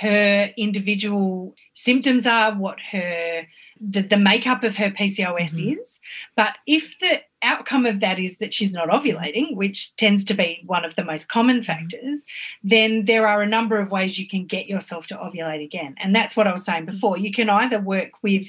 her 0.00 0.50
individual 0.58 1.54
symptoms 1.74 2.26
are, 2.26 2.52
what 2.52 2.78
her 2.90 3.46
the, 3.80 4.02
the 4.02 4.16
makeup 4.16 4.64
of 4.64 4.76
her 4.76 4.90
PCOS 4.90 5.54
mm-hmm. 5.54 5.80
is. 5.80 6.00
But 6.34 6.56
if 6.66 6.98
the 7.00 7.22
outcome 7.42 7.86
of 7.86 8.00
that 8.00 8.18
is 8.18 8.38
that 8.38 8.52
she's 8.52 8.72
not 8.72 8.88
ovulating, 8.88 9.54
which 9.54 9.94
tends 9.96 10.24
to 10.24 10.34
be 10.34 10.62
one 10.66 10.84
of 10.84 10.94
the 10.96 11.04
most 11.04 11.28
common 11.28 11.56
mm-hmm. 11.56 11.64
factors, 11.64 12.24
then 12.62 13.04
there 13.04 13.28
are 13.28 13.42
a 13.42 13.46
number 13.46 13.78
of 13.78 13.90
ways 13.90 14.18
you 14.18 14.28
can 14.28 14.46
get 14.46 14.66
yourself 14.66 15.06
to 15.08 15.16
ovulate 15.16 15.64
again. 15.64 15.94
And 15.98 16.14
that's 16.14 16.36
what 16.36 16.46
I 16.46 16.52
was 16.52 16.64
saying 16.64 16.86
before. 16.86 17.18
You 17.18 17.32
can 17.32 17.50
either 17.50 17.80
work 17.80 18.22
with 18.22 18.46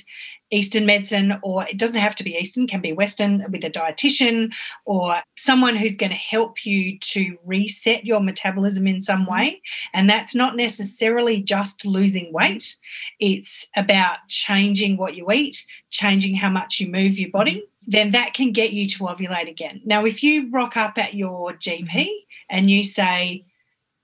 Eastern 0.49 0.85
medicine, 0.85 1.37
or 1.41 1.67
it 1.67 1.77
doesn't 1.77 1.99
have 1.99 2.15
to 2.15 2.23
be 2.23 2.35
Eastern, 2.35 2.67
can 2.67 2.81
be 2.81 2.93
Western 2.93 3.45
with 3.51 3.63
a 3.63 3.69
dietitian 3.69 4.51
or 4.85 5.21
someone 5.35 5.75
who's 5.75 5.97
going 5.97 6.11
to 6.11 6.15
help 6.15 6.65
you 6.65 6.97
to 6.99 7.37
reset 7.45 8.05
your 8.05 8.21
metabolism 8.21 8.87
in 8.87 9.01
some 9.01 9.21
mm-hmm. 9.21 9.31
way. 9.31 9.61
And 9.93 10.09
that's 10.09 10.33
not 10.33 10.55
necessarily 10.55 11.41
just 11.41 11.85
losing 11.85 12.31
weight, 12.31 12.77
it's 13.19 13.69
about 13.75 14.17
changing 14.29 14.97
what 14.97 15.15
you 15.15 15.31
eat, 15.31 15.65
changing 15.89 16.35
how 16.35 16.49
much 16.49 16.79
you 16.79 16.87
move 16.87 17.19
your 17.19 17.31
body. 17.31 17.57
Mm-hmm. 17.57 17.91
Then 17.91 18.11
that 18.11 18.33
can 18.33 18.51
get 18.51 18.71
you 18.71 18.87
to 18.89 18.99
ovulate 18.99 19.49
again. 19.49 19.81
Now, 19.85 20.05
if 20.05 20.23
you 20.23 20.49
rock 20.49 20.77
up 20.77 20.97
at 20.97 21.13
your 21.13 21.53
GP 21.53 21.89
mm-hmm. 21.89 22.09
and 22.49 22.69
you 22.69 22.83
say, 22.83 23.45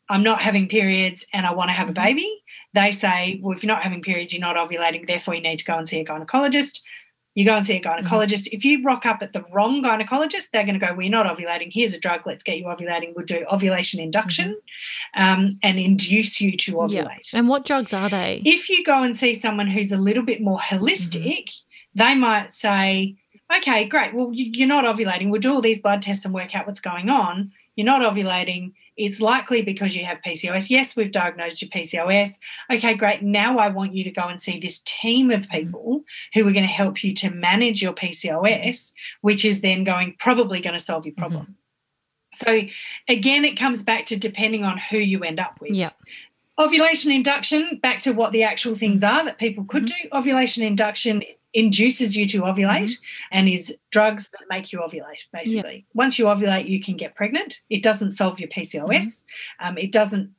I'm 0.09 0.23
not 0.23 0.41
having 0.41 0.67
periods 0.67 1.25
and 1.33 1.45
I 1.45 1.53
want 1.53 1.69
to 1.69 1.73
have 1.73 1.89
a 1.89 1.93
baby, 1.93 2.42
they 2.73 2.91
say, 2.91 3.39
well, 3.41 3.55
if 3.55 3.63
you're 3.63 3.73
not 3.73 3.83
having 3.83 4.01
periods, 4.01 4.33
you're 4.33 4.41
not 4.41 4.55
ovulating, 4.55 5.07
therefore 5.07 5.35
you 5.35 5.41
need 5.41 5.59
to 5.59 5.65
go 5.65 5.77
and 5.77 5.87
see 5.87 5.99
a 5.99 6.05
gynecologist. 6.05 6.81
You 7.35 7.45
go 7.45 7.55
and 7.55 7.65
see 7.65 7.77
a 7.77 7.81
gynecologist. 7.81 8.43
Mm-hmm. 8.43 8.55
If 8.57 8.65
you 8.65 8.83
rock 8.83 9.07
up 9.07 9.23
at 9.23 9.33
the 9.33 9.43
wrong 9.51 9.81
gynecologist, 9.83 10.51
they're 10.51 10.63
going 10.63 10.79
to 10.79 10.85
go, 10.85 10.93
well, 10.93 11.01
you're 11.01 11.09
not 11.09 11.25
ovulating. 11.25 11.71
Here's 11.71 11.95
a 11.95 11.99
drug. 11.99 12.21
Let's 12.25 12.43
get 12.43 12.57
you 12.57 12.65
ovulating. 12.65 13.13
We'll 13.15 13.25
do 13.25 13.45
ovulation 13.51 13.99
induction 13.99 14.59
mm-hmm. 15.17 15.23
um, 15.23 15.59
and 15.63 15.79
induce 15.79 16.39
you 16.39 16.55
to 16.57 16.73
ovulate. 16.73 17.33
And 17.33 17.49
what 17.49 17.65
drugs 17.65 17.91
are 17.91 18.09
they? 18.09 18.41
If 18.45 18.69
you 18.69 18.83
go 18.83 19.01
and 19.01 19.17
see 19.17 19.33
someone 19.33 19.67
who's 19.67 19.91
a 19.91 19.97
little 19.97 20.23
bit 20.23 20.41
more 20.41 20.59
holistic, 20.59 21.45
mm-hmm. 21.45 21.99
they 21.99 22.15
might 22.15 22.53
say, 22.53 23.15
okay, 23.57 23.85
great. 23.85 24.13
Well, 24.13 24.29
you're 24.31 24.67
not 24.67 24.85
ovulating. 24.85 25.29
We'll 25.31 25.41
do 25.41 25.53
all 25.53 25.61
these 25.61 25.79
blood 25.79 26.03
tests 26.03 26.25
and 26.25 26.33
work 26.33 26.55
out 26.55 26.67
what's 26.67 26.81
going 26.81 27.09
on. 27.09 27.51
You're 27.75 27.85
not 27.85 28.01
ovulating 28.01 28.73
it's 28.95 29.19
likely 29.19 29.61
because 29.61 29.95
you 29.95 30.05
have 30.05 30.19
PCOS. 30.25 30.69
Yes, 30.69 30.95
we've 30.95 31.11
diagnosed 31.11 31.61
your 31.61 31.69
PCOS. 31.69 32.37
Okay, 32.71 32.93
great. 32.93 33.21
Now 33.21 33.57
I 33.57 33.69
want 33.69 33.93
you 33.93 34.03
to 34.03 34.11
go 34.11 34.27
and 34.27 34.41
see 34.41 34.59
this 34.59 34.81
team 34.85 35.31
of 35.31 35.47
people 35.49 36.03
who 36.33 36.47
are 36.47 36.51
going 36.51 36.67
to 36.67 36.73
help 36.73 37.03
you 37.03 37.13
to 37.15 37.29
manage 37.29 37.81
your 37.81 37.93
PCOS, 37.93 38.93
which 39.21 39.45
is 39.45 39.61
then 39.61 39.83
going 39.83 40.15
probably 40.19 40.61
going 40.61 40.77
to 40.77 40.83
solve 40.83 41.05
your 41.05 41.15
problem. 41.15 41.43
Mm-hmm. 41.43 41.53
So 42.35 42.61
again, 43.07 43.45
it 43.45 43.57
comes 43.57 43.83
back 43.83 44.05
to 44.07 44.17
depending 44.17 44.63
on 44.63 44.77
who 44.77 44.97
you 44.97 45.23
end 45.23 45.39
up 45.39 45.59
with. 45.61 45.71
Yeah. 45.71 45.91
Ovulation 46.59 47.11
induction, 47.11 47.79
back 47.81 48.01
to 48.03 48.11
what 48.11 48.31
the 48.31 48.43
actual 48.43 48.75
things 48.75 49.01
mm-hmm. 49.01 49.17
are 49.17 49.25
that 49.25 49.39
people 49.39 49.65
could 49.65 49.85
mm-hmm. 49.85 50.09
do. 50.09 50.17
Ovulation 50.17 50.63
induction 50.63 51.23
induces 51.53 52.15
you 52.17 52.25
to 52.27 52.41
ovulate 52.41 52.85
mm-hmm. 52.85 53.03
and 53.31 53.49
is 53.49 53.77
drugs 53.91 54.29
that 54.29 54.41
make 54.49 54.71
you 54.71 54.79
ovulate 54.79 55.23
basically 55.31 55.75
yep. 55.75 55.83
once 55.93 56.17
you 56.17 56.25
ovulate 56.25 56.67
you 56.67 56.81
can 56.81 56.97
get 56.97 57.15
pregnant 57.15 57.61
it 57.69 57.83
doesn't 57.83 58.11
solve 58.11 58.39
your 58.39 58.49
pcos 58.49 58.87
mm-hmm. 58.87 59.67
um, 59.67 59.77
it 59.77 59.91
doesn't 59.91 60.31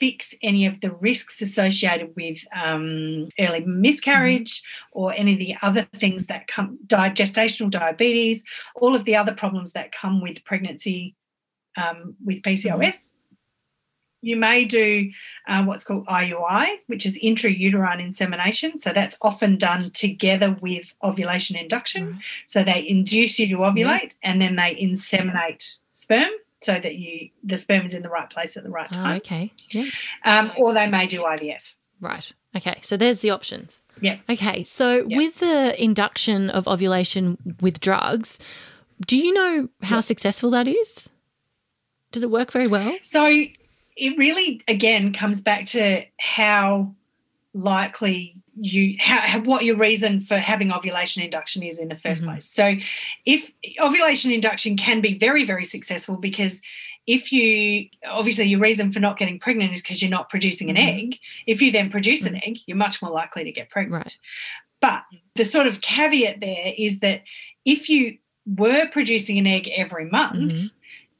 fix 0.00 0.34
any 0.42 0.64
of 0.64 0.80
the 0.80 0.92
risks 0.92 1.42
associated 1.42 2.14
with 2.14 2.38
um, 2.54 3.28
early 3.38 3.60
miscarriage 3.60 4.60
mm-hmm. 4.60 5.00
or 5.00 5.12
any 5.14 5.32
of 5.32 5.38
the 5.38 5.54
other 5.62 5.88
things 5.96 6.26
that 6.26 6.46
come 6.46 6.78
di- 6.86 7.10
gestational 7.10 7.70
diabetes 7.70 8.44
all 8.74 8.94
of 8.94 9.04
the 9.04 9.16
other 9.16 9.34
problems 9.34 9.72
that 9.72 9.92
come 9.92 10.20
with 10.20 10.44
pregnancy 10.44 11.14
um, 11.76 12.16
with 12.24 12.42
pcos 12.42 13.14
you 14.20 14.36
may 14.36 14.64
do 14.64 15.10
uh, 15.46 15.62
what's 15.64 15.84
called 15.84 16.06
IUI, 16.06 16.66
which 16.86 17.06
is 17.06 17.18
intrauterine 17.22 18.00
insemination. 18.00 18.78
So 18.78 18.92
that's 18.92 19.16
often 19.22 19.56
done 19.56 19.90
together 19.90 20.56
with 20.60 20.92
ovulation 21.02 21.56
induction. 21.56 22.06
Mm-hmm. 22.06 22.18
So 22.46 22.64
they 22.64 22.86
induce 22.86 23.38
you 23.38 23.48
to 23.48 23.56
ovulate 23.56 24.14
and 24.22 24.40
then 24.40 24.56
they 24.56 24.74
inseminate 24.74 25.78
sperm 25.92 26.30
so 26.60 26.72
that 26.80 26.96
you 26.96 27.30
the 27.44 27.56
sperm 27.56 27.84
is 27.86 27.94
in 27.94 28.02
the 28.02 28.08
right 28.08 28.28
place 28.28 28.56
at 28.56 28.64
the 28.64 28.70
right 28.70 28.90
time. 28.90 29.12
Oh, 29.12 29.16
okay. 29.16 29.52
Yeah. 29.70 29.84
Um, 30.24 30.52
or 30.56 30.74
they 30.74 30.88
may 30.88 31.06
do 31.06 31.22
IVF. 31.22 31.74
Right. 32.00 32.32
Okay. 32.56 32.78
So 32.82 32.96
there's 32.96 33.20
the 33.20 33.30
options. 33.30 33.82
Yeah. 34.00 34.18
Okay. 34.28 34.64
So 34.64 35.04
with 35.06 35.38
the 35.38 35.80
induction 35.82 36.50
of 36.50 36.66
ovulation 36.66 37.38
with 37.60 37.80
drugs, 37.80 38.38
do 39.06 39.16
you 39.16 39.32
know 39.32 39.68
how 39.82 40.00
successful 40.00 40.50
that 40.50 40.66
is? 40.66 41.08
Does 42.10 42.22
it 42.22 42.30
work 42.30 42.50
very 42.50 42.66
well? 42.66 42.96
So 43.02 43.44
it 43.98 44.16
really 44.16 44.62
again 44.68 45.12
comes 45.12 45.40
back 45.40 45.66
to 45.66 46.04
how 46.18 46.94
likely 47.52 48.36
you 48.60 48.96
how, 48.98 49.40
what 49.40 49.64
your 49.64 49.76
reason 49.76 50.20
for 50.20 50.38
having 50.38 50.72
ovulation 50.72 51.22
induction 51.22 51.62
is 51.62 51.78
in 51.78 51.88
the 51.88 51.94
1st 51.94 52.16
mm-hmm. 52.16 52.24
place 52.24 52.48
so 52.48 52.74
if 53.26 53.52
ovulation 53.80 54.30
induction 54.30 54.76
can 54.76 55.00
be 55.00 55.18
very 55.18 55.44
very 55.44 55.64
successful 55.64 56.16
because 56.16 56.62
if 57.06 57.32
you 57.32 57.88
obviously 58.08 58.44
your 58.44 58.60
reason 58.60 58.92
for 58.92 59.00
not 59.00 59.18
getting 59.18 59.38
pregnant 59.38 59.72
is 59.72 59.82
because 59.82 60.02
you're 60.02 60.10
not 60.10 60.28
producing 60.28 60.70
an 60.70 60.76
mm-hmm. 60.76 60.98
egg 60.98 61.18
if 61.46 61.60
you 61.60 61.70
then 61.70 61.90
produce 61.90 62.22
mm-hmm. 62.22 62.34
an 62.34 62.42
egg 62.44 62.58
you're 62.66 62.76
much 62.76 63.02
more 63.02 63.10
likely 63.10 63.44
to 63.44 63.52
get 63.52 63.70
pregnant 63.70 64.04
right. 64.04 64.18
but 64.80 65.02
the 65.34 65.44
sort 65.44 65.66
of 65.66 65.80
caveat 65.80 66.40
there 66.40 66.72
is 66.76 67.00
that 67.00 67.22
if 67.64 67.88
you 67.88 68.18
were 68.46 68.86
producing 68.86 69.38
an 69.38 69.46
egg 69.46 69.68
every 69.74 70.06
month 70.06 70.52
mm-hmm 70.52 70.66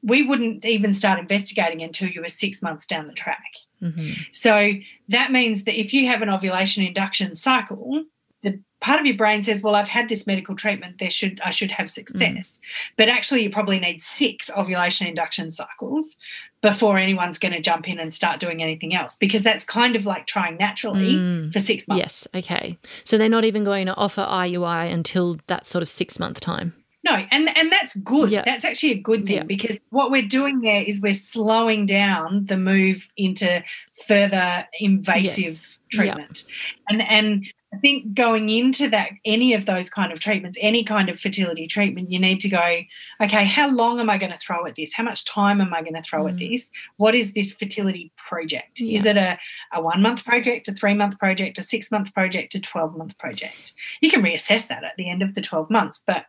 we 0.01 0.23
wouldn't 0.23 0.65
even 0.65 0.93
start 0.93 1.19
investigating 1.19 1.81
until 1.81 2.09
you 2.09 2.21
were 2.21 2.29
six 2.29 2.61
months 2.61 2.85
down 2.85 3.05
the 3.05 3.13
track. 3.13 3.43
Mm-hmm. 3.81 4.13
So 4.31 4.73
that 5.09 5.31
means 5.31 5.63
that 5.63 5.79
if 5.79 5.93
you 5.93 6.07
have 6.07 6.21
an 6.21 6.29
ovulation 6.29 6.85
induction 6.85 7.35
cycle, 7.35 8.03
the 8.43 8.59
part 8.79 8.99
of 8.99 9.05
your 9.05 9.17
brain 9.17 9.41
says, 9.41 9.61
"Well, 9.61 9.75
I've 9.75 9.89
had 9.89 10.09
this 10.09 10.25
medical 10.25 10.55
treatment. 10.55 10.99
There 10.99 11.09
should 11.09 11.39
I 11.43 11.49
should 11.49 11.71
have 11.71 11.89
success." 11.91 12.59
Mm. 12.59 12.59
But 12.97 13.09
actually, 13.09 13.43
you 13.43 13.49
probably 13.49 13.79
need 13.79 14.01
six 14.01 14.49
ovulation 14.55 15.07
induction 15.07 15.51
cycles 15.51 16.17
before 16.61 16.97
anyone's 16.97 17.39
going 17.39 17.53
to 17.53 17.61
jump 17.61 17.87
in 17.87 17.99
and 17.99 18.13
start 18.13 18.39
doing 18.39 18.61
anything 18.61 18.93
else 18.93 19.15
because 19.15 19.43
that's 19.43 19.63
kind 19.63 19.95
of 19.95 20.05
like 20.05 20.27
trying 20.27 20.57
naturally 20.57 21.13
mm. 21.13 21.53
for 21.53 21.59
six 21.59 21.87
months. 21.87 21.99
Yes. 21.99 22.27
Okay. 22.35 22.77
So 23.05 23.17
they're 23.17 23.29
not 23.29 23.45
even 23.45 23.63
going 23.63 23.85
to 23.85 23.95
offer 23.95 24.25
IUI 24.29 24.91
until 24.91 25.37
that 25.47 25.65
sort 25.65 25.81
of 25.81 25.89
six 25.89 26.19
month 26.19 26.41
time. 26.41 26.73
No, 27.03 27.13
and 27.31 27.55
and 27.57 27.71
that's 27.71 27.95
good. 27.97 28.29
Yeah. 28.29 28.43
That's 28.43 28.65
actually 28.65 28.91
a 28.91 29.01
good 29.01 29.25
thing 29.25 29.37
yeah. 29.37 29.43
because 29.43 29.79
what 29.89 30.11
we're 30.11 30.27
doing 30.27 30.61
there 30.61 30.83
is 30.83 30.99
we're 31.01 31.13
slowing 31.13 31.85
down 31.85 32.45
the 32.47 32.57
move 32.57 33.09
into 33.15 33.63
further 34.05 34.67
invasive 34.79 35.37
yes. 35.37 35.77
treatment. 35.91 36.43
And 36.89 37.01
and 37.01 37.45
I 37.73 37.77
think 37.77 38.15
going 38.15 38.49
into 38.49 38.89
that, 38.89 39.11
any 39.25 39.53
of 39.53 39.65
those 39.65 39.89
kind 39.89 40.11
of 40.11 40.19
treatments, 40.19 40.57
any 40.59 40.83
kind 40.83 41.07
of 41.07 41.19
fertility 41.19 41.67
treatment, 41.67 42.11
you 42.11 42.19
need 42.19 42.39
to 42.39 42.49
go, 42.49 42.79
okay, 43.21 43.45
how 43.45 43.69
long 43.69 43.99
am 43.99 44.09
I 44.09 44.17
going 44.17 44.31
to 44.31 44.39
throw 44.39 44.65
at 44.65 44.75
this? 44.75 44.93
How 44.93 45.03
much 45.03 45.23
time 45.23 45.61
am 45.61 45.73
I 45.73 45.81
going 45.81 45.93
to 45.93 46.01
throw 46.01 46.23
mm. 46.23 46.31
at 46.31 46.39
this? 46.39 46.71
What 46.97 47.13
is 47.13 47.33
this 47.33 47.53
fertility 47.53 48.11
project? 48.17 48.81
Is 48.81 49.05
it 49.05 49.17
a, 49.17 49.37
a 49.71 49.81
one 49.81 50.01
month 50.01 50.25
project, 50.25 50.67
a 50.67 50.73
three 50.73 50.95
month 50.95 51.19
project, 51.19 51.59
a 51.59 51.61
six 51.61 51.91
month 51.91 52.13
project, 52.13 52.55
a 52.55 52.59
12 52.59 52.97
month 52.97 53.17
project? 53.19 53.73
You 54.01 54.09
can 54.09 54.23
reassess 54.23 54.67
that 54.67 54.83
at 54.83 54.93
the 54.97 55.09
end 55.09 55.21
of 55.21 55.35
the 55.35 55.41
12 55.41 55.69
months, 55.69 56.03
but 56.05 56.25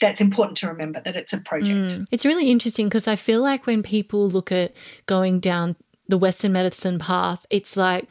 that's 0.00 0.20
important 0.20 0.56
to 0.58 0.68
remember 0.68 1.00
that 1.04 1.16
it's 1.16 1.32
a 1.32 1.38
project. 1.38 1.94
Mm. 1.94 2.06
It's 2.10 2.26
really 2.26 2.50
interesting 2.50 2.86
because 2.86 3.06
I 3.06 3.16
feel 3.16 3.40
like 3.40 3.66
when 3.66 3.82
people 3.82 4.28
look 4.28 4.50
at 4.50 4.74
going 5.06 5.40
down 5.40 5.76
the 6.08 6.18
Western 6.18 6.52
medicine 6.52 6.98
path, 6.98 7.46
it's 7.50 7.76
like, 7.76 8.08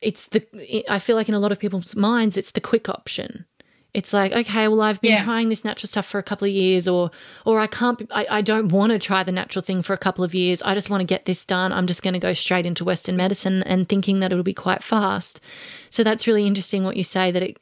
it's 0.00 0.28
the 0.28 0.44
I 0.90 0.98
feel 0.98 1.16
like 1.16 1.28
in 1.28 1.34
a 1.34 1.38
lot 1.38 1.52
of 1.52 1.58
people's 1.58 1.96
minds 1.96 2.36
it's 2.36 2.52
the 2.52 2.60
quick 2.60 2.88
option. 2.88 3.46
It's 3.94 4.12
like, 4.12 4.32
okay, 4.32 4.68
well, 4.68 4.82
I've 4.82 5.00
been 5.00 5.12
yeah. 5.12 5.24
trying 5.24 5.48
this 5.48 5.64
natural 5.64 5.88
stuff 5.88 6.04
for 6.04 6.18
a 6.18 6.22
couple 6.22 6.46
of 6.46 6.52
years, 6.52 6.86
or, 6.86 7.10
or 7.46 7.58
I 7.58 7.66
can't, 7.66 8.02
I, 8.10 8.26
I 8.28 8.42
don't 8.42 8.68
want 8.68 8.92
to 8.92 8.98
try 8.98 9.22
the 9.22 9.32
natural 9.32 9.62
thing 9.62 9.80
for 9.80 9.94
a 9.94 9.98
couple 9.98 10.22
of 10.22 10.34
years. 10.34 10.60
I 10.60 10.74
just 10.74 10.90
want 10.90 11.00
to 11.00 11.06
get 11.06 11.24
this 11.24 11.46
done. 11.46 11.72
I'm 11.72 11.86
just 11.86 12.02
going 12.02 12.12
to 12.12 12.20
go 12.20 12.34
straight 12.34 12.66
into 12.66 12.84
Western 12.84 13.16
medicine 13.16 13.62
and 13.62 13.88
thinking 13.88 14.20
that 14.20 14.32
it'll 14.32 14.44
be 14.44 14.52
quite 14.52 14.82
fast. 14.82 15.40
So 15.88 16.04
that's 16.04 16.26
really 16.26 16.46
interesting 16.46 16.84
what 16.84 16.98
you 16.98 17.04
say 17.04 17.30
that 17.30 17.42
it, 17.42 17.58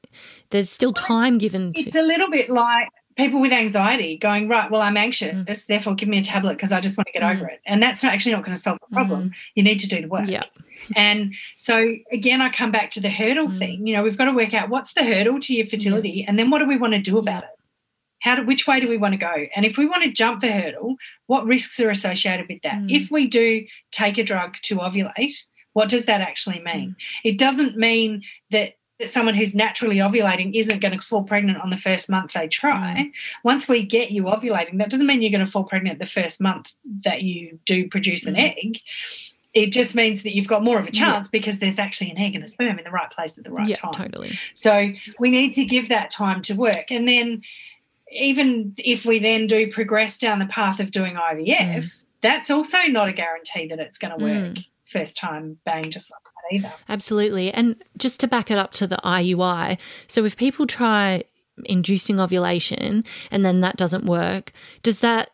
there's 0.51 0.70
still 0.70 0.93
time 0.93 1.39
given. 1.39 1.72
To- 1.72 1.80
it's 1.80 1.95
a 1.95 2.03
little 2.03 2.28
bit 2.28 2.51
like 2.51 2.89
people 3.16 3.40
with 3.40 3.52
anxiety 3.52 4.16
going 4.16 4.48
right 4.48 4.70
well 4.70 4.82
i'm 4.82 4.96
anxious 4.96 5.34
mm. 5.34 5.66
therefore 5.66 5.94
give 5.94 6.08
me 6.08 6.18
a 6.18 6.24
tablet 6.24 6.54
because 6.54 6.72
i 6.72 6.80
just 6.80 6.96
want 6.96 7.06
to 7.06 7.12
get 7.12 7.22
mm. 7.22 7.34
over 7.34 7.46
it 7.46 7.60
and 7.66 7.82
that's 7.82 8.02
not 8.02 8.12
actually 8.12 8.32
not 8.32 8.44
going 8.44 8.54
to 8.56 8.60
solve 8.60 8.78
the 8.88 8.94
problem 8.94 9.30
mm. 9.30 9.32
you 9.54 9.62
need 9.62 9.78
to 9.78 9.88
do 9.88 10.00
the 10.00 10.08
work 10.08 10.28
yeah 10.28 10.44
and 10.96 11.34
so 11.56 11.94
again 12.12 12.40
i 12.40 12.48
come 12.48 12.70
back 12.70 12.90
to 12.90 13.00
the 13.00 13.10
hurdle 13.10 13.48
mm. 13.48 13.58
thing 13.58 13.86
you 13.86 13.94
know 13.94 14.02
we've 14.02 14.18
got 14.18 14.26
to 14.26 14.32
work 14.32 14.54
out 14.54 14.68
what's 14.68 14.92
the 14.94 15.04
hurdle 15.04 15.40
to 15.40 15.54
your 15.54 15.66
fertility 15.66 16.10
yeah. 16.10 16.24
and 16.28 16.38
then 16.38 16.50
what 16.50 16.58
do 16.58 16.66
we 16.66 16.76
want 16.76 16.92
to 16.92 17.00
do 17.00 17.18
about 17.18 17.42
yeah. 17.42 17.48
it 17.48 17.54
how 18.20 18.34
do, 18.34 18.44
which 18.44 18.66
way 18.66 18.80
do 18.80 18.88
we 18.88 18.96
want 18.96 19.12
to 19.12 19.18
go 19.18 19.46
and 19.54 19.64
if 19.64 19.78
we 19.78 19.86
want 19.86 20.02
to 20.02 20.10
jump 20.10 20.40
the 20.40 20.50
hurdle 20.50 20.96
what 21.26 21.46
risks 21.46 21.78
are 21.80 21.90
associated 21.90 22.46
with 22.48 22.60
that 22.62 22.74
mm. 22.74 22.90
if 22.90 23.10
we 23.10 23.26
do 23.26 23.64
take 23.92 24.18
a 24.18 24.24
drug 24.24 24.56
to 24.62 24.76
ovulate 24.76 25.44
what 25.72 25.88
does 25.88 26.06
that 26.06 26.20
actually 26.20 26.60
mean 26.60 26.90
mm. 26.90 26.96
it 27.22 27.38
doesn't 27.38 27.76
mean 27.76 28.22
that 28.50 28.74
that 29.01 29.11
someone 29.11 29.34
who's 29.34 29.55
naturally 29.55 29.97
ovulating 29.97 30.55
isn't 30.55 30.80
going 30.80 30.97
to 30.97 31.05
fall 31.05 31.24
pregnant 31.24 31.61
on 31.61 31.70
the 31.70 31.76
first 31.76 32.09
month 32.09 32.32
they 32.32 32.47
try. 32.47 33.07
Mm. 33.09 33.12
Once 33.42 33.68
we 33.68 33.84
get 33.84 34.11
you 34.11 34.24
ovulating, 34.24 34.78
that 34.78 34.90
doesn't 34.90 35.07
mean 35.07 35.20
you're 35.20 35.32
going 35.32 35.45
to 35.45 35.51
fall 35.51 35.64
pregnant 35.64 35.99
the 35.99 36.07
first 36.07 36.40
month 36.40 36.70
that 37.03 37.22
you 37.22 37.59
do 37.64 37.88
produce 37.88 38.26
an 38.26 38.34
mm. 38.34 38.57
egg. 38.57 38.80
It 39.53 39.72
just 39.72 39.95
means 39.95 40.24
that 40.24 40.34
you've 40.34 40.49
got 40.49 40.64
more 40.64 40.78
of 40.78 40.86
a 40.86 40.90
chance 40.90 41.26
yeah. 41.26 41.30
because 41.32 41.61
there's 41.61 41.78
actually 41.78 42.11
an 42.11 42.18
egg 42.18 42.34
and 42.34 42.42
a 42.42 42.49
sperm 42.49 42.78
in 42.78 42.84
the 42.84 42.90
right 42.90 43.11
place 43.11 43.38
at 43.38 43.45
the 43.45 43.53
right 43.53 43.68
yeah, 43.68 43.76
time. 43.76 43.92
Totally. 43.92 44.38
So 44.53 44.92
we 45.18 45.30
need 45.30 45.53
to 45.55 45.64
give 45.64 45.88
that 45.88 46.11
time 46.11 46.42
to 46.42 46.55
work. 46.55 46.90
And 46.90 47.07
then 47.07 47.42
even 48.11 48.74
if 48.78 49.07
we 49.07 49.18
then 49.18 49.47
do 49.47 49.70
progress 49.70 50.18
down 50.18 50.40
the 50.40 50.47
path 50.47 50.80
of 50.80 50.90
doing 50.90 51.14
IVF, 51.14 51.57
mm. 51.57 52.05
that's 52.20 52.51
also 52.51 52.78
not 52.88 53.09
a 53.09 53.12
guarantee 53.12 53.68
that 53.68 53.78
it's 53.78 53.99
going 53.99 54.16
to 54.16 54.24
work 54.24 54.55
mm. 54.55 54.64
First 54.95 55.16
time 55.18 55.59
bang 55.64 55.90
just 55.90 56.11
like 56.11 56.22
that 56.22 56.57
either. 56.57 56.72
Absolutely. 56.88 57.53
And 57.53 57.82
just 57.99 58.20
to 58.20 58.28
back 58.28 58.51
it 58.51 58.59
up 58.59 58.72
to 58.74 58.86
the 58.86 58.99
IUI, 59.05 59.78
so 60.07 60.24
if 60.24 60.36
people 60.36 60.66
try 60.66 61.24
inducing 61.64 62.20
ovulation 62.20 63.05
and 63.30 63.45
then 63.45 63.61
that 63.61 63.76
doesn't 63.76 64.07
work, 64.07 64.53
does 64.82 65.01
that 65.01 65.30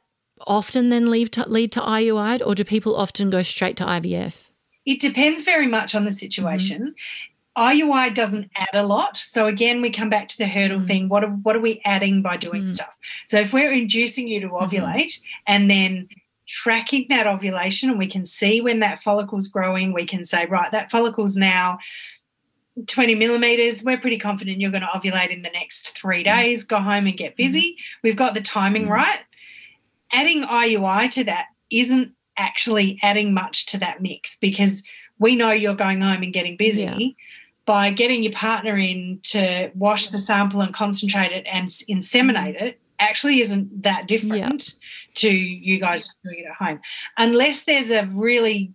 often 0.46 0.88
then 0.88 1.10
lead 1.10 1.32
to, 1.32 1.48
lead 1.48 1.72
to 1.72 1.80
IUI 1.80 2.46
or 2.46 2.54
do 2.54 2.64
people 2.64 2.96
often 2.96 3.30
go 3.30 3.42
straight 3.42 3.76
to 3.76 3.84
IVF? 3.84 4.44
It 4.86 5.00
depends 5.00 5.44
very 5.44 5.66
much 5.66 5.94
on 5.94 6.04
the 6.04 6.10
situation. 6.10 6.80
Mm-hmm. 6.82 7.20
IUI 7.58 8.14
doesn't 8.14 8.50
add 8.56 8.74
a 8.74 8.86
lot. 8.86 9.16
So 9.16 9.46
again, 9.46 9.82
we 9.82 9.90
come 9.90 10.08
back 10.08 10.28
to 10.28 10.38
the 10.38 10.46
hurdle 10.46 10.80
mm 10.80 10.86
thing. 10.86 11.08
What 11.08 11.24
are, 11.24 11.30
what 11.30 11.56
are 11.56 11.60
we 11.60 11.82
adding 11.84 12.22
by 12.22 12.36
doing 12.36 12.64
mm 12.64 12.68
stuff? 12.68 12.96
So 13.26 13.38
if 13.38 13.52
we're 13.52 13.72
inducing 13.72 14.28
you 14.28 14.40
to 14.40 14.48
mm-hmm. 14.48 14.64
ovulate 14.64 15.06
mm-hmm. 15.06 15.42
and 15.46 15.70
then 15.70 16.08
tracking 16.50 17.06
that 17.08 17.28
ovulation 17.28 17.90
and 17.90 17.98
we 17.98 18.08
can 18.08 18.24
see 18.24 18.60
when 18.60 18.80
that 18.80 19.00
follicle's 19.00 19.46
growing. 19.46 19.92
We 19.92 20.04
can 20.04 20.24
say, 20.24 20.46
right, 20.46 20.70
that 20.72 20.90
follicle's 20.90 21.36
now 21.36 21.78
20 22.86 23.14
millimeters. 23.14 23.84
We're 23.84 24.00
pretty 24.00 24.18
confident 24.18 24.60
you're 24.60 24.72
going 24.72 24.82
to 24.82 24.88
ovulate 24.88 25.30
in 25.30 25.42
the 25.42 25.50
next 25.50 25.96
three 25.96 26.22
mm. 26.22 26.24
days. 26.24 26.64
Go 26.64 26.80
home 26.80 27.06
and 27.06 27.16
get 27.16 27.36
busy. 27.36 27.72
Mm-hmm. 27.72 28.00
We've 28.02 28.16
got 28.16 28.34
the 28.34 28.40
timing 28.40 28.84
mm-hmm. 28.84 28.92
right. 28.92 29.20
Adding 30.12 30.42
IUI 30.42 31.12
to 31.12 31.24
that 31.24 31.46
isn't 31.70 32.12
actually 32.36 32.98
adding 33.02 33.32
much 33.32 33.66
to 33.66 33.78
that 33.78 34.02
mix 34.02 34.36
because 34.36 34.82
we 35.20 35.36
know 35.36 35.52
you're 35.52 35.74
going 35.74 36.00
home 36.00 36.22
and 36.22 36.32
getting 36.32 36.56
busy. 36.56 36.82
Yeah. 36.82 36.98
By 37.64 37.90
getting 37.90 38.24
your 38.24 38.32
partner 38.32 38.76
in 38.76 39.20
to 39.24 39.70
wash 39.76 40.08
the 40.08 40.18
sample 40.18 40.62
and 40.62 40.74
concentrate 40.74 41.30
it 41.30 41.46
and 41.46 41.68
inseminate 41.68 42.60
it, 42.60 42.80
actually 42.98 43.40
isn't 43.40 43.82
that 43.82 44.08
different 44.08 44.74
to 45.14 45.30
you 45.30 45.78
guys 45.80 46.16
doing 46.24 46.40
it 46.40 46.46
at 46.46 46.54
home, 46.54 46.80
unless 47.16 47.64
there's 47.64 47.90
a 47.90 48.06
really 48.06 48.72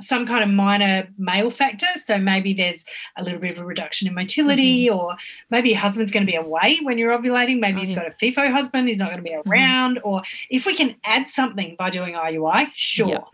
some 0.00 0.26
kind 0.26 0.42
of 0.42 0.50
minor 0.50 1.08
male 1.18 1.50
factor. 1.50 1.86
So 1.96 2.18
maybe 2.18 2.54
there's 2.54 2.84
a 3.16 3.22
little 3.22 3.38
bit 3.38 3.56
of 3.56 3.62
a 3.62 3.66
reduction 3.66 4.08
in 4.08 4.14
motility, 4.14 4.86
mm-hmm. 4.86 4.98
or 4.98 5.16
maybe 5.50 5.70
your 5.70 5.78
husband's 5.78 6.12
going 6.12 6.26
to 6.26 6.30
be 6.30 6.36
away 6.36 6.80
when 6.82 6.98
you're 6.98 7.16
ovulating. 7.16 7.60
Maybe 7.60 7.78
oh, 7.78 7.80
you've 7.82 7.90
yeah. 7.90 8.02
got 8.02 8.06
a 8.06 8.10
FIFO 8.10 8.50
husband, 8.50 8.88
he's 8.88 8.98
not 8.98 9.10
going 9.10 9.18
to 9.18 9.22
be 9.22 9.30
mm-hmm. 9.30 9.50
around. 9.50 9.96
Mm-hmm. 9.98 10.08
Or 10.08 10.22
if 10.50 10.66
we 10.66 10.74
can 10.74 10.96
add 11.04 11.30
something 11.30 11.76
by 11.78 11.90
doing 11.90 12.14
IUI, 12.14 12.68
sure. 12.74 13.08
Yep. 13.08 13.24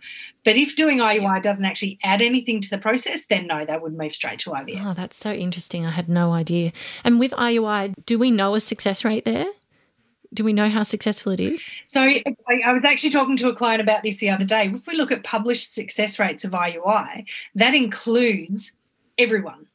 But 0.45 0.57
if 0.57 0.77
doing 0.77 0.99
IUI 0.99 1.43
doesn't 1.43 1.65
actually 1.65 1.99
add 2.03 2.23
anything 2.23 2.61
to 2.63 2.71
the 2.71 2.79
process, 2.79 3.27
then 3.27 3.47
no, 3.47 3.65
they 3.65 3.77
would 3.77 3.97
move 3.97 4.15
straight 4.15 4.39
to 4.41 4.51
IVF. 4.51 4.83
Oh, 4.85 4.95
that's 4.95 5.17
so 5.17 5.33
interesting. 5.33 5.85
I 5.85 5.91
had 5.91 6.09
no 6.09 6.33
idea. 6.33 6.73
And 7.05 7.21
with 7.21 7.33
IUI, 7.33 7.95
do 8.07 8.19
we 8.19 8.31
know 8.31 8.55
a 8.55 8.61
success 8.61 9.05
rate 9.05 9.25
there? 9.25 9.47
Do 10.35 10.45
we 10.45 10.53
know 10.53 10.69
how 10.69 10.83
successful 10.83 11.33
it 11.33 11.41
is? 11.41 11.71
So 11.87 12.03
I 12.03 12.73
was 12.73 12.85
actually 12.85 13.11
talking 13.11 13.37
to 13.39 13.49
a 13.49 13.55
client 13.55 13.81
about 13.81 14.03
this 14.03 14.19
the 14.19 14.31
other 14.31 14.45
day. 14.45 14.71
If 14.73 14.87
we 14.87 14.97
look 14.97 15.11
at 15.11 15.25
published 15.25 15.73
success 15.73 16.19
rates 16.19 16.45
of 16.45 16.53
IUI, 16.53 17.25
that 17.55 17.75
includes 17.75 18.73
everyone. 19.17 19.67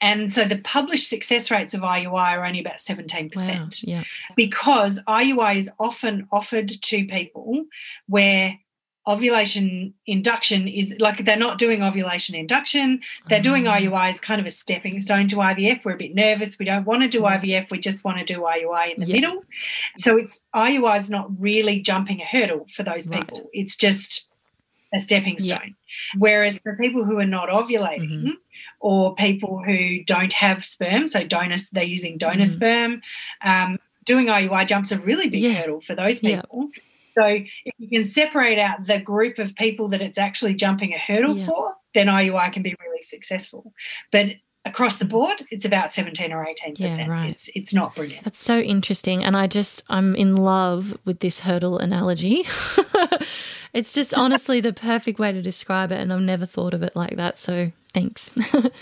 And 0.00 0.32
so 0.32 0.44
the 0.44 0.58
published 0.58 1.08
success 1.08 1.50
rates 1.50 1.74
of 1.74 1.80
IUI 1.80 2.38
are 2.38 2.44
only 2.44 2.60
about 2.60 2.78
17%. 2.78 3.34
Wow, 3.34 3.68
yeah. 3.82 4.04
Because 4.36 5.00
IUI 5.08 5.56
is 5.56 5.70
often 5.78 6.28
offered 6.30 6.68
to 6.68 7.04
people 7.06 7.64
where 8.06 8.58
ovulation 9.06 9.94
induction 10.06 10.66
is 10.66 10.94
like 10.98 11.24
they're 11.24 11.36
not 11.36 11.58
doing 11.58 11.82
ovulation 11.82 12.34
induction 12.34 13.00
they're 13.28 13.40
doing 13.40 13.64
IUI 13.64 13.92
ah. 13.92 14.08
as 14.08 14.20
kind 14.20 14.40
of 14.40 14.46
a 14.46 14.50
stepping 14.50 14.98
stone 15.00 15.28
to 15.28 15.36
IVF 15.36 15.84
we're 15.84 15.92
a 15.92 15.96
bit 15.96 16.14
nervous 16.14 16.58
we 16.58 16.64
don't 16.64 16.84
want 16.84 17.02
to 17.02 17.08
do 17.08 17.20
IVF 17.20 17.70
we 17.70 17.78
just 17.78 18.04
want 18.04 18.18
to 18.18 18.24
do 18.24 18.40
IUI 18.40 18.94
in 18.94 19.00
the 19.00 19.06
yeah. 19.06 19.14
middle 19.14 19.44
so 20.00 20.16
it's 20.16 20.44
IUI 20.54 20.98
is 20.98 21.10
not 21.10 21.28
really 21.40 21.80
jumping 21.80 22.20
a 22.20 22.24
hurdle 22.24 22.66
for 22.74 22.82
those 22.82 23.06
people 23.06 23.38
right. 23.38 23.48
it's 23.52 23.76
just 23.76 24.28
a 24.92 24.98
stepping 24.98 25.38
stone 25.38 25.60
yeah. 25.64 26.18
whereas 26.18 26.58
for 26.58 26.76
people 26.76 27.04
who 27.04 27.18
are 27.18 27.26
not 27.26 27.48
ovulating 27.48 28.10
mm-hmm. 28.10 28.30
or 28.80 29.14
people 29.14 29.62
who 29.62 30.02
don't 30.04 30.32
have 30.32 30.64
sperm 30.64 31.06
so 31.06 31.24
donors 31.24 31.70
they're 31.70 31.84
using 31.84 32.18
donor 32.18 32.44
mm-hmm. 32.44 32.52
sperm 32.52 33.02
um, 33.44 33.78
doing 34.04 34.26
IUI 34.26 34.66
jumps 34.66 34.90
a 34.90 34.98
really 34.98 35.28
big 35.28 35.42
yeah. 35.42 35.52
hurdle 35.52 35.80
for 35.80 35.94
those 35.94 36.18
people 36.18 36.70
so 37.16 37.24
if 37.26 37.74
you 37.78 37.88
can 37.88 38.04
separate 38.04 38.58
out 38.58 38.86
the 38.86 38.98
group 38.98 39.38
of 39.38 39.54
people 39.54 39.88
that 39.88 40.02
it's 40.02 40.18
actually 40.18 40.54
jumping 40.54 40.92
a 40.92 40.98
hurdle 40.98 41.36
yeah. 41.36 41.46
for, 41.46 41.74
then 41.94 42.08
IUI 42.08 42.52
can 42.52 42.62
be 42.62 42.74
really 42.80 43.02
successful. 43.02 43.72
But 44.12 44.36
across 44.66 44.96
the 44.96 45.04
board, 45.04 45.46
it's 45.50 45.64
about 45.64 45.90
17 45.90 46.32
or 46.32 46.44
18%. 46.44 46.78
Yeah, 46.78 47.06
right. 47.06 47.30
It's, 47.30 47.48
it's 47.54 47.72
not 47.72 47.94
brilliant. 47.94 48.24
That's 48.24 48.42
so 48.42 48.58
interesting. 48.58 49.24
And 49.24 49.36
I 49.36 49.46
just, 49.46 49.84
I'm 49.88 50.14
in 50.16 50.36
love 50.36 50.98
with 51.04 51.20
this 51.20 51.40
hurdle 51.40 51.78
analogy. 51.78 52.44
it's 53.72 53.92
just 53.92 54.12
honestly 54.18 54.60
the 54.60 54.72
perfect 54.72 55.18
way 55.18 55.32
to 55.32 55.40
describe 55.40 55.92
it. 55.92 56.00
And 56.00 56.12
I've 56.12 56.20
never 56.20 56.44
thought 56.44 56.74
of 56.74 56.82
it 56.82 56.94
like 56.94 57.16
that. 57.16 57.38
So 57.38 57.72
thanks. 57.94 58.30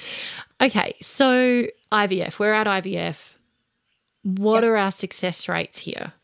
okay. 0.61 0.97
So 1.01 1.66
IVF, 1.93 2.39
we're 2.39 2.55
at 2.55 2.66
IVF. 2.66 3.35
What 4.22 4.64
yep. 4.64 4.70
are 4.70 4.76
our 4.76 4.91
success 4.91 5.49
rates 5.49 5.78
here? 5.78 6.14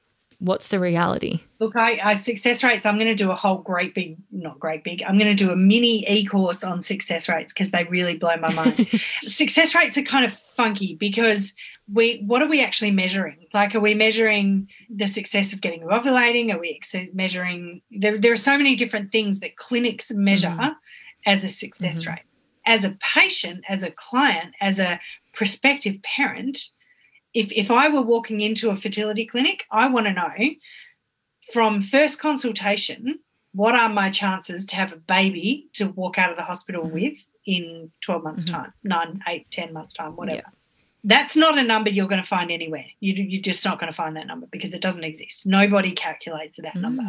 What's 0.41 0.69
the 0.69 0.81
reality? 0.81 1.41
Look, 1.61 1.77
I, 1.77 2.01
I 2.03 2.15
success 2.15 2.65
rates. 2.65 2.85
I'm 2.85 2.97
going 2.97 3.07
to 3.07 3.15
do 3.15 3.31
a 3.31 3.37
whole 3.37 3.59
great 3.59 3.95
big, 3.95 4.17
not 4.33 4.59
great 4.59 4.83
big. 4.83 5.03
I'm 5.03 5.19
going 5.19 5.35
to 5.35 5.45
do 5.45 5.53
a 5.53 5.57
mini 5.57 6.05
e 6.11 6.27
course 6.27 6.65
on 6.65 6.81
success 6.81 7.29
rates 7.29 7.53
because 7.53 7.71
they 7.71 7.85
really 7.85 8.17
blow 8.17 8.37
my 8.37 8.53
mind. 8.53 9.01
success 9.23 9.75
rates 9.75 9.97
are 9.97 10.03
kind 10.03 10.25
of 10.25 10.33
funky 10.33 10.97
because 10.97 11.55
we 11.93 12.23
what 12.27 12.43
are 12.43 12.49
we 12.49 12.63
actually 12.63 12.91
measuring? 12.91 13.47
Like, 13.53 13.75
are 13.75 13.81
we 13.81 13.95
measuring 13.95 14.69
the 14.89 15.07
success 15.07 15.53
of 15.53 15.61
getting 15.61 15.83
ovulating? 15.83 16.53
Are 16.53 16.59
we 16.59 16.81
measuring? 17.13 17.83
There, 17.91 18.19
there 18.19 18.33
are 18.33 18.37
so 18.37 18.57
many 18.57 18.75
different 18.75 19.13
things 19.13 19.41
that 19.41 19.57
clinics 19.57 20.11
measure 20.11 20.49
mm. 20.49 20.75
as 21.27 21.45
a 21.45 21.51
success 21.51 22.03
mm-hmm. 22.03 22.13
rate. 22.13 22.25
As 22.67 22.85
a 22.85 22.97
patient, 23.15 23.65
as 23.69 23.83
a 23.83 23.91
client, 23.91 24.55
as 24.61 24.79
a 24.79 25.01
prospective 25.33 26.03
parent, 26.03 26.59
if, 27.35 27.53
if 27.53 27.71
I 27.71 27.89
were 27.89 28.03
walking 28.03 28.41
into 28.41 28.71
a 28.71 28.77
fertility 28.77 29.27
clinic, 29.27 29.65
I 29.71 29.89
want 29.89 30.07
to 30.07 30.13
know 30.13 30.31
from 31.53 31.83
first 31.83 32.21
consultation, 32.21 33.21
what 33.53 33.75
are 33.75 33.89
my 33.89 34.11
chances 34.11 34.67
to 34.67 34.77
have 34.77 34.93
a 34.93 34.97
baby 34.97 35.69
to 35.75 35.89
walk 35.89 36.19
out 36.19 36.31
of 36.31 36.37
the 36.37 36.45
hospital 36.45 36.85
mm-hmm. 36.85 36.95
with 36.95 37.25
in 37.47 37.91
12 38.03 38.23
months' 38.23 38.45
mm-hmm. 38.45 38.55
time, 38.55 38.73
nine, 38.85 39.21
eight, 39.29 39.51
10 39.51 39.73
months' 39.73 39.95
time, 39.95 40.17
whatever. 40.17 40.43
Yeah. 40.45 40.55
That's 41.03 41.35
not 41.35 41.57
a 41.57 41.63
number 41.63 41.89
you're 41.89 42.09
going 42.09 42.21
to 42.21 42.29
find 42.29 42.51
anywhere. 42.51 42.85
You, 43.01 43.15
you're 43.15 43.41
just 43.41 43.65
not 43.65 43.81
going 43.81 43.91
to 43.91 43.97
find 43.97 44.17
that 44.17 44.27
number 44.27 44.47
because 44.51 44.75
it 44.75 44.83
doesn't 44.83 45.03
exist. 45.03 45.47
Nobody 45.47 45.93
calculates 45.93 46.59
that 46.59 46.75
mm. 46.75 46.83
number. 46.83 47.05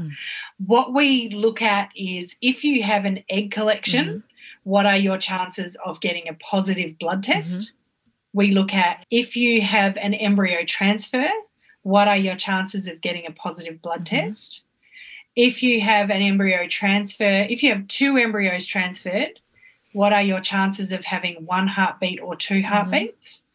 What 0.66 0.94
we 0.94 1.30
look 1.30 1.62
at 1.62 1.90
is 1.94 2.38
if 2.42 2.64
you 2.64 2.84
have 2.84 3.04
an 3.04 3.24
egg 3.30 3.52
collection, 3.52 4.06
mm-hmm. 4.06 4.18
what 4.64 4.86
are 4.86 4.96
your 4.96 5.18
chances 5.18 5.78
of 5.86 6.00
getting 6.00 6.30
a 6.30 6.34
positive 6.36 6.98
blood 7.00 7.22
test? 7.22 7.74
We 8.34 8.52
look 8.52 8.74
at 8.74 9.06
if 9.12 9.36
you 9.36 9.62
have 9.62 9.98
an 9.98 10.14
embryo 10.14 10.64
transfer, 10.66 11.28
what 11.84 12.08
are 12.08 12.18
your 12.18 12.36
chances 12.36 12.88
of 12.88 13.02
getting 13.02 13.26
a 13.26 13.32
positive 13.32 13.82
blood 13.82 14.06
mm-hmm. 14.06 14.28
test? 14.28 14.64
If 15.36 15.64
you 15.64 15.82
have 15.82 16.10
an 16.10 16.22
embryo 16.22 16.68
transfer, 16.68 17.46
if 17.50 17.64
you 17.64 17.74
have 17.74 17.88
two 17.88 18.18
embryos 18.18 18.68
transferred, 18.68 19.40
what 19.94 20.14
are 20.14 20.22
your 20.22 20.40
chances 20.40 20.92
of 20.92 21.04
having 21.04 21.46
one 21.46 21.68
heartbeat 21.68 22.20
or 22.22 22.36
two 22.36 22.56
mm-hmm. 22.56 22.68
heartbeats? 22.74 23.40
Mm-hmm. 23.40 23.48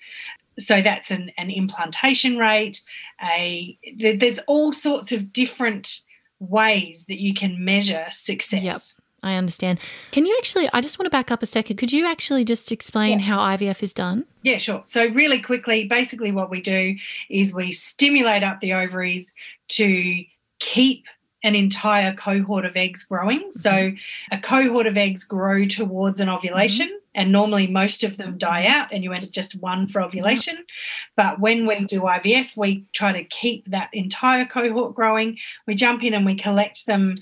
So 0.58 0.80
that's 0.80 1.10
an, 1.10 1.32
an 1.36 1.50
implantation 1.50 2.38
rate. 2.38 2.82
A 3.22 3.78
there's 3.98 4.38
all 4.46 4.72
sorts 4.72 5.12
of 5.12 5.32
different 5.32 6.00
ways 6.38 7.06
that 7.08 7.20
you 7.20 7.34
can 7.34 7.64
measure 7.64 8.06
success. 8.08 8.62
Yep. 8.62 9.05
I 9.26 9.34
understand. 9.34 9.80
Can 10.12 10.24
you 10.24 10.36
actually, 10.38 10.68
I 10.72 10.80
just 10.80 10.98
want 10.98 11.06
to 11.06 11.10
back 11.10 11.30
up 11.30 11.42
a 11.42 11.46
second. 11.46 11.76
Could 11.76 11.92
you 11.92 12.06
actually 12.06 12.44
just 12.44 12.70
explain 12.70 13.18
yeah. 13.18 13.26
how 13.26 13.38
IVF 13.38 13.82
is 13.82 13.92
done? 13.92 14.24
Yeah, 14.42 14.58
sure. 14.58 14.84
So, 14.86 15.06
really 15.08 15.40
quickly, 15.40 15.88
basically, 15.88 16.30
what 16.30 16.48
we 16.48 16.60
do 16.60 16.94
is 17.28 17.52
we 17.52 17.72
stimulate 17.72 18.44
up 18.44 18.60
the 18.60 18.72
ovaries 18.74 19.34
to 19.68 20.24
keep 20.60 21.06
an 21.42 21.54
entire 21.54 22.14
cohort 22.14 22.64
of 22.64 22.76
eggs 22.76 23.04
growing. 23.04 23.40
Mm-hmm. 23.40 23.50
So, 23.50 23.92
a 24.30 24.38
cohort 24.38 24.86
of 24.86 24.96
eggs 24.96 25.24
grow 25.24 25.66
towards 25.66 26.20
an 26.20 26.28
ovulation. 26.28 26.86
Mm-hmm. 26.86 26.96
And 27.16 27.32
normally, 27.32 27.66
most 27.66 28.04
of 28.04 28.18
them 28.18 28.36
die 28.36 28.66
out, 28.66 28.92
and 28.92 29.02
you 29.02 29.10
end 29.10 29.24
up 29.24 29.30
just 29.30 29.58
one 29.60 29.88
for 29.88 30.02
ovulation. 30.02 30.58
But 31.16 31.40
when 31.40 31.66
we 31.66 31.84
do 31.86 32.02
IVF, 32.02 32.56
we 32.58 32.84
try 32.92 33.10
to 33.10 33.24
keep 33.24 33.70
that 33.70 33.88
entire 33.94 34.44
cohort 34.44 34.94
growing. 34.94 35.38
We 35.66 35.74
jump 35.74 36.04
in 36.04 36.12
and 36.12 36.26
we 36.26 36.36
collect 36.36 36.84
them 36.84 37.16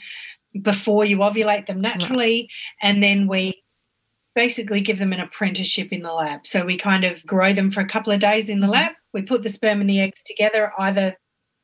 before 0.63 1.05
you 1.05 1.19
ovulate 1.19 1.67
them 1.67 1.81
naturally. 1.81 2.49
Right. 2.83 2.91
And 2.91 3.03
then 3.03 3.29
we 3.29 3.63
basically 4.35 4.81
give 4.81 4.99
them 4.99 5.13
an 5.13 5.21
apprenticeship 5.21 5.93
in 5.93 6.03
the 6.03 6.13
lab. 6.13 6.47
So 6.47 6.65
we 6.65 6.77
kind 6.77 7.05
of 7.05 7.25
grow 7.25 7.53
them 7.53 7.71
for 7.71 7.81
a 7.81 7.89
couple 7.89 8.13
of 8.13 8.21
days 8.21 8.49
in 8.49 8.61
the 8.61 8.67
mm-hmm. 8.67 8.73
lab. 8.73 8.93
We 9.13 9.23
put 9.23 9.43
the 9.43 9.49
sperm 9.49 9.81
and 9.81 9.89
the 9.89 10.01
eggs 10.01 10.23
together 10.25 10.73
either 10.79 11.17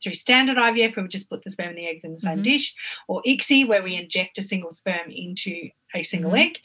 through 0.02 0.14
standard 0.14 0.56
IVF, 0.56 0.96
where 0.96 1.04
we 1.04 1.08
just 1.08 1.28
put 1.28 1.44
the 1.44 1.50
sperm 1.50 1.70
and 1.70 1.78
the 1.78 1.86
eggs 1.86 2.04
in 2.04 2.12
the 2.12 2.18
same 2.18 2.36
mm-hmm. 2.36 2.44
dish, 2.44 2.74
or 3.06 3.22
ICSI, 3.26 3.68
where 3.68 3.82
we 3.82 3.96
inject 3.96 4.38
a 4.38 4.42
single 4.42 4.72
sperm 4.72 5.10
into 5.10 5.68
a 5.94 6.02
single 6.02 6.30
mm-hmm. 6.30 6.40
egg, 6.40 6.58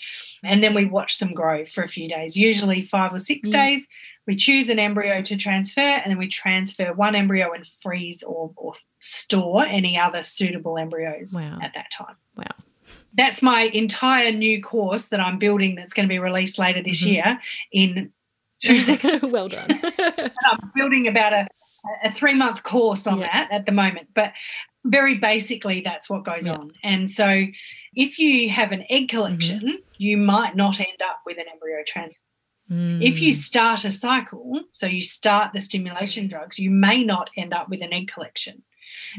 and 0.43 0.63
then 0.63 0.73
we 0.73 0.85
watch 0.85 1.19
them 1.19 1.33
grow 1.33 1.65
for 1.65 1.83
a 1.83 1.87
few 1.87 2.07
days, 2.07 2.37
usually 2.37 2.83
five 2.83 3.13
or 3.13 3.19
six 3.19 3.49
days. 3.49 3.87
We 4.27 4.35
choose 4.35 4.69
an 4.69 4.79
embryo 4.79 5.21
to 5.21 5.35
transfer, 5.35 5.81
and 5.81 6.09
then 6.09 6.17
we 6.17 6.27
transfer 6.27 6.93
one 6.93 7.15
embryo 7.15 7.53
and 7.53 7.65
freeze 7.81 8.23
or, 8.23 8.51
or 8.55 8.73
store 8.99 9.65
any 9.65 9.99
other 9.99 10.23
suitable 10.23 10.77
embryos 10.77 11.33
wow. 11.33 11.59
at 11.61 11.73
that 11.75 11.91
time. 11.91 12.15
Wow. 12.35 12.45
That's 13.13 13.41
my 13.41 13.63
entire 13.63 14.31
new 14.31 14.61
course 14.61 15.09
that 15.09 15.19
I'm 15.19 15.39
building 15.39 15.75
that's 15.75 15.93
going 15.93 16.05
to 16.05 16.09
be 16.09 16.19
released 16.19 16.59
later 16.59 16.81
this 16.81 17.03
mm-hmm. 17.03 17.13
year 17.13 17.39
in 17.71 18.11
two 18.61 18.79
seconds. 18.79 19.25
well 19.31 19.47
done. 19.47 19.81
I'm 19.99 20.71
building 20.75 21.07
about 21.07 21.33
a, 21.33 21.47
a 22.03 22.11
three 22.11 22.33
month 22.33 22.63
course 22.63 23.07
on 23.07 23.19
yeah. 23.19 23.27
that 23.31 23.51
at 23.51 23.65
the 23.65 23.71
moment. 23.71 24.09
But 24.13 24.33
very 24.85 25.15
basically, 25.15 25.81
that's 25.81 26.09
what 26.09 26.23
goes 26.23 26.45
yeah. 26.45 26.53
on. 26.53 26.71
And 26.83 27.09
so 27.09 27.45
if 27.95 28.19
you 28.19 28.49
have 28.49 28.71
an 28.71 28.85
egg 28.89 29.09
collection, 29.09 29.59
mm-hmm. 29.59 29.75
you 29.97 30.17
might 30.17 30.55
not 30.55 30.79
end 30.79 31.01
up 31.03 31.21
with 31.25 31.37
an 31.37 31.45
embryo 31.51 31.83
transfer. 31.85 32.21
Mm. 32.71 33.01
If 33.01 33.21
you 33.21 33.33
start 33.33 33.85
a 33.85 33.91
cycle, 33.91 34.61
so 34.71 34.87
you 34.87 35.01
start 35.01 35.53
the 35.53 35.61
stimulation 35.61 36.27
drugs, 36.27 36.57
you 36.57 36.71
may 36.71 37.03
not 37.03 37.29
end 37.37 37.53
up 37.53 37.69
with 37.69 37.81
an 37.81 37.93
egg 37.93 38.07
collection. 38.07 38.63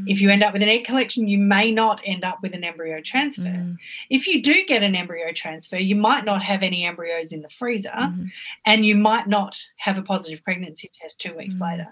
Mm. 0.01 0.11
If 0.11 0.21
you 0.21 0.31
end 0.31 0.43
up 0.43 0.53
with 0.53 0.63
an 0.63 0.69
egg 0.69 0.85
collection, 0.85 1.29
you 1.29 1.39
may 1.39 1.71
not 1.71 2.01
end 2.05 2.25
up 2.25 2.39
with 2.43 2.55
an 2.55 2.65
embryo 2.65 3.01
transfer. 3.01 3.43
Mm. 3.43 3.77
If 4.11 4.27
you 4.27 4.43
do 4.43 4.65
get 4.67 4.83
an 4.83 4.97
embryo 4.97 5.33
transfer, 5.33 5.77
you 5.77 5.97
might 5.97 6.25
not 6.25 6.43
have 6.43 6.63
any 6.63 6.85
embryos 6.85 7.33
in 7.33 7.43
the 7.43 7.51
freezer 7.51 7.91
mm. 7.91 8.31
and 8.65 8.85
you 8.85 8.97
might 8.97 9.29
not 9.29 9.63
have 9.79 9.99
a 9.99 10.03
positive 10.03 10.43
pregnancy 10.43 10.91
test 11.01 11.21
two 11.21 11.37
weeks 11.37 11.59
later. 11.61 11.89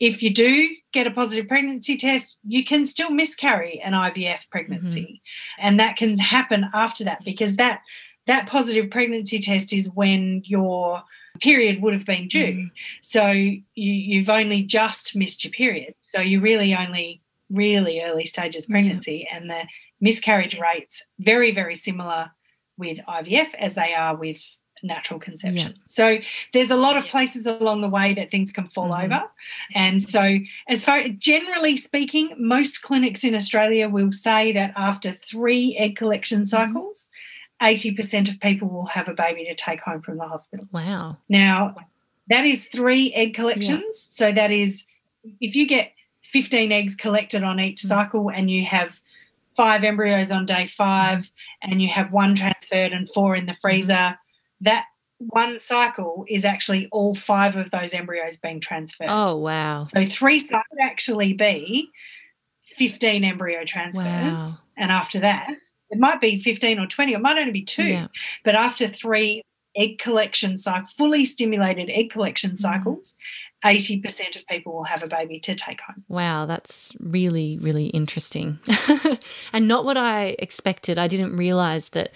If 0.00 0.20
you 0.20 0.34
do 0.34 0.68
get 0.92 1.06
a 1.06 1.12
positive 1.12 1.46
pregnancy 1.46 1.96
test, 1.96 2.38
you 2.44 2.64
can 2.64 2.84
still 2.84 3.10
miscarry 3.10 3.80
an 3.80 3.92
IVF 3.92 4.50
pregnancy. 4.50 5.22
Mm-hmm. 5.60 5.66
And 5.66 5.80
that 5.80 5.96
can 5.96 6.18
happen 6.18 6.68
after 6.74 7.04
that 7.04 7.24
because 7.24 7.54
that 7.56 7.82
that 8.26 8.46
positive 8.46 8.90
pregnancy 8.90 9.40
test 9.40 9.72
is 9.72 9.90
when 9.90 10.42
your 10.44 11.02
period 11.40 11.82
would 11.82 11.92
have 11.92 12.04
been 12.04 12.28
due. 12.28 12.52
Mm. 12.52 12.70
So 13.00 13.26
you, 13.28 13.62
you've 13.74 14.30
only 14.30 14.62
just 14.62 15.16
missed 15.16 15.44
your 15.44 15.52
period. 15.52 15.94
So 16.02 16.20
you're 16.20 16.40
really 16.40 16.74
only 16.74 17.22
really 17.50 18.00
early 18.00 18.24
stages 18.24 18.64
pregnancy 18.64 19.26
yeah. 19.28 19.36
and 19.36 19.50
the 19.50 19.62
miscarriage 20.00 20.58
rates 20.58 21.04
very 21.18 21.52
very 21.52 21.74
similar 21.74 22.30
with 22.78 22.98
IVF 23.06 23.52
as 23.58 23.74
they 23.74 23.92
are 23.92 24.16
with 24.16 24.40
natural 24.82 25.20
conception. 25.20 25.72
Yeah. 25.72 25.82
So 25.86 26.18
there's 26.54 26.70
a 26.70 26.76
lot 26.76 26.96
of 26.96 27.04
places 27.04 27.46
along 27.46 27.82
the 27.82 27.88
way 27.88 28.14
that 28.14 28.30
things 28.30 28.52
can 28.52 28.68
fall 28.68 28.88
mm-hmm. 28.88 29.12
over. 29.12 29.24
And 29.74 30.02
so 30.02 30.38
as 30.66 30.82
far 30.82 31.06
generally 31.18 31.76
speaking, 31.76 32.34
most 32.38 32.82
clinics 32.82 33.22
in 33.22 33.34
Australia 33.34 33.88
will 33.88 34.12
say 34.12 34.52
that 34.52 34.72
after 34.74 35.12
3 35.12 35.76
egg 35.78 35.96
collection 35.96 36.40
mm-hmm. 36.40 36.46
cycles, 36.46 37.08
mm-hmm 37.08 37.31
80% 37.62 38.28
of 38.28 38.40
people 38.40 38.68
will 38.68 38.86
have 38.86 39.08
a 39.08 39.14
baby 39.14 39.44
to 39.44 39.54
take 39.54 39.80
home 39.80 40.02
from 40.02 40.18
the 40.18 40.26
hospital. 40.26 40.66
Wow. 40.72 41.16
Now, 41.28 41.76
that 42.28 42.44
is 42.44 42.66
three 42.66 43.12
egg 43.14 43.34
collections. 43.34 44.08
Yeah. 44.10 44.28
So 44.28 44.32
that 44.32 44.50
is, 44.50 44.86
if 45.40 45.54
you 45.54 45.66
get 45.66 45.92
15 46.32 46.72
eggs 46.72 46.96
collected 46.96 47.42
on 47.44 47.60
each 47.60 47.82
mm. 47.82 47.86
cycle 47.86 48.30
and 48.30 48.50
you 48.50 48.64
have 48.64 49.00
five 49.56 49.84
embryos 49.84 50.30
on 50.30 50.44
day 50.46 50.66
five 50.66 51.18
mm. 51.18 51.30
and 51.62 51.80
you 51.80 51.88
have 51.88 52.12
one 52.12 52.34
transferred 52.34 52.92
and 52.92 53.08
four 53.10 53.36
in 53.36 53.46
the 53.46 53.54
freezer, 53.54 53.92
mm. 53.92 54.16
that 54.62 54.86
one 55.18 55.58
cycle 55.58 56.24
is 56.28 56.44
actually 56.44 56.88
all 56.90 57.14
five 57.14 57.56
of 57.56 57.70
those 57.70 57.94
embryos 57.94 58.36
being 58.36 58.60
transferred. 58.60 59.06
Oh, 59.08 59.36
wow. 59.36 59.84
So 59.84 60.04
three 60.04 60.40
cycles 60.40 60.78
actually 60.80 61.32
be 61.32 61.88
15 62.76 63.24
embryo 63.24 63.64
transfers. 63.64 64.04
Wow. 64.04 64.56
And 64.76 64.90
after 64.90 65.20
that, 65.20 65.48
it 65.92 65.98
might 65.98 66.20
be 66.20 66.40
15 66.40 66.78
or 66.78 66.86
20, 66.86 67.12
it 67.12 67.20
might 67.20 67.38
only 67.38 67.52
be 67.52 67.62
two. 67.62 67.84
Yeah. 67.84 68.08
But 68.44 68.54
after 68.54 68.88
three 68.88 69.42
egg 69.76 69.98
collection 69.98 70.56
cycles, 70.56 70.92
fully 70.92 71.24
stimulated 71.26 71.90
egg 71.90 72.10
collection 72.10 72.52
mm. 72.52 72.56
cycles, 72.56 73.14
mm. 73.64 74.02
80% 74.02 74.34
of 74.34 74.46
people 74.46 74.72
will 74.72 74.84
have 74.84 75.02
a 75.02 75.06
baby 75.06 75.38
to 75.40 75.54
take 75.54 75.80
home. 75.82 76.02
Wow, 76.08 76.46
that's 76.46 76.92
really, 76.98 77.58
really 77.60 77.86
interesting. 77.88 78.58
and 79.52 79.68
not 79.68 79.84
what 79.84 79.98
I 79.98 80.34
expected. 80.38 80.98
I 80.98 81.08
didn't 81.08 81.36
realize 81.36 81.90
that 81.90 82.10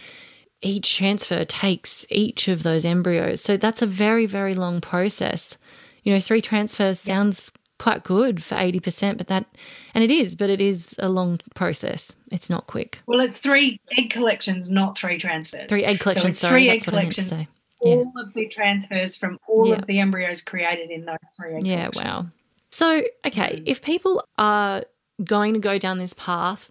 each 0.62 0.96
transfer 0.96 1.44
takes 1.44 2.06
each 2.08 2.48
of 2.48 2.62
those 2.62 2.84
embryos. 2.84 3.42
So 3.42 3.58
that's 3.58 3.82
a 3.82 3.86
very, 3.86 4.24
very 4.24 4.54
long 4.54 4.80
process. 4.80 5.58
You 6.02 6.14
know, 6.14 6.20
three 6.20 6.40
transfers 6.40 6.98
sounds 6.98 7.52
quite 7.78 8.02
good 8.04 8.42
for 8.42 8.54
80%, 8.54 9.18
but 9.18 9.28
that, 9.28 9.46
and 9.94 10.02
it 10.02 10.10
is, 10.10 10.34
but 10.34 10.50
it 10.50 10.60
is 10.60 10.94
a 10.98 11.08
long 11.08 11.40
process. 11.54 12.16
It's 12.30 12.50
not 12.50 12.66
quick. 12.66 13.00
Well, 13.06 13.20
it's 13.20 13.38
three 13.38 13.80
egg 13.96 14.10
collections, 14.10 14.70
not 14.70 14.98
three 14.98 15.18
transfers. 15.18 15.68
Three 15.68 15.84
egg 15.84 16.00
collections, 16.00 16.38
so 16.38 16.48
sorry, 16.48 16.62
three 16.62 16.70
egg 16.70 16.84
collections. 16.84 17.32
Yeah. 17.32 17.44
All 17.80 18.12
of 18.16 18.32
the 18.32 18.48
transfers 18.48 19.16
from 19.16 19.38
all 19.46 19.68
yeah. 19.68 19.76
of 19.76 19.86
the 19.86 19.98
embryos 19.98 20.42
created 20.42 20.90
in 20.90 21.04
those 21.04 21.18
three 21.36 21.56
egg 21.56 21.66
Yeah, 21.66 21.90
wow. 21.94 22.26
So, 22.70 23.02
okay, 23.26 23.56
mm. 23.56 23.62
if 23.66 23.82
people 23.82 24.26
are 24.38 24.84
going 25.22 25.54
to 25.54 25.60
go 25.60 25.78
down 25.78 25.98
this 25.98 26.14
path, 26.14 26.70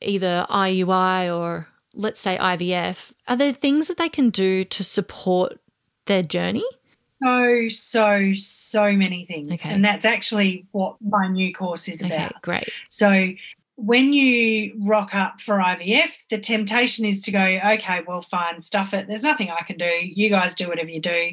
either 0.00 0.46
IUI 0.48 1.34
or 1.36 1.68
let's 1.94 2.20
say 2.20 2.38
IVF, 2.38 3.12
are 3.26 3.36
there 3.36 3.52
things 3.52 3.88
that 3.88 3.98
they 3.98 4.08
can 4.08 4.30
do 4.30 4.64
to 4.64 4.84
support 4.84 5.58
their 6.06 6.22
journey? 6.22 6.64
So 7.22 7.68
so 7.68 8.32
so 8.34 8.92
many 8.92 9.24
things 9.26 9.52
okay. 9.52 9.70
and 9.70 9.84
that's 9.84 10.04
actually 10.04 10.66
what 10.72 10.96
my 11.00 11.28
new 11.28 11.52
course 11.52 11.88
is 11.88 12.02
okay, 12.02 12.14
about 12.14 12.40
great 12.42 12.68
so 12.88 13.28
when 13.78 14.12
you 14.12 14.74
rock 14.88 15.14
up 15.14 15.40
for 15.40 15.58
IVF, 15.58 16.10
the 16.30 16.38
temptation 16.38 17.04
is 17.04 17.22
to 17.22 17.30
go, 17.30 17.38
okay, 17.38 18.00
well, 18.08 18.22
fine, 18.22 18.60
stuff 18.60 18.92
it. 18.92 19.06
There's 19.06 19.22
nothing 19.22 19.50
I 19.50 19.62
can 19.62 19.78
do. 19.78 19.88
You 20.02 20.30
guys 20.30 20.52
do 20.52 20.66
whatever 20.66 20.90
you 20.90 21.00
do 21.00 21.30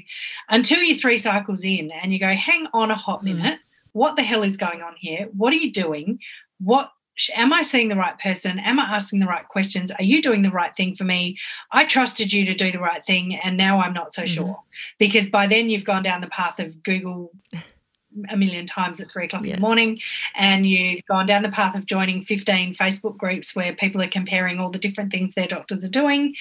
until 0.48 0.84
you're 0.84 0.96
three 0.96 1.18
cycles 1.18 1.64
in 1.64 1.90
and 1.90 2.14
you 2.14 2.20
go, 2.20 2.36
hang 2.36 2.68
on 2.72 2.92
a 2.92 2.96
hot 2.96 3.22
mm. 3.22 3.36
minute. 3.36 3.60
What 3.94 4.16
the 4.16 4.22
hell 4.22 4.44
is 4.44 4.58
going 4.58 4.84
on 4.84 4.94
here? 5.00 5.28
What 5.36 5.54
are 5.54 5.56
you 5.58 5.72
doing? 5.72 6.20
What 6.60 6.92
am 7.36 7.53
I 7.53 7.61
seeing 7.61 7.89
the 7.89 7.95
right 7.95 8.18
person? 8.20 8.59
Am 8.59 8.80
I 8.80 8.84
asking 8.84 9.20
the 9.20 9.26
right 9.26 9.47
questions? 9.47 9.91
Are 9.91 10.03
you 10.03 10.22
doing 10.22 10.41
the 10.41 10.49
right 10.49 10.76
thing 10.76 10.95
for 10.95 11.03
me? 11.03 11.38
I 11.72 11.86
trusted 11.86 12.34
you 12.34 12.45
to 12.45 12.53
do 12.53 12.72
the 12.72 12.80
right 12.80 13.05
thing, 13.05 13.36
and 13.36 13.57
now 13.57 13.82
I'm 13.82 13.93
not 13.93 14.13
so 14.13 14.24
mm-hmm. 14.24 14.34
sure. 14.34 14.59
Because 14.99 15.30
by 15.30 15.47
then 15.47 15.70
you've 15.70 15.86
gone 15.86 16.03
down 16.03 16.22
the 16.22 16.28
path 16.28 16.59
of 16.59 16.84
Google 16.84 17.32
a 18.30 18.38
million 18.38 18.66
times 18.66 19.01
at 19.01 19.11
three 19.11 19.26
o'clock 19.26 19.43
yes. 19.43 19.55
in 19.55 19.55
the 19.55 19.61
morning, 19.61 19.99
and 20.36 20.68
you've 20.68 21.05
gone 21.05 21.26
down 21.26 21.43
the 21.43 21.49
path 21.49 21.76
of 21.76 21.86
joining 21.86 22.24
15 22.24 22.76
Facebook 22.76 23.18
groups 23.18 23.55
where 23.55 23.74
people 23.74 24.01
are 24.01 24.07
comparing 24.07 24.59
all 24.59 24.70
the 24.70 24.80
different 24.80 25.11
things 25.11 25.36
their 25.36 25.47
doctors 25.47 25.84
are 25.84 25.89
doing, 25.89 26.36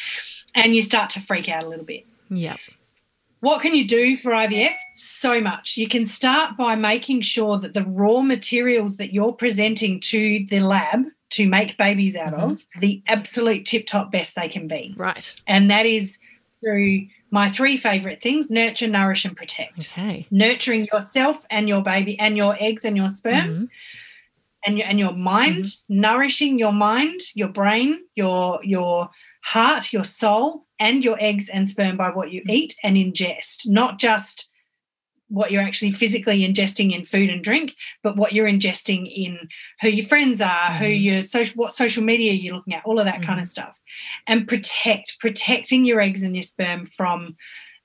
and 0.55 0.75
you 0.75 0.83
start 0.83 1.11
to 1.11 1.21
freak 1.21 1.49
out 1.49 1.65
a 1.65 1.69
little 1.69 1.85
bit. 1.85 2.05
Yeah. 2.31 2.57
What 3.45 3.61
can 3.61 3.75
you 3.75 3.87
do 3.87 4.17
for 4.17 4.31
IVF? 4.31 4.75
So 4.95 5.39
much. 5.39 5.77
You 5.77 5.87
can 5.87 6.07
start 6.07 6.57
by 6.57 6.77
making 6.77 7.21
sure 7.21 7.59
that 7.59 7.75
the 7.75 7.83
raw 7.85 8.23
materials 8.23 8.97
that 8.97 9.13
you're 9.13 9.35
presenting 9.35 10.01
to 10.01 10.47
the 10.49 10.61
lab 10.61 11.05
to 11.33 11.47
make 11.47 11.77
babies 11.77 12.17
out 12.17 12.33
mm-hmm. 12.33 12.53
of 12.53 12.65
the 12.79 13.03
absolute 13.07 13.67
tip 13.67 13.87
top 13.87 14.11
best 14.11 14.35
they 14.35 14.49
can 14.49 14.67
be. 14.67 14.95
Right. 14.97 15.31
And 15.47 15.71
that 15.71 15.85
is 15.85 16.19
through 16.63 17.07
my 17.31 17.51
three 17.51 17.77
favorite 17.77 18.23
things 18.23 18.49
nurture, 18.49 18.89
nourish, 18.89 19.27
and 19.27 19.37
protect. 19.37 19.91
Okay. 19.91 20.27
Nurturing 20.31 20.89
yourself 20.91 21.45
and 21.51 21.69
your 21.69 21.83
baby 21.83 22.19
and 22.19 22.39
your 22.39 22.57
eggs 22.59 22.87
and 22.87 22.97
your 22.97 23.11
sperm. 23.11 23.49
Mm-hmm. 23.49 23.65
And 24.67 24.79
your, 24.79 24.87
and 24.87 24.99
your 24.99 25.13
mind, 25.13 25.65
mm-hmm. 25.65 26.01
nourishing 26.01 26.59
your 26.59 26.73
mind, 26.73 27.21
your 27.35 27.49
brain, 27.49 27.99
your 28.15 28.61
your 28.65 29.11
heart, 29.45 29.93
your 29.93 30.05
soul, 30.05 30.67
and 30.81 31.05
your 31.05 31.17
eggs 31.21 31.51
and 31.51 31.69
sperm 31.69 31.97
by 31.97 32.11
what 32.11 32.33
you 32.33 32.41
mm-hmm. 32.41 32.51
eat 32.51 32.77
and 32.83 32.97
ingest, 32.97 33.69
not 33.69 33.99
just 33.99 34.49
what 35.29 35.51
you're 35.51 35.63
actually 35.63 35.93
physically 35.93 36.41
ingesting 36.41 36.95
in 36.95 37.05
food 37.05 37.29
and 37.29 37.45
drink, 37.45 37.75
but 38.03 38.17
what 38.17 38.33
you're 38.33 38.49
ingesting 38.49 39.11
in 39.15 39.39
who 39.81 39.89
your 39.89 40.07
friends 40.07 40.41
are, 40.41 40.71
mm-hmm. 40.71 40.85
who 40.85 40.89
your 40.89 41.23
social 41.23 41.55
what 41.57 41.73
social 41.73 42.03
media 42.03 42.33
you're 42.33 42.55
looking 42.55 42.75
at, 42.75 42.85
all 42.87 42.99
of 42.99 43.05
that 43.05 43.17
mm-hmm. 43.17 43.27
kind 43.27 43.41
of 43.41 43.47
stuff. 43.47 43.75
And 44.27 44.49
protect, 44.49 45.19
protecting 45.21 45.85
your 45.85 46.01
eggs 46.01 46.23
and 46.23 46.35
your 46.35 46.43
sperm 46.43 46.87
from 46.87 47.37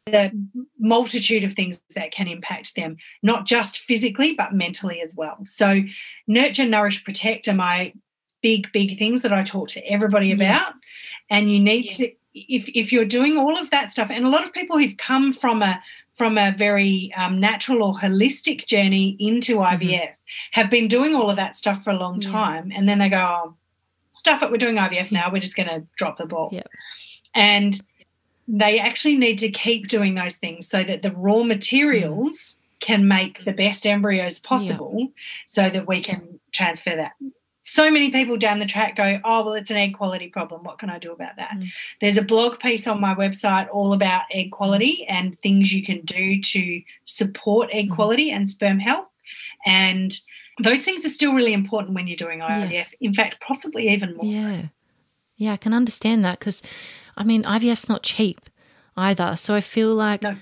the 0.05 0.31
multitude 0.79 1.43
of 1.43 1.53
things 1.53 1.79
that 1.95 2.11
can 2.11 2.27
impact 2.27 2.75
them, 2.75 2.97
not 3.21 3.45
just 3.45 3.79
physically, 3.79 4.33
but 4.33 4.53
mentally 4.53 5.01
as 5.01 5.13
well. 5.15 5.37
So, 5.45 5.81
nurture, 6.25 6.65
nourish, 6.65 7.03
protect 7.03 7.47
are 7.47 7.53
my 7.53 7.93
big, 8.41 8.71
big 8.71 8.97
things 8.97 9.21
that 9.21 9.33
I 9.33 9.43
talk 9.43 9.69
to 9.69 9.81
everybody 9.87 10.31
about. 10.31 10.73
Yeah. 10.73 11.37
And 11.37 11.51
you 11.51 11.59
need 11.59 11.85
yeah. 11.91 12.07
to, 12.07 12.13
if, 12.33 12.69
if 12.73 12.91
you're 12.91 13.05
doing 13.05 13.37
all 13.37 13.57
of 13.57 13.69
that 13.71 13.91
stuff, 13.91 14.09
and 14.09 14.25
a 14.25 14.29
lot 14.29 14.43
of 14.43 14.53
people 14.53 14.77
who've 14.77 14.97
come 14.97 15.33
from 15.33 15.61
a 15.61 15.81
from 16.15 16.37
a 16.37 16.53
very 16.57 17.13
um, 17.15 17.39
natural 17.39 17.81
or 17.81 17.95
holistic 17.95 18.65
journey 18.65 19.15
into 19.19 19.55
IVF 19.59 19.79
mm-hmm. 19.79 20.09
have 20.51 20.69
been 20.69 20.89
doing 20.89 21.15
all 21.15 21.29
of 21.29 21.37
that 21.37 21.55
stuff 21.55 21.81
for 21.81 21.91
a 21.91 21.97
long 21.97 22.19
time. 22.19 22.73
And 22.75 22.89
then 22.89 22.99
they 22.99 23.07
go, 23.07 23.17
oh, 23.17 23.55
stuff 24.11 24.43
it, 24.43 24.51
we're 24.51 24.57
doing 24.57 24.75
IVF 24.75 25.13
now, 25.13 25.31
we're 25.31 25.39
just 25.39 25.55
going 25.55 25.69
to 25.69 25.87
drop 25.95 26.17
the 26.17 26.25
ball. 26.25 26.49
Yep. 26.51 26.67
And 27.35 27.81
they 28.49 28.79
actually 28.79 29.15
need 29.15 29.37
to 29.37 29.49
keep 29.49 29.87
doing 29.87 30.15
those 30.15 30.35
things 30.35 30.67
so 30.67 30.83
that 30.83 31.03
the 31.03 31.11
raw 31.11 31.43
materials 31.43 32.35
mm. 32.35 32.79
can 32.81 33.07
make 33.07 33.45
the 33.45 33.53
best 33.53 33.85
embryos 33.85 34.41
possible 34.41 35.07
so 35.47 35.69
that 35.69 35.87
we 35.87 36.03
can 36.03 36.41
transfer 36.51 36.97
that 36.97 37.13
so 37.69 37.91
many 37.91 38.09
people 38.09 38.35
down 38.35 38.57
the 38.57 38.65
track 38.65 38.95
go, 38.95 39.19
oh, 39.23 39.45
well, 39.45 39.53
it's 39.53 39.69
an 39.69 39.77
egg 39.77 39.95
quality 39.95 40.27
problem. 40.27 40.63
What 40.63 40.79
can 40.79 40.89
I 40.89 40.97
do 40.97 41.11
about 41.11 41.35
that? 41.35 41.51
Mm. 41.51 41.67
There's 42.01 42.17
a 42.17 42.23
blog 42.23 42.59
piece 42.59 42.87
on 42.87 42.99
my 42.99 43.13
website 43.13 43.67
all 43.71 43.93
about 43.93 44.23
egg 44.31 44.51
quality 44.51 45.05
and 45.07 45.39
things 45.39 45.71
you 45.71 45.83
can 45.83 46.01
do 46.01 46.41
to 46.41 46.81
support 47.05 47.69
egg 47.71 47.89
mm. 47.89 47.95
quality 47.95 48.31
and 48.31 48.49
sperm 48.49 48.79
health. 48.79 49.07
And 49.67 50.19
those 50.61 50.81
things 50.81 51.05
are 51.05 51.09
still 51.09 51.33
really 51.33 51.53
important 51.53 51.93
when 51.93 52.07
you're 52.07 52.17
doing 52.17 52.39
IVF. 52.39 52.71
Yeah. 52.71 52.85
In 53.01 53.13
fact, 53.13 53.39
possibly 53.39 53.89
even 53.89 54.15
more. 54.15 54.25
Yeah. 54.25 54.63
Yeah, 55.37 55.53
I 55.53 55.57
can 55.57 55.73
understand 55.73 56.25
that 56.25 56.39
because, 56.39 56.61
I 57.15 57.23
mean, 57.23 57.43
IVF's 57.43 57.87
not 57.87 58.03
cheap 58.03 58.49
either. 58.97 59.35
So 59.37 59.53
I 59.53 59.61
feel 59.61 59.93
like. 59.93 60.23
No 60.23 60.35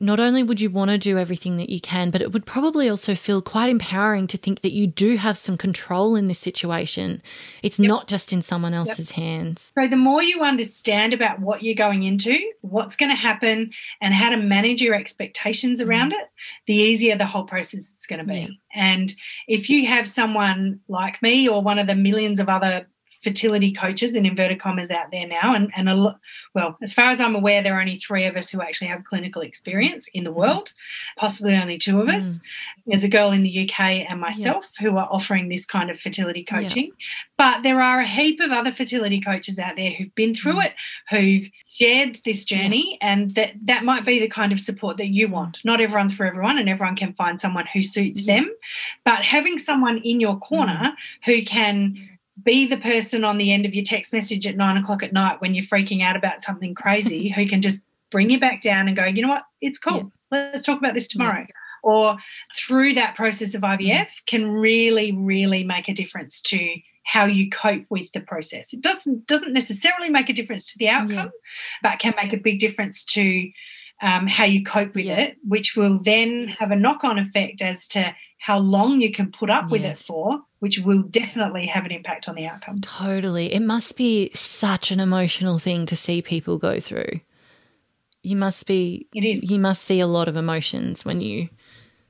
not 0.00 0.20
only 0.20 0.42
would 0.42 0.60
you 0.60 0.70
want 0.70 0.90
to 0.90 0.98
do 0.98 1.18
everything 1.18 1.56
that 1.56 1.70
you 1.70 1.80
can, 1.80 2.10
but 2.10 2.22
it 2.22 2.32
would 2.32 2.46
probably 2.46 2.88
also 2.88 3.14
feel 3.14 3.42
quite 3.42 3.68
empowering 3.68 4.28
to 4.28 4.38
think 4.38 4.60
that 4.60 4.72
you 4.72 4.86
do 4.86 5.16
have 5.16 5.36
some 5.36 5.56
control 5.56 6.14
in 6.14 6.26
this 6.26 6.38
situation. 6.38 7.20
It's 7.62 7.80
yep. 7.80 7.88
not 7.88 8.06
just 8.06 8.32
in 8.32 8.40
someone 8.40 8.74
else's 8.74 9.10
yep. 9.10 9.16
hands. 9.16 9.72
So, 9.76 9.88
the 9.88 9.96
more 9.96 10.22
you 10.22 10.42
understand 10.42 11.12
about 11.12 11.40
what 11.40 11.64
you're 11.64 11.74
going 11.74 12.04
into, 12.04 12.38
what's 12.60 12.94
going 12.94 13.10
to 13.10 13.20
happen, 13.20 13.70
and 14.00 14.14
how 14.14 14.30
to 14.30 14.36
manage 14.36 14.80
your 14.80 14.94
expectations 14.94 15.80
mm. 15.80 15.88
around 15.88 16.12
it, 16.12 16.30
the 16.66 16.74
easier 16.74 17.16
the 17.16 17.26
whole 17.26 17.44
process 17.44 17.80
is 17.98 18.06
going 18.08 18.20
to 18.20 18.26
be. 18.26 18.40
Yeah. 18.40 18.48
And 18.74 19.12
if 19.48 19.68
you 19.68 19.86
have 19.86 20.08
someone 20.08 20.80
like 20.88 21.20
me 21.22 21.48
or 21.48 21.60
one 21.60 21.78
of 21.78 21.88
the 21.88 21.96
millions 21.96 22.38
of 22.38 22.48
other 22.48 22.86
fertility 23.28 23.72
coaches 23.72 24.16
in 24.16 24.24
inverted 24.24 24.58
commas 24.58 24.90
out 24.90 25.10
there 25.12 25.26
now 25.26 25.54
and, 25.54 25.70
and 25.76 25.86
a 25.86 25.94
lot 25.94 26.18
well 26.54 26.78
as 26.82 26.94
far 26.94 27.10
as 27.10 27.20
i'm 27.20 27.34
aware 27.34 27.62
there 27.62 27.76
are 27.76 27.80
only 27.80 27.98
three 27.98 28.24
of 28.24 28.36
us 28.36 28.48
who 28.48 28.62
actually 28.62 28.86
have 28.86 29.04
clinical 29.04 29.42
experience 29.42 30.08
in 30.14 30.24
the 30.24 30.32
world 30.32 30.72
possibly 31.18 31.54
only 31.54 31.76
two 31.76 32.00
of 32.00 32.08
us 32.08 32.38
mm. 32.38 32.42
there's 32.86 33.04
a 33.04 33.08
girl 33.08 33.30
in 33.30 33.42
the 33.42 33.68
uk 33.68 33.80
and 33.80 34.18
myself 34.18 34.64
yeah. 34.80 34.88
who 34.88 34.96
are 34.96 35.08
offering 35.10 35.50
this 35.50 35.66
kind 35.66 35.90
of 35.90 36.00
fertility 36.00 36.42
coaching 36.42 36.86
yeah. 36.86 36.92
but 37.36 37.62
there 37.62 37.82
are 37.82 38.00
a 38.00 38.06
heap 38.06 38.40
of 38.40 38.50
other 38.50 38.72
fertility 38.72 39.20
coaches 39.20 39.58
out 39.58 39.76
there 39.76 39.90
who've 39.90 40.14
been 40.14 40.34
through 40.34 40.54
mm. 40.54 40.64
it 40.64 40.72
who've 41.10 41.50
shared 41.68 42.18
this 42.24 42.46
journey 42.46 42.96
yeah. 43.00 43.12
and 43.12 43.34
that 43.34 43.52
that 43.62 43.84
might 43.84 44.06
be 44.06 44.18
the 44.18 44.28
kind 44.28 44.52
of 44.52 44.60
support 44.60 44.96
that 44.96 45.08
you 45.08 45.28
want 45.28 45.58
not 45.64 45.82
everyone's 45.82 46.14
for 46.14 46.24
everyone 46.24 46.56
and 46.56 46.66
everyone 46.66 46.96
can 46.96 47.12
find 47.12 47.38
someone 47.38 47.66
who 47.74 47.82
suits 47.82 48.24
them 48.24 48.50
but 49.04 49.22
having 49.22 49.58
someone 49.58 49.98
in 49.98 50.18
your 50.18 50.38
corner 50.38 50.72
mm. 50.72 50.94
who 51.26 51.44
can 51.44 52.07
be 52.42 52.66
the 52.66 52.76
person 52.76 53.24
on 53.24 53.38
the 53.38 53.52
end 53.52 53.66
of 53.66 53.74
your 53.74 53.84
text 53.84 54.12
message 54.12 54.46
at 54.46 54.56
nine 54.56 54.76
o'clock 54.76 55.02
at 55.02 55.12
night 55.12 55.40
when 55.40 55.54
you're 55.54 55.64
freaking 55.64 56.02
out 56.02 56.16
about 56.16 56.42
something 56.42 56.74
crazy 56.74 57.28
who 57.36 57.46
can 57.48 57.62
just 57.62 57.80
bring 58.10 58.30
you 58.30 58.40
back 58.40 58.62
down 58.62 58.88
and 58.88 58.96
go, 58.96 59.04
you 59.04 59.22
know 59.22 59.28
what, 59.28 59.42
it's 59.60 59.78
cool. 59.78 60.12
Yeah. 60.32 60.50
Let's 60.52 60.64
talk 60.64 60.78
about 60.78 60.94
this 60.94 61.08
tomorrow. 61.08 61.40
Yeah. 61.40 61.54
Or 61.82 62.16
through 62.56 62.94
that 62.94 63.14
process 63.14 63.54
of 63.54 63.62
IVF 63.62 63.80
mm-hmm. 63.80 64.24
can 64.26 64.50
really, 64.50 65.12
really 65.12 65.64
make 65.64 65.88
a 65.88 65.94
difference 65.94 66.40
to 66.42 66.76
how 67.04 67.24
you 67.24 67.48
cope 67.48 67.84
with 67.88 68.12
the 68.12 68.20
process. 68.20 68.74
It 68.74 68.82
doesn't 68.82 69.26
doesn't 69.26 69.54
necessarily 69.54 70.10
make 70.10 70.28
a 70.28 70.34
difference 70.34 70.70
to 70.72 70.78
the 70.78 70.88
outcome, 70.88 71.10
yeah. 71.10 71.30
but 71.82 71.98
can 71.98 72.14
make 72.20 72.34
a 72.34 72.36
big 72.36 72.58
difference 72.58 73.02
to 73.06 73.50
um, 74.02 74.26
how 74.26 74.44
you 74.44 74.62
cope 74.62 74.94
with 74.94 75.06
it, 75.06 75.36
which 75.46 75.74
will 75.74 75.98
then 75.98 76.48
have 76.58 76.70
a 76.70 76.76
knock 76.76 77.04
on 77.04 77.18
effect 77.18 77.62
as 77.62 77.88
to 77.88 78.14
how 78.38 78.58
long 78.58 79.00
you 79.00 79.12
can 79.12 79.32
put 79.32 79.50
up 79.50 79.70
with 79.70 79.84
it 79.84 79.98
for, 79.98 80.40
which 80.60 80.80
will 80.80 81.02
definitely 81.02 81.66
have 81.66 81.84
an 81.84 81.92
impact 81.92 82.28
on 82.28 82.34
the 82.34 82.46
outcome. 82.46 82.80
Totally. 82.80 83.52
It 83.52 83.62
must 83.62 83.96
be 83.96 84.30
such 84.34 84.90
an 84.90 85.00
emotional 85.00 85.58
thing 85.58 85.86
to 85.86 85.96
see 85.96 86.20
people 86.22 86.58
go 86.58 86.80
through. 86.80 87.20
You 88.22 88.36
must 88.36 88.66
be 88.66 89.06
it 89.14 89.24
is. 89.24 89.50
You 89.50 89.58
must 89.58 89.84
see 89.84 90.00
a 90.00 90.06
lot 90.06 90.28
of 90.28 90.36
emotions 90.36 91.04
when 91.04 91.20
you 91.20 91.48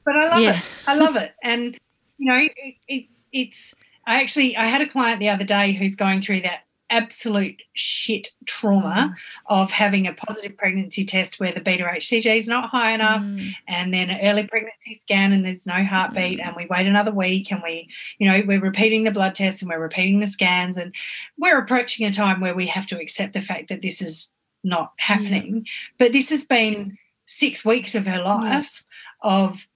But 0.05 0.17
I 0.17 0.29
love 0.29 0.41
yeah. 0.41 0.57
it. 0.57 0.65
I 0.87 0.97
love 0.97 1.17
it. 1.17 1.35
And 1.43 1.79
you 2.17 2.33
know, 2.33 2.39
it, 2.39 2.75
it, 2.89 3.05
it's 3.33 3.75
I 4.07 4.21
actually 4.23 4.57
I 4.57 4.65
had 4.65 4.81
a 4.81 4.89
client 4.89 5.21
the 5.21 5.29
other 5.29 5.45
day 5.45 5.73
who's 5.73 5.95
going 5.97 6.23
through 6.23 6.41
that 6.43 6.61
absolute 6.91 7.61
shit 7.75 8.29
trauma 8.47 9.11
mm. 9.11 9.15
of 9.47 9.71
having 9.71 10.07
a 10.07 10.13
positive 10.13 10.57
pregnancy 10.57 11.05
test 11.05 11.39
where 11.39 11.53
the 11.53 11.61
beta 11.61 11.85
HCG 11.85 12.37
is 12.37 12.49
not 12.49 12.71
high 12.71 12.93
enough 12.93 13.23
mm. 13.23 13.53
and 13.67 13.93
then 13.93 14.11
an 14.11 14.21
early 14.23 14.47
pregnancy 14.47 14.95
scan 14.95 15.33
and 15.33 15.45
there's 15.45 15.67
no 15.67 15.85
heartbeat 15.85 16.39
mm. 16.39 16.47
and 16.47 16.57
we 16.57 16.67
wait 16.67 16.87
another 16.87 17.11
week 17.11 17.51
and 17.53 17.63
we 17.63 17.89
you 18.19 18.31
know 18.31 18.43
we're 18.47 18.61
repeating 18.61 19.05
the 19.05 19.11
blood 19.11 19.35
tests 19.35 19.61
and 19.61 19.71
we're 19.71 19.79
repeating 19.79 20.21
the 20.21 20.27
scans 20.27 20.79
and 20.79 20.95
we're 21.39 21.59
approaching 21.59 22.07
a 22.07 22.13
time 22.13 22.41
where 22.41 22.55
we 22.55 22.67
have 22.67 22.87
to 22.87 23.01
accept 23.01 23.35
the 23.35 23.43
fact 23.43 23.69
that 23.69 23.83
this 23.83 24.01
is 24.01 24.33
not 24.65 24.93
happening 24.99 25.57
yeah. 25.57 25.73
but 25.99 26.13
this 26.13 26.31
has 26.31 26.45
been 26.47 26.97
6 27.27 27.65
weeks 27.65 27.95
of 27.95 28.07
her 28.07 28.23
life 28.23 28.85
yeah. 29.23 29.31
of 29.31 29.69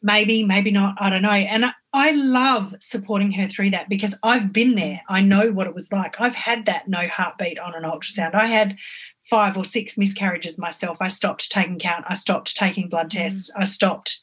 maybe 0.00 0.44
maybe 0.44 0.70
not 0.70 0.94
i 0.98 1.10
don't 1.10 1.22
know 1.22 1.30
and 1.30 1.66
I, 1.92 2.12
love 2.12 2.74
supporting 2.80 3.32
her 3.32 3.48
through 3.48 3.70
that 3.70 3.88
because 3.88 4.14
I've 4.22 4.52
been 4.52 4.74
there. 4.74 5.02
I 5.08 5.20
know 5.20 5.52
what 5.52 5.66
it 5.66 5.74
was 5.74 5.92
like. 5.92 6.20
I've 6.20 6.34
had 6.34 6.66
that 6.66 6.88
no 6.88 7.06
heartbeat 7.06 7.58
on 7.58 7.74
an 7.74 7.82
ultrasound. 7.82 8.34
I 8.34 8.46
had 8.46 8.76
five 9.24 9.56
or 9.56 9.64
six 9.64 9.96
miscarriages 9.96 10.58
myself. 10.58 10.98
I 11.00 11.08
stopped 11.08 11.50
taking 11.50 11.78
count. 11.78 12.04
I 12.08 12.14
stopped 12.14 12.56
taking 12.56 12.88
blood 12.88 13.06
mm. 13.06 13.18
tests. 13.18 13.50
Mm. 13.50 13.60
I 13.60 13.64
stopped 13.64 14.20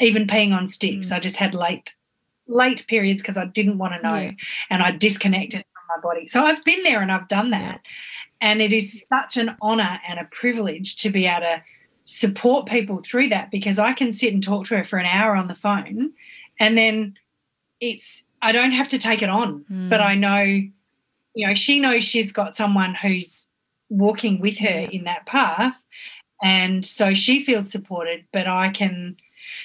even 0.00 0.26
peeing 0.26 0.52
on 0.52 0.68
sticks. 0.68 1.10
Mm. 1.10 1.16
I 1.16 1.20
just 1.20 1.36
had 1.36 1.54
late 1.54 1.94
late 2.46 2.86
periods 2.86 3.20
because 3.20 3.36
I 3.36 3.44
didn't 3.44 3.76
want 3.76 3.94
to 3.94 4.02
know 4.02 4.16
yeah. 4.16 4.32
and 4.70 4.82
I 4.82 4.90
disconnected 4.90 5.64
from 5.74 5.82
my 5.96 6.00
body. 6.00 6.26
So 6.26 6.46
I've 6.46 6.64
been 6.64 6.82
there 6.82 7.02
and 7.02 7.12
I've 7.12 7.28
done 7.28 7.50
that. 7.50 7.80
Yeah. 7.84 7.90
And 8.40 8.62
it 8.62 8.72
is 8.72 9.06
such 9.06 9.36
an 9.36 9.54
honor 9.60 10.00
and 10.08 10.18
a 10.18 10.24
privilege 10.24 10.96
to 10.98 11.10
be 11.10 11.26
able 11.26 11.40
to 11.40 11.62
support 12.04 12.66
people 12.66 13.02
through 13.04 13.28
that 13.28 13.50
because 13.50 13.78
I 13.78 13.92
can 13.92 14.12
sit 14.12 14.32
and 14.32 14.42
talk 14.42 14.64
to 14.66 14.78
her 14.78 14.84
for 14.84 14.98
an 14.98 15.04
hour 15.04 15.36
on 15.36 15.48
the 15.48 15.54
phone 15.54 16.12
and 16.58 16.76
then 16.76 17.16
it's 17.80 18.24
I 18.42 18.52
don't 18.52 18.72
have 18.72 18.88
to 18.88 18.98
take 18.98 19.22
it 19.22 19.28
on, 19.28 19.64
mm. 19.70 19.90
but 19.90 20.00
I 20.00 20.14
know, 20.14 20.40
you 20.42 21.46
know, 21.46 21.54
she 21.54 21.80
knows 21.80 22.04
she's 22.04 22.32
got 22.32 22.56
someone 22.56 22.94
who's 22.94 23.48
walking 23.88 24.40
with 24.40 24.58
her 24.58 24.68
yeah. 24.68 24.90
in 24.90 25.04
that 25.04 25.26
path, 25.26 25.74
and 26.42 26.84
so 26.84 27.14
she 27.14 27.42
feels 27.42 27.70
supported. 27.70 28.24
But 28.32 28.46
I 28.46 28.68
can 28.68 29.16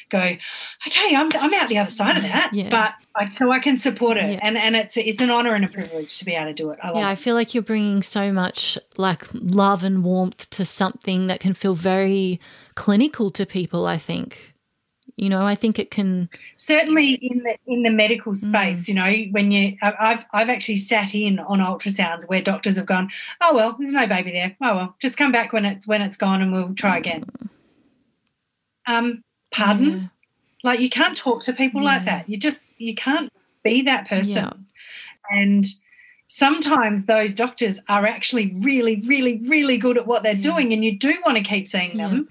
go, 0.09 0.19
okay, 0.19 1.15
I'm 1.15 1.29
I'm 1.35 1.53
out 1.53 1.69
the 1.69 1.77
other 1.77 1.91
side 1.91 2.17
of 2.17 2.23
that, 2.23 2.51
yeah. 2.53 2.69
but 2.69 2.93
I, 3.15 3.31
so 3.31 3.51
I 3.51 3.59
can 3.59 3.77
support 3.77 4.17
it, 4.17 4.31
yeah. 4.31 4.39
and 4.41 4.57
and 4.57 4.75
it's 4.75 4.97
it's 4.97 5.21
an 5.21 5.29
honor 5.29 5.53
and 5.53 5.65
a 5.65 5.67
privilege 5.67 6.17
to 6.19 6.25
be 6.25 6.33
able 6.33 6.47
to 6.47 6.53
do 6.53 6.71
it. 6.71 6.79
I 6.81 6.91
yeah, 6.93 7.09
it. 7.09 7.11
I 7.11 7.15
feel 7.15 7.35
like 7.35 7.53
you're 7.53 7.63
bringing 7.63 8.01
so 8.01 8.31
much 8.31 8.77
like 8.97 9.27
love 9.33 9.83
and 9.83 10.03
warmth 10.03 10.49
to 10.51 10.65
something 10.65 11.27
that 11.27 11.39
can 11.39 11.53
feel 11.53 11.75
very 11.75 12.39
clinical 12.75 13.29
to 13.31 13.45
people. 13.45 13.85
I 13.85 13.97
think 13.97 14.52
You 15.15 15.29
know, 15.29 15.43
I 15.43 15.53
think 15.53 15.77
it 15.77 15.91
can 15.91 16.27
certainly 16.55 17.13
in 17.13 17.43
the 17.43 17.57
in 17.67 17.83
the 17.83 17.91
medical 17.91 18.33
mm. 18.33 18.37
space. 18.37 18.85
Mm. 18.85 18.87
You 18.87 18.93
know, 18.95 19.31
when 19.31 19.51
you 19.51 19.77
I've 19.81 20.25
I've 20.33 20.49
actually 20.49 20.77
sat 20.77 21.13
in 21.13 21.39
on 21.39 21.59
ultrasounds 21.59 22.27
where 22.27 22.41
doctors 22.41 22.77
have 22.77 22.87
gone, 22.87 23.09
oh 23.41 23.53
well, 23.53 23.75
there's 23.77 23.93
no 23.93 24.07
baby 24.07 24.31
there. 24.31 24.55
Oh 24.61 24.75
well, 24.75 24.95
just 24.99 25.17
come 25.17 25.31
back 25.31 25.53
when 25.53 25.65
it's 25.65 25.85
when 25.85 26.01
it's 26.01 26.17
gone 26.17 26.41
and 26.41 26.51
we'll 26.51 26.73
try 26.73 26.97
again. 26.97 27.25
Um, 28.87 29.23
pardon, 29.51 29.91
yeah. 29.91 30.07
like 30.63 30.79
you 30.79 30.89
can't 30.89 31.15
talk 31.15 31.41
to 31.43 31.53
people 31.53 31.81
yeah. 31.81 31.87
like 31.87 32.05
that. 32.05 32.27
You 32.27 32.37
just 32.37 32.73
you 32.79 32.95
can't 32.95 33.31
be 33.63 33.83
that 33.83 34.09
person, 34.09 34.33
yeah. 34.33 34.53
and 35.29 35.65
sometimes 36.27 37.05
those 37.05 37.35
doctors 37.35 37.79
are 37.87 38.07
actually 38.07 38.55
really, 38.55 39.01
really, 39.05 39.39
really 39.45 39.77
good 39.77 39.97
at 39.97 40.07
what 40.07 40.23
they're 40.23 40.33
doing, 40.33 40.73
and 40.73 40.83
you 40.83 40.97
do 40.97 41.13
want 41.23 41.37
to 41.37 41.43
keep 41.43 41.67
seeing 41.67 41.97
them 41.97 42.27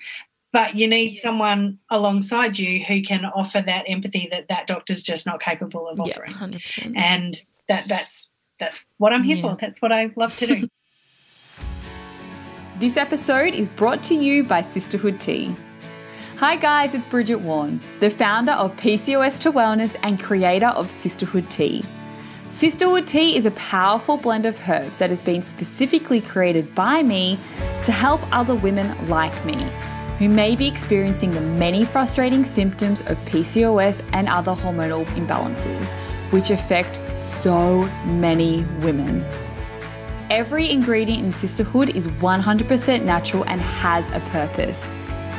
but 0.53 0.77
you 0.77 0.87
need 0.87 1.17
someone 1.17 1.79
alongside 1.91 2.59
you 2.59 2.85
who 2.85 3.03
can 3.03 3.25
offer 3.25 3.61
that 3.61 3.85
empathy 3.89 4.29
that 4.31 4.49
that 4.49 4.67
doctor's 4.67 5.03
just 5.03 5.27
not 5.27 5.41
capable 5.41 5.89
of 5.89 5.99
offering. 5.99 6.31
Yeah, 6.31 6.47
100%. 6.49 6.93
And 6.97 7.43
that 7.69 7.89
that's 7.89 8.31
that's 8.61 8.85
what 8.99 9.13
I'm 9.13 9.23
here 9.23 9.37
yeah. 9.37 9.43
for. 9.43 9.57
That's 9.59 9.81
what 9.81 9.93
I 9.93 10.11
love 10.15 10.37
to 10.37 10.47
do. 10.47 10.69
this 12.79 12.97
episode 12.97 13.55
is 13.55 13.69
brought 13.69 14.03
to 14.05 14.15
you 14.15 14.45
by 14.45 14.63
Sisterhood 14.63 15.21
Tea. 15.21 15.55
Hi 16.37 16.57
guys, 16.57 16.93
it's 16.95 17.07
Bridget 17.07 17.41
Warne, 17.41 17.81
the 18.01 18.11
founder 18.11 18.53
of 18.53 18.77
PCOS 18.77 19.39
to 19.41 19.53
Wellness 19.53 19.97
and 20.03 20.21
creator 20.21 20.67
of 20.67 20.91
Sisterhood 20.91 21.49
Tea. 21.51 21.85
Sisterhood 22.51 23.07
Tea 23.07 23.37
is 23.37 23.47
a 23.47 23.53
powerful 23.53 24.19
blend 24.19 24.45
of 24.45 24.69
herbs 24.69 24.99
that 24.99 25.09
has 25.09 25.23
been 25.23 25.43
specifically 25.43 26.21
created 26.21 26.75
by 26.75 27.03
me 27.03 27.39
to 27.85 27.93
help 27.93 28.21
other 28.33 28.55
women 28.55 29.09
like 29.09 29.45
me 29.47 29.71
who 30.23 30.29
may 30.29 30.55
be 30.55 30.69
experiencing 30.69 31.31
the 31.31 31.41
many 31.41 31.85
frustrating 31.85 32.45
symptoms 32.45 33.01
of 33.07 33.19
PCOS 33.25 34.01
and 34.13 34.29
other 34.29 34.53
hormonal 34.53 35.05
imbalances, 35.17 35.85
which 36.31 36.51
affect 36.51 37.01
so 37.17 37.81
many 38.05 38.63
women. 38.83 39.27
Every 40.31 40.71
ingredient 40.71 41.25
in 41.25 41.33
Sisterhood 41.33 41.97
is 41.97 42.07
100% 42.07 43.03
natural 43.03 43.45
and 43.49 43.61
has 43.61 44.09
a 44.13 44.21
purpose. 44.31 44.87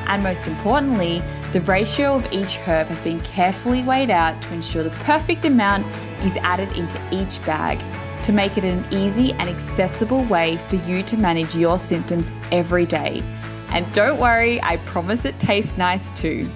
And 0.07 0.21
most 0.21 0.47
importantly, 0.47 1.23
the 1.53 1.61
ratio 1.61 2.15
of 2.15 2.33
each 2.33 2.57
herb 2.57 2.87
has 2.87 2.99
been 2.99 3.21
carefully 3.21 3.83
weighed 3.83 4.11
out 4.11 4.41
to 4.41 4.53
ensure 4.53 4.83
the 4.83 4.89
perfect 5.05 5.45
amount 5.45 5.87
is 6.25 6.35
added 6.41 6.69
into 6.73 6.99
each 7.09 7.41
bag 7.45 7.79
to 8.25 8.33
make 8.33 8.57
it 8.57 8.65
an 8.65 8.85
easy 8.91 9.31
and 9.31 9.49
accessible 9.49 10.25
way 10.25 10.57
for 10.67 10.75
you 10.75 11.03
to 11.03 11.15
manage 11.15 11.55
your 11.55 11.79
symptoms 11.79 12.29
every 12.51 12.85
day 12.85 13.23
and 13.73 13.91
don't 13.93 14.19
worry, 14.19 14.61
I 14.61 14.77
promise 14.77 15.25
it 15.25 15.37
tastes 15.39 15.75
nice 15.77 16.11
too. 16.11 16.47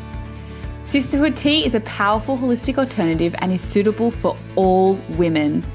Sisterhood 0.85 1.35
tea 1.35 1.65
is 1.65 1.75
a 1.75 1.81
powerful 1.81 2.37
holistic 2.37 2.77
alternative 2.77 3.35
and 3.39 3.51
is 3.51 3.61
suitable 3.61 4.11
for 4.11 4.37
all 4.55 4.93
women, 5.17 5.65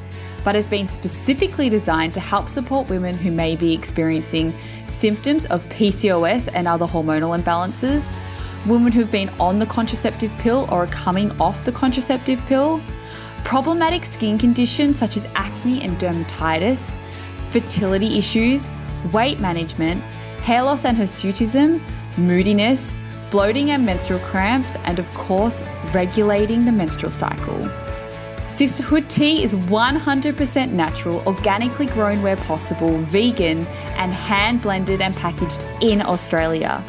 but 0.44 0.54
has 0.54 0.68
been 0.68 0.88
specifically 0.88 1.68
designed 1.68 2.14
to 2.14 2.20
help 2.20 2.48
support 2.48 2.88
women 2.88 3.18
who 3.18 3.30
may 3.30 3.56
be 3.56 3.74
experiencing 3.74 4.54
symptoms 4.88 5.44
of 5.46 5.64
PCOS 5.68 6.48
and 6.54 6.68
other 6.68 6.86
hormonal 6.86 7.38
imbalances, 7.38 8.02
women 8.66 8.92
who've 8.92 9.10
been 9.10 9.28
on 9.40 9.58
the 9.58 9.66
contraceptive 9.66 10.30
pill 10.38 10.66
or 10.70 10.84
are 10.84 10.86
coming 10.86 11.30
off 11.40 11.64
the 11.64 11.72
contraceptive 11.72 12.40
pill, 12.46 12.80
problematic 13.44 14.04
skin 14.04 14.38
conditions 14.38 14.98
such 14.98 15.16
as 15.16 15.26
acne 15.34 15.82
and 15.82 15.98
dermatitis, 15.98 16.96
fertility 17.50 18.16
issues, 18.16 18.72
weight 19.12 19.40
management, 19.40 20.02
hair 20.42 20.62
loss 20.62 20.84
and 20.84 20.98
hirsutism, 20.98 21.80
moodiness, 22.18 22.98
bloating 23.30 23.70
and 23.70 23.86
menstrual 23.86 24.18
cramps, 24.20 24.74
and 24.84 24.98
of 24.98 25.08
course, 25.14 25.62
regulating 25.94 26.64
the 26.64 26.72
menstrual 26.72 27.12
cycle. 27.12 27.70
Sisterhood 28.50 29.08
tea 29.08 29.42
is 29.42 29.54
100% 29.54 30.72
natural, 30.72 31.22
organically 31.26 31.86
grown 31.86 32.22
where 32.22 32.36
possible, 32.36 32.98
vegan, 33.04 33.66
and 33.96 34.12
hand 34.12 34.60
blended 34.62 35.00
and 35.00 35.16
packaged 35.16 35.66
in 35.80 36.02
Australia. 36.02 36.84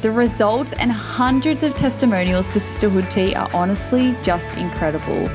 The 0.00 0.10
results 0.10 0.72
and 0.72 0.90
hundreds 0.90 1.62
of 1.62 1.76
testimonials 1.76 2.48
for 2.48 2.58
Sisterhood 2.58 3.10
tea 3.10 3.34
are 3.34 3.48
honestly 3.54 4.16
just 4.22 4.48
incredible. 4.56 5.28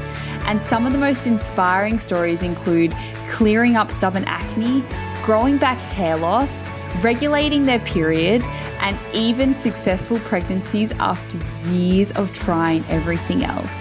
And 0.46 0.62
some 0.66 0.86
of 0.86 0.91
the 0.91 0.98
most 0.98 1.26
inspiring 1.26 2.00
stories 2.00 2.41
include 2.41 2.93
clearing 3.30 3.76
up 3.76 3.91
stubborn 3.91 4.26
acne, 4.26 4.84
growing 5.24 5.58
back 5.58 5.78
hair 5.78 6.18
loss, 6.18 6.64
regulating 7.02 7.66
their 7.66 7.80
period, 7.80 8.43
and 8.82 8.98
even 9.14 9.54
successful 9.54 10.20
pregnancies 10.20 10.91
after 10.93 11.38
years 11.70 12.12
of 12.12 12.34
trying 12.34 12.86
everything 12.89 13.43
else. 13.43 13.72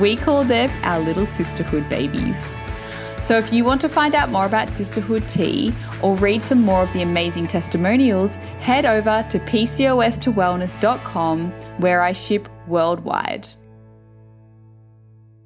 We 0.00 0.16
call 0.16 0.44
them 0.44 0.70
our 0.82 1.00
little 1.00 1.26
sisterhood 1.26 1.86
babies. 1.88 2.36
So, 3.24 3.38
if 3.38 3.52
you 3.52 3.64
want 3.64 3.80
to 3.82 3.88
find 3.88 4.16
out 4.16 4.30
more 4.30 4.46
about 4.46 4.68
Sisterhood 4.70 5.28
Tea 5.28 5.72
or 6.02 6.16
read 6.16 6.42
some 6.42 6.60
more 6.60 6.82
of 6.82 6.92
the 6.92 7.02
amazing 7.02 7.46
testimonials, 7.46 8.34
head 8.58 8.84
over 8.84 9.24
to 9.30 9.38
PCOS2wellness.com 9.38 11.52
where 11.78 12.02
I 12.02 12.10
ship 12.12 12.48
worldwide. 12.66 13.46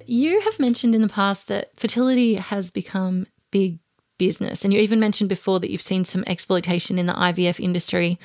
You 0.07 0.41
have 0.41 0.59
mentioned 0.59 0.95
in 0.95 1.01
the 1.01 1.09
past 1.09 1.47
that 1.49 1.77
fertility 1.77 2.33
has 2.35 2.71
become 2.71 3.27
big 3.51 3.79
business. 4.17 4.63
And 4.63 4.73
you 4.73 4.79
even 4.79 4.99
mentioned 4.99 5.29
before 5.29 5.59
that 5.59 5.71
you've 5.71 5.81
seen 5.81 6.03
some 6.05 6.23
exploitation 6.27 6.99
in 6.99 7.05
the 7.05 7.13
IVF 7.13 7.59
industry. 7.59 8.19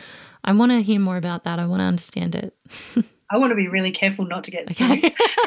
I 0.44 0.52
want 0.52 0.72
to 0.72 0.82
hear 0.82 1.00
more 1.00 1.16
about 1.16 1.44
that. 1.44 1.58
I 1.58 1.66
want 1.66 1.80
to 1.80 1.84
understand 1.84 2.34
it. 2.34 2.54
I 3.30 3.38
want 3.38 3.50
to 3.50 3.56
be 3.56 3.68
really 3.68 3.92
careful 3.92 4.26
not 4.26 4.44
to 4.44 4.50
get 4.50 4.70
sued. 4.70 4.90
Okay. 4.90 5.14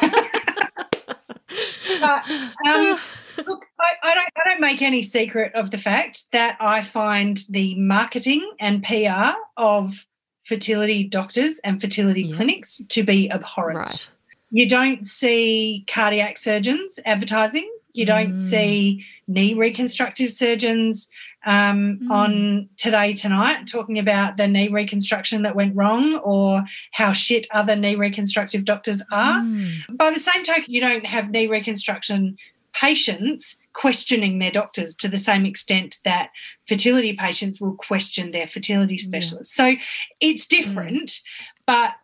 but 2.00 2.28
um, 2.66 2.98
look, 3.46 3.66
I, 3.80 3.92
I, 4.02 4.14
don't, 4.14 4.28
I 4.36 4.42
don't 4.44 4.60
make 4.60 4.82
any 4.82 5.02
secret 5.02 5.54
of 5.54 5.70
the 5.70 5.78
fact 5.78 6.24
that 6.32 6.56
I 6.60 6.82
find 6.82 7.40
the 7.48 7.74
marketing 7.76 8.50
and 8.58 8.82
PR 8.82 9.38
of 9.56 10.04
fertility 10.44 11.04
doctors 11.04 11.60
and 11.64 11.80
fertility 11.80 12.22
yeah. 12.22 12.36
clinics 12.36 12.82
to 12.88 13.02
be 13.02 13.30
abhorrent. 13.30 13.78
Right. 13.78 14.08
You 14.50 14.68
don't 14.68 15.06
see 15.06 15.84
cardiac 15.88 16.38
surgeons 16.38 16.98
advertising. 17.04 17.70
You 17.96 18.06
don't 18.06 18.34
mm. 18.34 18.40
see 18.40 19.04
knee 19.26 19.54
reconstructive 19.54 20.32
surgeons 20.32 21.08
um, 21.46 22.00
mm. 22.02 22.10
on 22.10 22.68
Today 22.76 23.14
Tonight 23.14 23.66
talking 23.66 23.98
about 23.98 24.36
the 24.36 24.46
knee 24.46 24.68
reconstruction 24.68 25.42
that 25.42 25.56
went 25.56 25.74
wrong 25.74 26.16
or 26.16 26.64
how 26.92 27.12
shit 27.12 27.46
other 27.52 27.74
knee 27.74 27.94
reconstructive 27.94 28.64
doctors 28.64 29.02
are. 29.10 29.40
Mm. 29.40 29.96
By 29.96 30.10
the 30.10 30.20
same 30.20 30.44
token, 30.44 30.64
you 30.66 30.80
don't 30.80 31.06
have 31.06 31.30
knee 31.30 31.46
reconstruction 31.46 32.36
patients 32.74 33.56
questioning 33.72 34.38
their 34.38 34.50
doctors 34.50 34.94
to 34.96 35.08
the 35.08 35.18
same 35.18 35.46
extent 35.46 35.98
that 36.04 36.30
fertility 36.68 37.14
patients 37.14 37.60
will 37.60 37.74
question 37.74 38.32
their 38.32 38.46
fertility 38.46 38.98
specialists. 38.98 39.58
Yeah. 39.58 39.72
So 39.72 39.80
it's 40.20 40.46
different, 40.46 41.08
mm. 41.08 41.22
but 41.66 41.94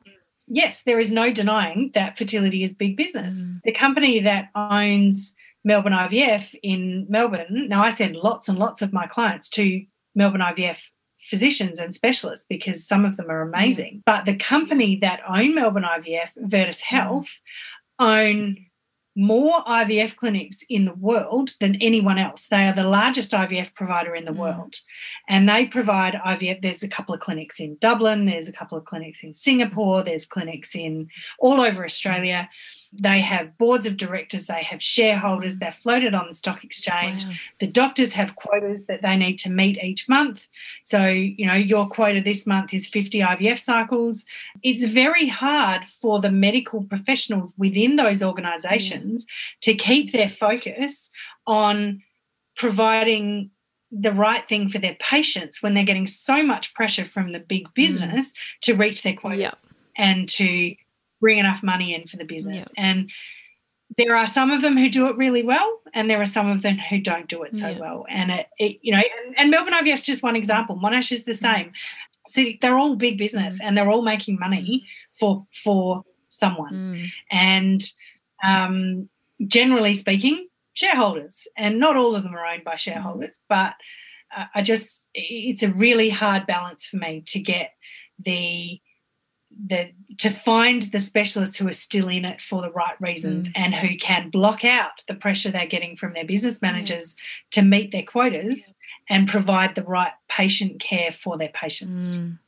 yes, 0.46 0.82
there 0.84 1.00
is 1.00 1.10
no 1.10 1.32
denying 1.32 1.90
that 1.94 2.16
fertility 2.16 2.62
is 2.62 2.74
big 2.74 2.96
business. 2.96 3.42
Mm. 3.42 3.60
The 3.64 3.72
company 3.72 4.20
that 4.20 4.48
owns 4.54 5.34
Melbourne 5.64 5.92
IVF 5.92 6.54
in 6.62 7.06
Melbourne. 7.08 7.68
Now, 7.68 7.84
I 7.84 7.90
send 7.90 8.16
lots 8.16 8.48
and 8.48 8.58
lots 8.58 8.82
of 8.82 8.92
my 8.92 9.06
clients 9.06 9.48
to 9.50 9.84
Melbourne 10.14 10.40
IVF 10.40 10.78
physicians 11.22 11.78
and 11.78 11.94
specialists 11.94 12.46
because 12.48 12.86
some 12.86 13.04
of 13.04 13.16
them 13.16 13.30
are 13.30 13.42
amazing. 13.42 13.98
Mm. 13.98 14.02
But 14.04 14.24
the 14.24 14.36
company 14.36 14.96
that 14.96 15.20
own 15.28 15.54
Melbourne 15.54 15.84
IVF, 15.84 16.30
Virtus 16.36 16.80
mm. 16.80 16.84
Health, 16.84 17.40
own 17.98 18.66
more 19.14 19.62
IVF 19.64 20.16
clinics 20.16 20.64
in 20.70 20.86
the 20.86 20.94
world 20.94 21.54
than 21.60 21.76
anyone 21.76 22.18
else. 22.18 22.46
They 22.46 22.66
are 22.66 22.72
the 22.72 22.88
largest 22.88 23.32
IVF 23.32 23.74
provider 23.74 24.14
in 24.14 24.24
the 24.24 24.32
mm. 24.32 24.38
world. 24.38 24.76
And 25.28 25.48
they 25.48 25.66
provide 25.66 26.14
IVF. 26.14 26.62
There's 26.62 26.82
a 26.82 26.88
couple 26.88 27.14
of 27.14 27.20
clinics 27.20 27.60
in 27.60 27.76
Dublin, 27.76 28.26
there's 28.26 28.48
a 28.48 28.52
couple 28.52 28.78
of 28.78 28.84
clinics 28.84 29.22
in 29.22 29.34
Singapore, 29.34 30.02
there's 30.02 30.26
clinics 30.26 30.74
in 30.74 31.08
all 31.38 31.60
over 31.60 31.84
Australia. 31.84 32.48
They 32.92 33.20
have 33.20 33.56
boards 33.56 33.86
of 33.86 33.96
directors, 33.96 34.46
they 34.46 34.62
have 34.62 34.82
shareholders, 34.82 35.56
they're 35.56 35.72
floated 35.72 36.14
on 36.14 36.28
the 36.28 36.34
stock 36.34 36.62
exchange. 36.62 37.24
Wow. 37.24 37.32
The 37.60 37.66
doctors 37.66 38.12
have 38.12 38.36
quotas 38.36 38.86
that 38.86 39.00
they 39.00 39.16
need 39.16 39.38
to 39.38 39.50
meet 39.50 39.82
each 39.82 40.08
month. 40.08 40.46
So, 40.84 41.06
you 41.06 41.46
know, 41.46 41.54
your 41.54 41.88
quota 41.88 42.20
this 42.20 42.46
month 42.46 42.74
is 42.74 42.86
50 42.86 43.20
IVF 43.20 43.58
cycles. 43.58 44.26
It's 44.62 44.84
very 44.84 45.26
hard 45.26 45.86
for 45.86 46.20
the 46.20 46.30
medical 46.30 46.82
professionals 46.82 47.54
within 47.56 47.96
those 47.96 48.22
organizations 48.22 49.26
yeah. 49.26 49.72
to 49.72 49.74
keep 49.74 50.12
their 50.12 50.28
focus 50.28 51.10
on 51.46 52.02
providing 52.56 53.50
the 53.90 54.12
right 54.12 54.48
thing 54.48 54.68
for 54.68 54.78
their 54.78 54.96
patients 55.00 55.62
when 55.62 55.74
they're 55.74 55.84
getting 55.84 56.06
so 56.06 56.42
much 56.42 56.72
pressure 56.74 57.04
from 57.04 57.32
the 57.32 57.38
big 57.38 57.68
mm. 57.68 57.74
business 57.74 58.32
mm. 58.32 58.36
to 58.62 58.74
reach 58.74 59.02
their 59.02 59.14
quotas 59.14 59.38
yep. 59.38 59.54
and 59.96 60.28
to 60.28 60.74
bring 61.22 61.38
enough 61.38 61.62
money 61.62 61.94
in 61.94 62.06
for 62.06 62.18
the 62.18 62.24
business. 62.24 62.66
And 62.76 63.10
there 63.96 64.16
are 64.16 64.26
some 64.26 64.50
of 64.50 64.60
them 64.60 64.76
who 64.76 64.90
do 64.90 65.06
it 65.06 65.16
really 65.16 65.42
well, 65.42 65.80
and 65.94 66.10
there 66.10 66.20
are 66.20 66.26
some 66.26 66.50
of 66.50 66.62
them 66.62 66.76
who 66.76 67.00
don't 67.00 67.28
do 67.28 67.44
it 67.44 67.54
so 67.56 67.68
yeah. 67.68 67.78
well. 67.78 68.04
And 68.10 68.30
it, 68.30 68.46
it, 68.58 68.78
you 68.82 68.92
know, 68.92 68.98
and, 68.98 69.38
and 69.38 69.50
Melbourne 69.50 69.72
IVF 69.72 69.94
is 69.94 70.04
just 70.04 70.22
one 70.22 70.36
example. 70.36 70.76
Monash 70.76 71.12
is 71.12 71.24
the 71.24 71.32
mm. 71.32 71.36
same. 71.36 71.72
So 72.26 72.44
they're 72.60 72.76
all 72.76 72.96
big 72.96 73.16
business, 73.16 73.60
mm. 73.60 73.64
and 73.64 73.78
they're 73.78 73.90
all 73.90 74.02
making 74.02 74.38
money 74.38 74.86
for 75.18 75.46
for 75.64 76.04
someone. 76.30 76.72
Mm. 76.72 77.08
And 77.30 77.92
um, 78.42 79.08
generally 79.46 79.94
speaking, 79.94 80.48
shareholders, 80.74 81.46
and 81.56 81.78
not 81.78 81.96
all 81.96 82.16
of 82.16 82.24
them 82.24 82.34
are 82.34 82.44
owned 82.44 82.64
by 82.64 82.76
shareholders, 82.76 83.38
but 83.48 83.74
uh, 84.36 84.46
I 84.54 84.62
just, 84.62 85.06
it's 85.14 85.62
a 85.62 85.72
really 85.72 86.08
hard 86.08 86.46
balance 86.46 86.86
for 86.86 86.96
me 86.96 87.22
to 87.26 87.38
get 87.38 87.72
the 88.18 88.80
the 89.66 89.90
to 90.18 90.30
find 90.30 90.82
the 90.82 91.00
specialists 91.00 91.56
who 91.56 91.66
are 91.66 91.72
still 91.72 92.08
in 92.08 92.24
it 92.24 92.40
for 92.40 92.60
the 92.60 92.70
right 92.70 93.00
reasons 93.00 93.48
mm. 93.48 93.52
and 93.56 93.74
who 93.74 93.96
can 93.96 94.30
block 94.30 94.64
out 94.64 95.02
the 95.08 95.14
pressure 95.14 95.50
they're 95.50 95.66
getting 95.66 95.96
from 95.96 96.12
their 96.12 96.24
business 96.24 96.60
managers 96.60 97.16
yeah. 97.16 97.62
to 97.62 97.66
meet 97.66 97.92
their 97.92 98.02
quotas 98.02 98.68
yeah. 98.68 99.16
and 99.16 99.28
provide 99.28 99.74
the 99.74 99.82
right 99.82 100.12
patient 100.28 100.80
care 100.80 101.12
for 101.12 101.38
their 101.38 101.50
patients. 101.54 102.18
Mm. 102.18 102.38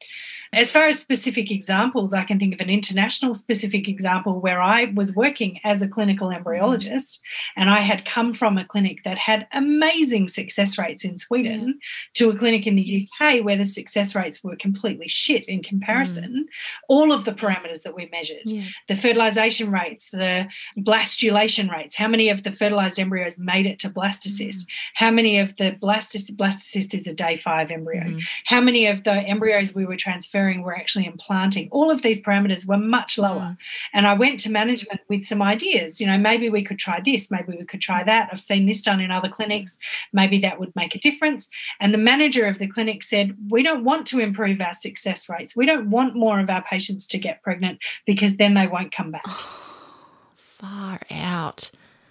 As 0.55 0.71
far 0.71 0.87
as 0.87 1.01
specific 1.01 1.51
examples, 1.51 2.15
I 2.15 2.23
can 2.23 2.39
think 2.39 2.55
of 2.55 2.61
an 2.61 2.71
international 2.71 3.35
specific 3.35 3.89
example 3.89 4.41
where 4.41 4.63
I 4.63 4.93
was 4.95 5.15
working 5.15 5.59
as 5.65 5.83
a 5.83 5.89
clinical 5.89 6.29
embryologist 6.29 7.19
and 7.57 7.69
I 7.69 7.81
had 7.81 8.05
come 8.05 8.33
from 8.33 8.57
a 8.57 8.65
clinic 8.65 9.03
that 9.05 9.19
had 9.19 9.49
amazing 9.53 10.29
success 10.29 10.79
rates 10.79 11.05
in 11.05 11.19
Sweden 11.19 11.67
yeah. 11.67 11.75
to 12.15 12.31
a 12.31 12.39
clinic 12.39 12.69
in 12.69 12.77
the 12.77 13.09
UK 13.21 13.45
where 13.45 13.57
the 13.57 13.65
success 13.65 14.15
rates 14.15 14.45
were 14.45 14.55
completely 14.55 15.09
shit 15.09 15.45
in 15.47 15.61
comparison. 15.61 16.47
Mm. 16.47 16.53
All 16.89 17.13
of 17.13 17.25
the 17.25 17.33
parameters 17.33 17.83
that 17.83 17.97
we 17.97 18.09
measured 18.13 18.43
yeah. 18.45 18.67
the 18.87 18.97
fertilization 18.97 19.73
rates, 19.73 20.11
the 20.13 20.47
blastulation 20.79 21.69
rates, 21.69 21.97
how 21.97 22.07
many 22.07 22.29
of 22.29 22.45
the 22.45 22.53
fertilized 22.53 23.01
embryos 23.01 23.41
made 23.41 23.67
it 23.67 23.81
to 23.81 23.91
blastocyst, 23.91 24.63
mm. 24.63 24.67
how 24.95 25.11
many 25.11 25.41
of 25.41 25.57
the 25.57 25.73
blastocyst, 25.83 26.37
blastocyst 26.37 26.95
is 26.95 27.09
a 27.09 27.13
day 27.13 27.37
five 27.37 27.73
embryo, 27.73 28.05
mm. 28.05 28.21
how 28.45 28.61
many 28.61 28.87
of 28.87 29.03
the 29.03 29.13
embryos 29.13 29.75
we 29.75 29.85
were 29.85 29.97
transferring 29.97 30.44
were 30.63 30.77
actually 30.77 31.07
implanting. 31.07 31.69
All 31.71 31.91
of 31.91 32.03
these 32.03 32.21
parameters 32.21 32.67
were 32.67 32.77
much 32.77 33.19
lower. 33.19 33.41
Mm. 33.41 33.57
And 33.93 34.07
I 34.07 34.15
went 34.15 34.41
to 34.41 34.51
management 34.51 35.01
with 35.09 35.25
some 35.25 35.43
ideas. 35.43 36.01
You 36.01 36.07
know, 36.07 36.19
maybe 36.19 36.49
we 36.49 36.65
could 36.65 36.79
try 36.79 37.01
this, 37.05 37.31
maybe 37.31 37.57
we 37.59 37.65
could 37.65 37.81
try 37.81 38.05
that. 38.05 38.29
I've 38.33 38.41
seen 38.41 38.67
this 38.67 38.83
done 38.83 39.01
in 39.01 39.11
other 39.11 39.29
clinics. 39.29 39.79
Maybe 40.13 40.39
that 40.41 40.61
would 40.61 40.75
make 40.77 40.95
a 40.95 41.01
difference. 41.01 41.51
And 41.81 41.93
the 41.93 41.99
manager 41.99 42.47
of 42.47 42.59
the 42.59 42.67
clinic 42.67 43.03
said, 43.03 43.37
We 43.49 43.63
don't 43.63 43.85
want 43.85 44.07
to 44.09 44.21
improve 44.21 44.61
our 44.61 44.73
success 44.73 45.29
rates. 45.29 45.57
We 45.57 45.67
don't 45.67 45.91
want 45.91 46.15
more 46.15 46.41
of 46.41 46.51
our 46.51 46.63
patients 46.63 47.07
to 47.09 47.19
get 47.19 47.43
pregnant 47.43 47.81
because 48.07 48.37
then 48.37 48.55
they 48.55 48.67
won't 48.67 48.93
come 48.93 49.11
back. 49.11 49.25
far 50.65 51.01
out. 51.11 51.71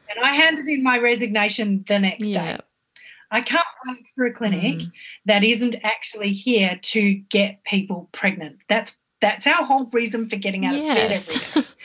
And 0.10 0.24
I 0.24 0.34
handed 0.34 0.68
in 0.68 0.84
my 0.84 1.00
resignation 1.00 1.84
the 1.88 2.00
next 2.00 2.28
yeah. 2.28 2.58
day. 2.58 2.64
I 3.34 3.42
can't 3.42 3.66
work 3.88 3.98
for 4.16 4.26
a 4.26 4.32
clinic 4.32 4.78
mm. 4.78 4.92
that 5.26 5.44
isn't 5.44 5.76
actually 5.84 6.34
here 6.34 6.80
to 6.82 7.16
get 7.16 7.64
people 7.64 8.08
pregnant. 8.14 8.60
That's 8.70 8.96
that's 9.22 9.48
our 9.48 9.66
whole 9.66 9.88
reason 9.88 10.30
for 10.30 10.36
getting 10.36 10.66
out 10.66 10.76
yes. 10.76 11.36
of 11.36 11.42
bed 11.42 11.50
every 11.50 11.62
day. 11.62 11.68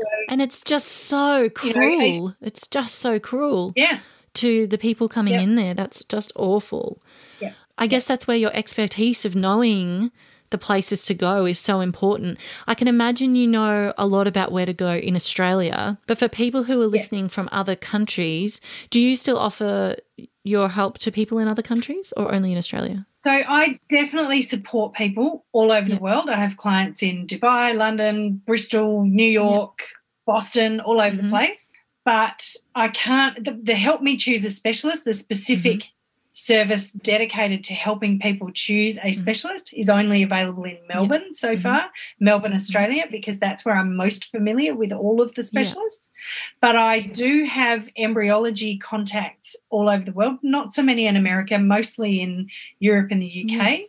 So, 0.00 0.06
and 0.30 0.40
it's 0.40 0.62
just 0.62 0.86
so 0.88 1.50
cruel. 1.50 1.74
You 1.74 2.20
know, 2.22 2.34
it's 2.40 2.66
just 2.66 2.94
so 2.94 3.20
cruel. 3.20 3.74
Yeah. 3.76 3.98
To 4.34 4.66
the 4.66 4.78
people 4.78 5.10
coming 5.10 5.34
yep. 5.34 5.42
in 5.42 5.56
there. 5.56 5.74
That's 5.74 6.02
just 6.04 6.32
awful. 6.36 7.02
Yeah. 7.38 7.52
I 7.76 7.86
guess 7.86 8.06
that's 8.06 8.26
where 8.26 8.36
your 8.36 8.50
expertise 8.54 9.26
of 9.26 9.36
knowing 9.36 10.10
the 10.50 10.58
places 10.58 11.04
to 11.06 11.14
go 11.14 11.46
is 11.46 11.58
so 11.58 11.80
important. 11.80 12.38
I 12.66 12.74
can 12.74 12.88
imagine 12.88 13.34
you 13.36 13.46
know 13.46 13.92
a 13.96 14.06
lot 14.06 14.26
about 14.26 14.52
where 14.52 14.66
to 14.66 14.72
go 14.72 14.94
in 14.94 15.14
Australia, 15.14 15.98
but 16.06 16.18
for 16.18 16.28
people 16.28 16.64
who 16.64 16.80
are 16.82 16.86
listening 16.86 17.24
yes. 17.24 17.32
from 17.32 17.48
other 17.52 17.76
countries, 17.76 18.60
do 18.90 19.00
you 19.00 19.16
still 19.16 19.38
offer 19.38 19.96
your 20.44 20.68
help 20.68 20.98
to 20.98 21.12
people 21.12 21.38
in 21.38 21.48
other 21.48 21.62
countries 21.62 22.12
or 22.16 22.34
only 22.34 22.52
in 22.52 22.58
Australia? 22.58 23.06
So 23.20 23.30
I 23.30 23.78
definitely 23.90 24.42
support 24.42 24.94
people 24.94 25.44
all 25.52 25.72
over 25.72 25.88
the 25.88 25.98
world. 25.98 26.30
I 26.30 26.40
have 26.40 26.56
clients 26.56 27.02
in 27.02 27.26
Dubai, 27.26 27.76
London, 27.76 28.40
Bristol, 28.46 29.04
New 29.04 29.26
York. 29.26 29.80
Boston, 30.26 30.78
all 30.80 31.00
over 31.00 31.16
mm-hmm. 31.16 31.26
the 31.26 31.30
place. 31.30 31.72
But 32.04 32.54
I 32.74 32.88
can't, 32.88 33.44
the, 33.44 33.58
the, 33.62 33.74
help 33.74 34.00
me 34.00 34.16
choose 34.16 34.44
a 34.44 34.50
specialist, 34.50 35.04
the 35.04 35.12
specific 35.12 35.78
mm-hmm 35.78 35.99
service 36.40 36.92
dedicated 36.92 37.62
to 37.64 37.74
helping 37.74 38.18
people 38.18 38.50
choose 38.52 38.96
a 38.98 39.10
mm. 39.10 39.14
specialist 39.14 39.72
is 39.74 39.88
only 39.90 40.22
available 40.22 40.64
in 40.64 40.78
Melbourne 40.88 41.24
yep. 41.26 41.34
so 41.34 41.52
mm-hmm. 41.52 41.62
far, 41.62 41.90
Melbourne, 42.18 42.54
Australia, 42.54 43.04
because 43.10 43.38
that's 43.38 43.64
where 43.64 43.76
I'm 43.76 43.94
most 43.94 44.30
familiar 44.30 44.74
with 44.74 44.92
all 44.92 45.20
of 45.20 45.34
the 45.34 45.42
specialists. 45.42 46.10
Yep. 46.14 46.60
But 46.60 46.76
I 46.76 47.00
do 47.00 47.44
have 47.44 47.88
embryology 47.96 48.78
contacts 48.78 49.54
all 49.68 49.88
over 49.88 50.04
the 50.04 50.12
world, 50.12 50.38
not 50.42 50.72
so 50.72 50.82
many 50.82 51.06
in 51.06 51.16
America, 51.16 51.58
mostly 51.58 52.20
in 52.20 52.48
Europe 52.78 53.08
and 53.10 53.20
the 53.20 53.44
UK. 53.44 53.68
Yep. 53.78 53.88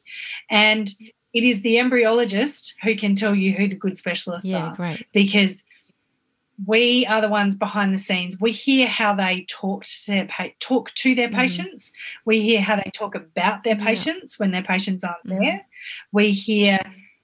And 0.50 0.94
it 1.34 1.44
is 1.44 1.62
the 1.62 1.76
embryologist 1.76 2.74
who 2.84 2.96
can 2.96 3.16
tell 3.16 3.34
you 3.34 3.54
who 3.54 3.70
the 3.70 3.76
good 3.76 3.98
specialists 3.98 4.48
yeah, 4.48 4.68
are. 4.68 4.76
Great. 4.76 5.06
Because 5.14 5.64
we 6.66 7.06
are 7.06 7.22
the 7.22 7.30
ones 7.30 7.56
behind 7.56 7.94
the 7.94 7.98
scenes. 7.98 8.40
We 8.40 8.52
hear 8.52 8.88
how 8.88 9.14
they 9.16 9.46
talk 9.50 9.84
to 9.86 10.12
their 10.12 10.26
pa- 10.26 10.50
talk 10.60 10.94
to 10.96 11.16
their 11.16 11.28
mm-hmm. 11.28 11.38
patients. 11.38 11.92
We 12.26 12.42
hear 12.42 12.62
how 12.62 12.76
they 12.76 12.92
talk 12.94 13.16
about 13.16 13.64
their 13.64 13.76
patients 13.76 14.36
yeah. 14.38 14.44
when 14.44 14.52
their 14.52 14.64
patients 14.64 15.04
aren't 15.04 15.26
mm-hmm. 15.26 15.44
there. 15.44 15.66
We 16.12 16.32
hear 16.32 16.80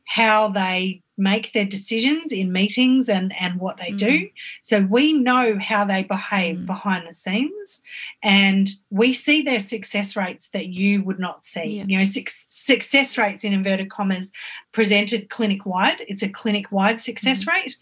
how 0.06 0.48
they 0.48 1.02
make 1.20 1.52
their 1.52 1.66
decisions 1.66 2.32
in 2.32 2.52
meetings 2.52 3.10
and 3.10 3.34
and 3.40 3.60
what 3.60 3.78
they 3.78 3.90
mm-hmm. 3.90 3.98
do. 3.98 4.30
So 4.62 4.82
we 4.82 5.14
know 5.14 5.58
how 5.60 5.84
they 5.86 6.04
behave 6.04 6.58
mm-hmm. 6.58 6.66
behind 6.66 7.08
the 7.08 7.14
scenes, 7.14 7.82
and 8.24 8.70
we 8.90 9.14
see 9.14 9.42
their 9.42 9.60
success 9.60 10.16
rates 10.16 10.50
that 10.50 10.68
you 10.68 11.04
would 11.04 11.20
not 11.20 11.46
see. 11.46 11.64
Yeah. 11.64 11.84
You 11.86 11.98
know, 12.00 12.06
su- 12.06 12.24
success 12.28 13.18
rates 13.18 13.44
in 13.44 13.54
inverted 13.54 13.90
commas 13.90 14.32
presented 14.72 15.30
clinic 15.30 15.66
wide. 15.66 16.02
It's 16.08 16.24
a 16.24 16.30
clinic 16.30 16.72
wide 16.72 17.00
success 17.00 17.42
mm-hmm. 17.42 17.52
rate 17.52 17.76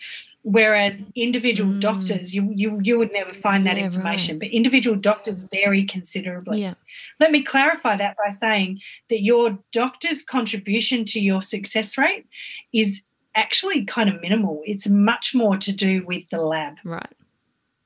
whereas 0.46 1.04
individual 1.16 1.72
mm. 1.72 1.82
doctors 1.82 2.36
you, 2.36 2.48
you 2.54 2.80
you 2.84 3.00
would 3.00 3.12
never 3.12 3.34
find 3.34 3.66
that 3.66 3.78
yeah, 3.78 3.86
information 3.86 4.36
right. 4.36 4.42
but 4.42 4.50
individual 4.50 4.96
doctors 4.96 5.40
vary 5.40 5.84
considerably 5.84 6.62
yeah. 6.62 6.76
let 7.20 7.32
me 7.32 7.44
clarify 7.44 7.98
that 7.98 8.16
by 8.24 8.30
saying 8.30 8.80
that 9.10 9.24
your 9.24 9.58
doctor's 9.72 10.22
contribution 10.22 11.04
to 11.04 11.20
your 11.20 11.42
success 11.42 11.98
rate 11.98 12.28
is 12.72 13.04
actually 13.34 13.84
kind 13.86 14.08
of 14.08 14.22
minimal 14.22 14.62
it's 14.66 14.88
much 14.88 15.34
more 15.34 15.58
to 15.58 15.72
do 15.72 16.06
with 16.06 16.24
the 16.30 16.40
lab 16.40 16.76
right 16.84 17.14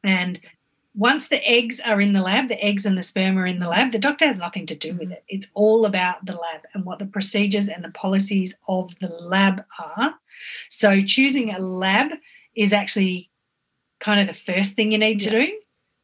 and 0.04 0.42
once 0.96 1.30
the 1.30 1.48
eggs 1.48 1.80
are 1.80 2.02
in 2.02 2.12
the 2.12 2.22
lab, 2.22 2.50
the 2.50 2.62
eggs 2.62 2.86
and 2.86 2.98
the 2.98 3.04
sperm 3.04 3.38
are 3.38 3.46
in 3.46 3.60
the 3.60 3.70
lab, 3.70 3.92
the 3.92 4.00
doctor 4.00 4.26
has 4.26 4.40
nothing 4.40 4.66
to 4.66 4.76
do 4.76 4.90
with 4.94 5.04
mm-hmm. 5.04 5.14
it. 5.14 5.24
It's 5.30 5.48
all 5.54 5.86
about 5.86 6.26
the 6.26 6.34
lab 6.34 6.62
and 6.74 6.84
what 6.84 7.00
the 7.00 7.06
procedures 7.06 7.70
and 7.70 7.84
the 7.84 7.92
policies 7.92 8.58
of 8.68 8.94
the 9.00 9.08
lab 9.08 9.64
are. 9.78 10.16
So, 10.70 11.02
choosing 11.02 11.54
a 11.54 11.60
lab 11.60 12.10
is 12.56 12.74
actually 12.74 13.30
kind 14.00 14.20
of 14.20 14.28
the 14.28 14.34
first 14.34 14.76
thing 14.76 14.92
you 14.92 14.98
need 14.98 15.20
to 15.22 15.30
do. 15.30 15.52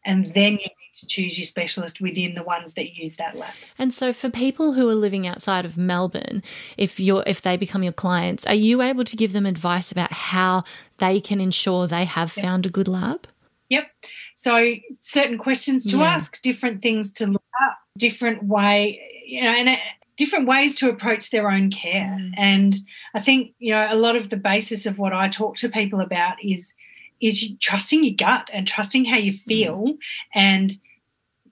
And 0.07 0.33
then 0.35 0.53
you 0.53 0.57
need 0.57 0.93
to 0.99 1.07
choose 1.07 1.37
your 1.39 1.47
specialist 1.47 1.99
within 1.99 2.35
the 2.35 2.43
ones 2.43 2.75
that 2.75 2.95
use 2.95 3.17
that 3.17 3.35
lab. 3.35 3.53
And 3.79 3.91
so 3.91 4.13
for 4.13 4.29
people 4.29 4.73
who 4.73 4.87
are 4.87 4.95
living 4.95 5.25
outside 5.25 5.65
of 5.65 5.77
Melbourne, 5.77 6.43
if 6.77 6.99
you're 6.99 7.23
if 7.25 7.41
they 7.41 7.57
become 7.57 7.81
your 7.81 7.91
clients, 7.91 8.45
are 8.45 8.53
you 8.53 8.83
able 8.83 9.03
to 9.03 9.15
give 9.15 9.33
them 9.33 9.47
advice 9.47 9.91
about 9.91 10.11
how 10.11 10.63
they 10.99 11.19
can 11.19 11.41
ensure 11.41 11.87
they 11.87 12.05
have 12.05 12.37
yep. 12.37 12.45
found 12.45 12.65
a 12.67 12.69
good 12.69 12.87
lab? 12.87 13.27
Yep. 13.69 13.87
So 14.35 14.75
certain 15.01 15.39
questions 15.39 15.85
to 15.87 15.97
yeah. 15.97 16.13
ask, 16.13 16.39
different 16.43 16.83
things 16.83 17.11
to 17.13 17.25
look 17.25 17.43
up, 17.63 17.79
different 17.97 18.43
way, 18.43 19.01
you 19.25 19.43
know, 19.43 19.49
and 19.49 19.79
different 20.17 20.47
ways 20.47 20.75
to 20.75 20.89
approach 20.89 21.29
their 21.29 21.49
own 21.49 21.69
care. 21.69 22.17
Mm. 22.19 22.33
And 22.37 22.75
I 23.13 23.19
think, 23.19 23.53
you 23.59 23.71
know, 23.73 23.87
a 23.89 23.95
lot 23.95 24.15
of 24.15 24.29
the 24.29 24.37
basis 24.37 24.85
of 24.85 24.97
what 24.97 25.13
I 25.13 25.29
talk 25.29 25.57
to 25.57 25.69
people 25.69 26.01
about 26.01 26.43
is 26.43 26.73
is 27.21 27.49
trusting 27.61 28.03
your 28.03 28.15
gut 28.15 28.49
and 28.51 28.67
trusting 28.67 29.05
how 29.05 29.17
you 29.17 29.33
mm. 29.33 29.39
feel 29.39 29.83
mm. 29.85 29.97
and 30.33 30.77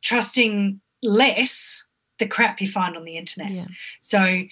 trusting 0.01 0.82
less 1.01 1.84
the 2.20 2.28
crap 2.28 2.61
you 2.61 2.68
find 2.68 2.95
on 2.95 3.05
the 3.05 3.18
internet. 3.18 3.51
Yeah. 3.51 3.68
So 4.01 4.43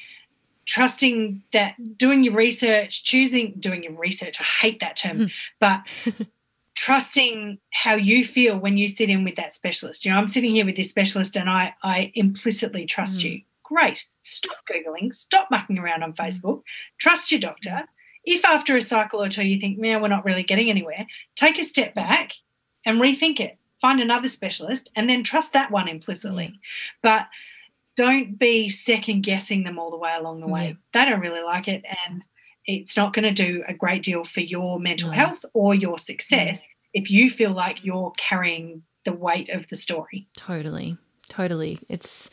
trusting 0.66 1.44
that 1.54 1.76
doing 1.98 2.24
your 2.24 2.34
research, 2.34 3.04
choosing 3.04 3.54
doing 3.60 3.84
your 3.84 3.94
research, 3.94 4.40
I 4.40 4.44
hate 4.44 4.80
that 4.80 4.96
term, 4.96 5.30
but 5.60 5.82
trusting 6.76 7.60
how 7.72 7.96
you 7.96 8.24
feel 8.24 8.58
when 8.58 8.78
you 8.78 8.88
sit 8.88 9.10
in 9.10 9.24
with 9.24 9.36
that 9.36 9.54
specialist. 9.54 10.06
You 10.06 10.12
know, 10.12 10.18
I'm 10.18 10.28
sitting 10.28 10.56
here 10.56 10.66
with 10.66 10.78
this 10.78 10.90
specialist 10.90 11.36
and 11.36 11.50
I 11.50 11.74
I 11.84 12.12
implicitly 12.16 12.86
trust 12.86 13.20
mm. 13.20 13.24
you 13.24 13.42
great. 13.72 14.06
Stop 14.22 14.58
Googling, 14.70 15.14
stop 15.14 15.48
mucking 15.50 15.78
around 15.78 16.04
on 16.04 16.14
mm. 16.14 16.18
Facebook, 16.18 16.62
trust 17.00 17.32
your 17.32 17.40
doctor. 17.40 17.86
If 18.24 18.46
after 18.46 18.78
a 18.78 18.82
cycle 18.82 19.22
or 19.22 19.30
two 19.30 19.48
you 19.48 19.60
think, 19.60 19.80
man, 19.80 20.02
we're 20.02 20.08
not 20.08 20.26
really 20.26 20.44
getting 20.44 20.70
anywhere, 20.70 21.08
take 21.36 21.58
a 21.58 21.64
step 21.64 21.96
back 21.96 22.34
and 22.86 23.02
rethink 23.02 23.40
it. 23.40 23.58
Find 23.82 24.00
another 24.00 24.30
specialist 24.30 24.92
and 24.96 25.10
then 25.10 25.24
trust 25.24 25.54
that 25.54 25.72
one 25.72 25.88
implicitly. 25.88 26.60
But 27.02 27.26
don't 27.96 28.38
be 28.38 28.70
second 28.70 29.22
guessing 29.22 29.64
them 29.64 29.80
all 29.80 29.90
the 29.90 29.98
way 29.98 30.16
along 30.20 30.42
the 30.42 30.48
way. 30.48 30.68
Yeah. 30.94 31.06
They 31.06 31.10
don't 31.10 31.20
really 31.20 31.42
like 31.42 31.68
it 31.68 31.84
and 32.08 32.24
it's 32.66 32.96
not 32.96 33.14
going 33.14 33.24
to 33.24 33.32
do 33.32 33.64
a 33.68 33.74
great 33.74 34.04
deal 34.04 34.24
for 34.24 34.42
your 34.42 34.80
mental 34.80 35.10
no. 35.10 35.16
health 35.16 35.44
or 35.54 35.74
your 35.74 35.98
success 35.98 36.68
if 36.94 37.10
you 37.10 37.30
feel 37.30 37.52
like 37.52 37.84
you're 37.84 38.12
carrying 38.18 38.84
the 39.04 39.14
weight 39.14 39.50
of 39.50 39.68
the 39.70 39.76
story. 39.76 40.28
Totally. 40.38 40.98
Totally. 41.28 41.80
It's 41.90 42.30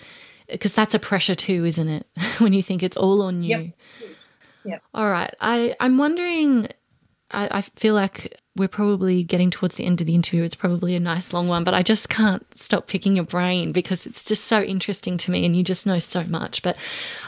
because 0.50 0.74
that's 0.74 0.94
a 0.94 0.98
pressure 0.98 1.34
too, 1.34 1.64
isn't 1.64 1.88
it? 1.88 2.06
when 2.38 2.52
you 2.52 2.62
think 2.62 2.82
it's 2.82 2.96
all 2.96 3.22
on 3.22 3.42
you. 3.42 3.58
Yep. 3.58 3.70
Yep. 4.64 4.82
All 4.94 5.10
right. 5.10 5.34
I, 5.40 5.74
I'm 5.80 5.98
wondering 5.98 6.68
I, 7.30 7.58
I 7.58 7.60
feel 7.62 7.94
like 7.94 8.40
we're 8.56 8.68
probably 8.68 9.22
getting 9.22 9.50
towards 9.50 9.76
the 9.76 9.84
end 9.84 10.00
of 10.00 10.06
the 10.06 10.14
interview. 10.14 10.42
It's 10.42 10.54
probably 10.54 10.94
a 10.94 11.00
nice 11.00 11.32
long 11.32 11.46
one, 11.46 11.62
but 11.62 11.74
I 11.74 11.82
just 11.82 12.08
can't 12.08 12.44
stop 12.58 12.86
picking 12.86 13.14
your 13.14 13.24
brain 13.24 13.72
because 13.72 14.06
it's 14.06 14.24
just 14.24 14.44
so 14.44 14.62
interesting 14.62 15.18
to 15.18 15.30
me 15.30 15.44
and 15.44 15.54
you 15.54 15.62
just 15.62 15.86
know 15.86 15.98
so 15.98 16.24
much. 16.24 16.62
But 16.62 16.76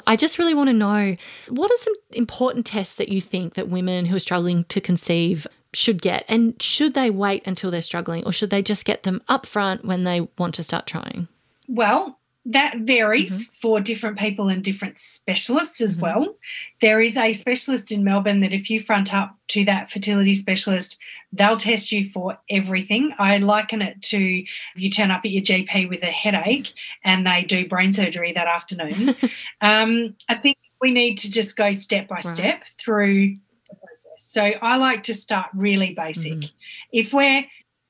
I 0.06 0.16
just 0.16 0.38
really 0.38 0.54
want 0.54 0.68
to 0.68 0.74
know 0.74 1.16
what 1.48 1.70
are 1.70 1.76
some 1.76 1.94
important 2.12 2.66
tests 2.66 2.96
that 2.96 3.10
you 3.10 3.20
think 3.20 3.54
that 3.54 3.68
women 3.68 4.06
who 4.06 4.16
are 4.16 4.20
struggling 4.20 4.64
to 4.64 4.80
conceive 4.80 5.46
should 5.72 6.02
get? 6.02 6.24
And 6.28 6.60
should 6.60 6.94
they 6.94 7.10
wait 7.10 7.46
until 7.46 7.70
they're 7.70 7.82
struggling 7.82 8.24
or 8.24 8.32
should 8.32 8.50
they 8.50 8.62
just 8.62 8.84
get 8.84 9.04
them 9.04 9.22
up 9.28 9.46
front 9.46 9.84
when 9.84 10.04
they 10.04 10.28
want 10.36 10.54
to 10.56 10.62
start 10.62 10.86
trying? 10.86 11.28
Well, 11.68 12.18
that 12.46 12.78
varies 12.78 13.44
mm-hmm. 13.44 13.52
for 13.52 13.80
different 13.80 14.18
people 14.18 14.48
and 14.48 14.64
different 14.64 14.98
specialists 14.98 15.80
as 15.80 15.96
mm-hmm. 15.96 16.02
well. 16.02 16.36
There 16.80 17.00
is 17.00 17.16
a 17.16 17.32
specialist 17.32 17.92
in 17.92 18.02
Melbourne 18.02 18.40
that 18.40 18.52
if 18.52 18.70
you 18.70 18.80
front 18.80 19.14
up 19.14 19.36
to 19.48 19.64
that 19.66 19.90
fertility 19.90 20.34
specialist, 20.34 20.96
they'll 21.32 21.58
test 21.58 21.92
you 21.92 22.08
for 22.08 22.38
everything. 22.48 23.12
I 23.18 23.38
liken 23.38 23.82
it 23.82 24.00
to 24.02 24.18
if 24.18 24.46
you 24.74 24.90
turn 24.90 25.10
up 25.10 25.20
at 25.24 25.30
your 25.30 25.42
GP 25.42 25.88
with 25.88 26.02
a 26.02 26.06
headache 26.06 26.72
and 27.04 27.26
they 27.26 27.44
do 27.44 27.68
brain 27.68 27.92
surgery 27.92 28.32
that 28.32 28.48
afternoon. 28.48 29.14
um, 29.60 30.16
I 30.28 30.34
think 30.34 30.56
we 30.80 30.92
need 30.92 31.18
to 31.18 31.30
just 31.30 31.56
go 31.56 31.72
step 31.72 32.08
by 32.08 32.20
step 32.20 32.64
through 32.78 33.36
the 33.68 33.76
process. 33.76 34.06
So 34.16 34.42
I 34.42 34.78
like 34.78 35.02
to 35.04 35.14
start 35.14 35.48
really 35.54 35.92
basic. 35.92 36.32
Mm-hmm. 36.32 36.54
If 36.92 37.12
we're 37.12 37.44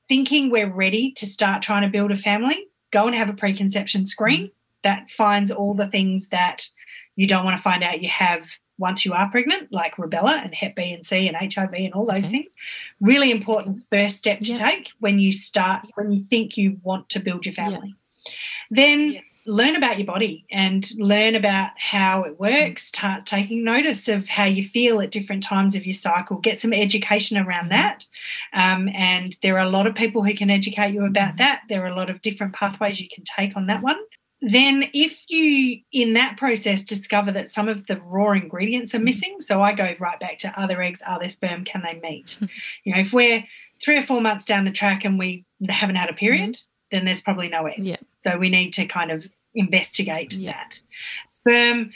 thinking 0.09 0.49
we're 0.49 0.71
ready 0.71 1.13
to 1.13 1.25
start 1.25 1.61
trying 1.61 1.83
to 1.83 1.87
build 1.87 2.11
a 2.11 2.17
family, 2.17 2.67
go 2.91 3.07
and 3.07 3.15
have 3.15 3.29
a 3.29 3.33
preconception 3.33 4.05
screen 4.05 4.43
mm-hmm. 4.43 4.53
that 4.83 5.09
finds 5.09 5.51
all 5.51 5.73
the 5.73 5.87
things 5.87 6.29
that 6.29 6.67
you 7.15 7.27
don't 7.27 7.45
want 7.45 7.57
to 7.57 7.63
find 7.63 7.83
out 7.83 8.01
you 8.01 8.09
have 8.09 8.57
once 8.77 9.05
you 9.05 9.13
are 9.13 9.29
pregnant, 9.29 9.71
like 9.71 9.95
rubella 9.95 10.43
and 10.43 10.55
Hep 10.55 10.75
B 10.75 10.91
and 10.91 11.05
C 11.05 11.27
and 11.27 11.37
HIV 11.37 11.73
and 11.73 11.93
all 11.93 12.05
those 12.05 12.25
okay. 12.25 12.29
things. 12.29 12.55
Really 12.99 13.29
important 13.29 13.79
first 13.89 14.17
step 14.17 14.39
to 14.39 14.55
take 14.55 14.89
when 14.99 15.19
you 15.19 15.31
start, 15.31 15.87
when 15.95 16.11
you 16.11 16.23
think 16.23 16.57
you 16.57 16.79
want 16.81 17.09
to 17.09 17.19
build 17.19 17.45
your 17.45 17.53
family. 17.53 17.93
Then 18.71 19.21
learn 19.51 19.75
about 19.75 19.97
your 19.97 20.05
body 20.05 20.45
and 20.49 20.89
learn 20.97 21.35
about 21.35 21.71
how 21.77 22.23
it 22.23 22.39
works, 22.39 22.85
start 22.85 23.25
taking 23.25 23.65
notice 23.65 24.07
of 24.07 24.29
how 24.29 24.45
you 24.45 24.63
feel 24.63 25.01
at 25.01 25.11
different 25.11 25.43
times 25.43 25.75
of 25.75 25.85
your 25.85 25.93
cycle, 25.93 26.37
get 26.37 26.61
some 26.61 26.71
education 26.71 27.37
around 27.37 27.69
mm-hmm. 27.69 27.73
that. 27.73 28.05
Um, 28.53 28.87
and 28.93 29.35
there 29.41 29.57
are 29.57 29.67
a 29.67 29.69
lot 29.69 29.87
of 29.87 29.93
people 29.93 30.23
who 30.23 30.33
can 30.33 30.49
educate 30.49 30.93
you 30.93 31.05
about 31.05 31.29
mm-hmm. 31.29 31.37
that. 31.39 31.63
There 31.67 31.83
are 31.83 31.89
a 31.91 31.95
lot 31.95 32.09
of 32.09 32.21
different 32.21 32.53
pathways 32.53 33.01
you 33.01 33.09
can 33.13 33.25
take 33.25 33.57
on 33.57 33.67
that 33.67 33.83
one. 33.83 33.97
Then, 34.43 34.89
if 34.93 35.29
you 35.29 35.81
in 35.91 36.13
that 36.13 36.37
process 36.37 36.83
discover 36.83 37.31
that 37.33 37.49
some 37.49 37.67
of 37.67 37.85
the 37.85 38.01
raw 38.01 38.31
ingredients 38.31 38.95
are 38.95 38.97
mm-hmm. 38.97 39.05
missing, 39.05 39.41
so 39.41 39.61
I 39.61 39.73
go 39.73 39.93
right 39.99 40.19
back 40.19 40.39
to 40.39 40.59
are 40.59 40.67
there 40.67 40.81
eggs, 40.81 41.03
are 41.05 41.19
there 41.19 41.29
sperm, 41.29 41.65
can 41.65 41.83
they 41.83 41.99
meet? 41.99 42.39
you 42.83 42.95
know, 42.95 43.01
if 43.01 43.11
we're 43.11 43.43
three 43.83 43.97
or 43.97 44.03
four 44.03 44.21
months 44.21 44.45
down 44.45 44.63
the 44.63 44.71
track 44.71 45.03
and 45.03 45.19
we 45.19 45.45
haven't 45.69 45.97
had 45.97 46.09
a 46.09 46.13
period, 46.13 46.57
then 46.89 47.05
there's 47.05 47.21
probably 47.21 47.49
no 47.49 47.65
eggs. 47.65 47.81
Yeah. 47.81 47.97
So 48.15 48.37
we 48.37 48.49
need 48.49 48.71
to 48.73 48.85
kind 48.85 49.11
of 49.11 49.27
investigate 49.55 50.33
yeah. 50.33 50.51
that. 50.53 50.79
Sperm, 51.27 51.91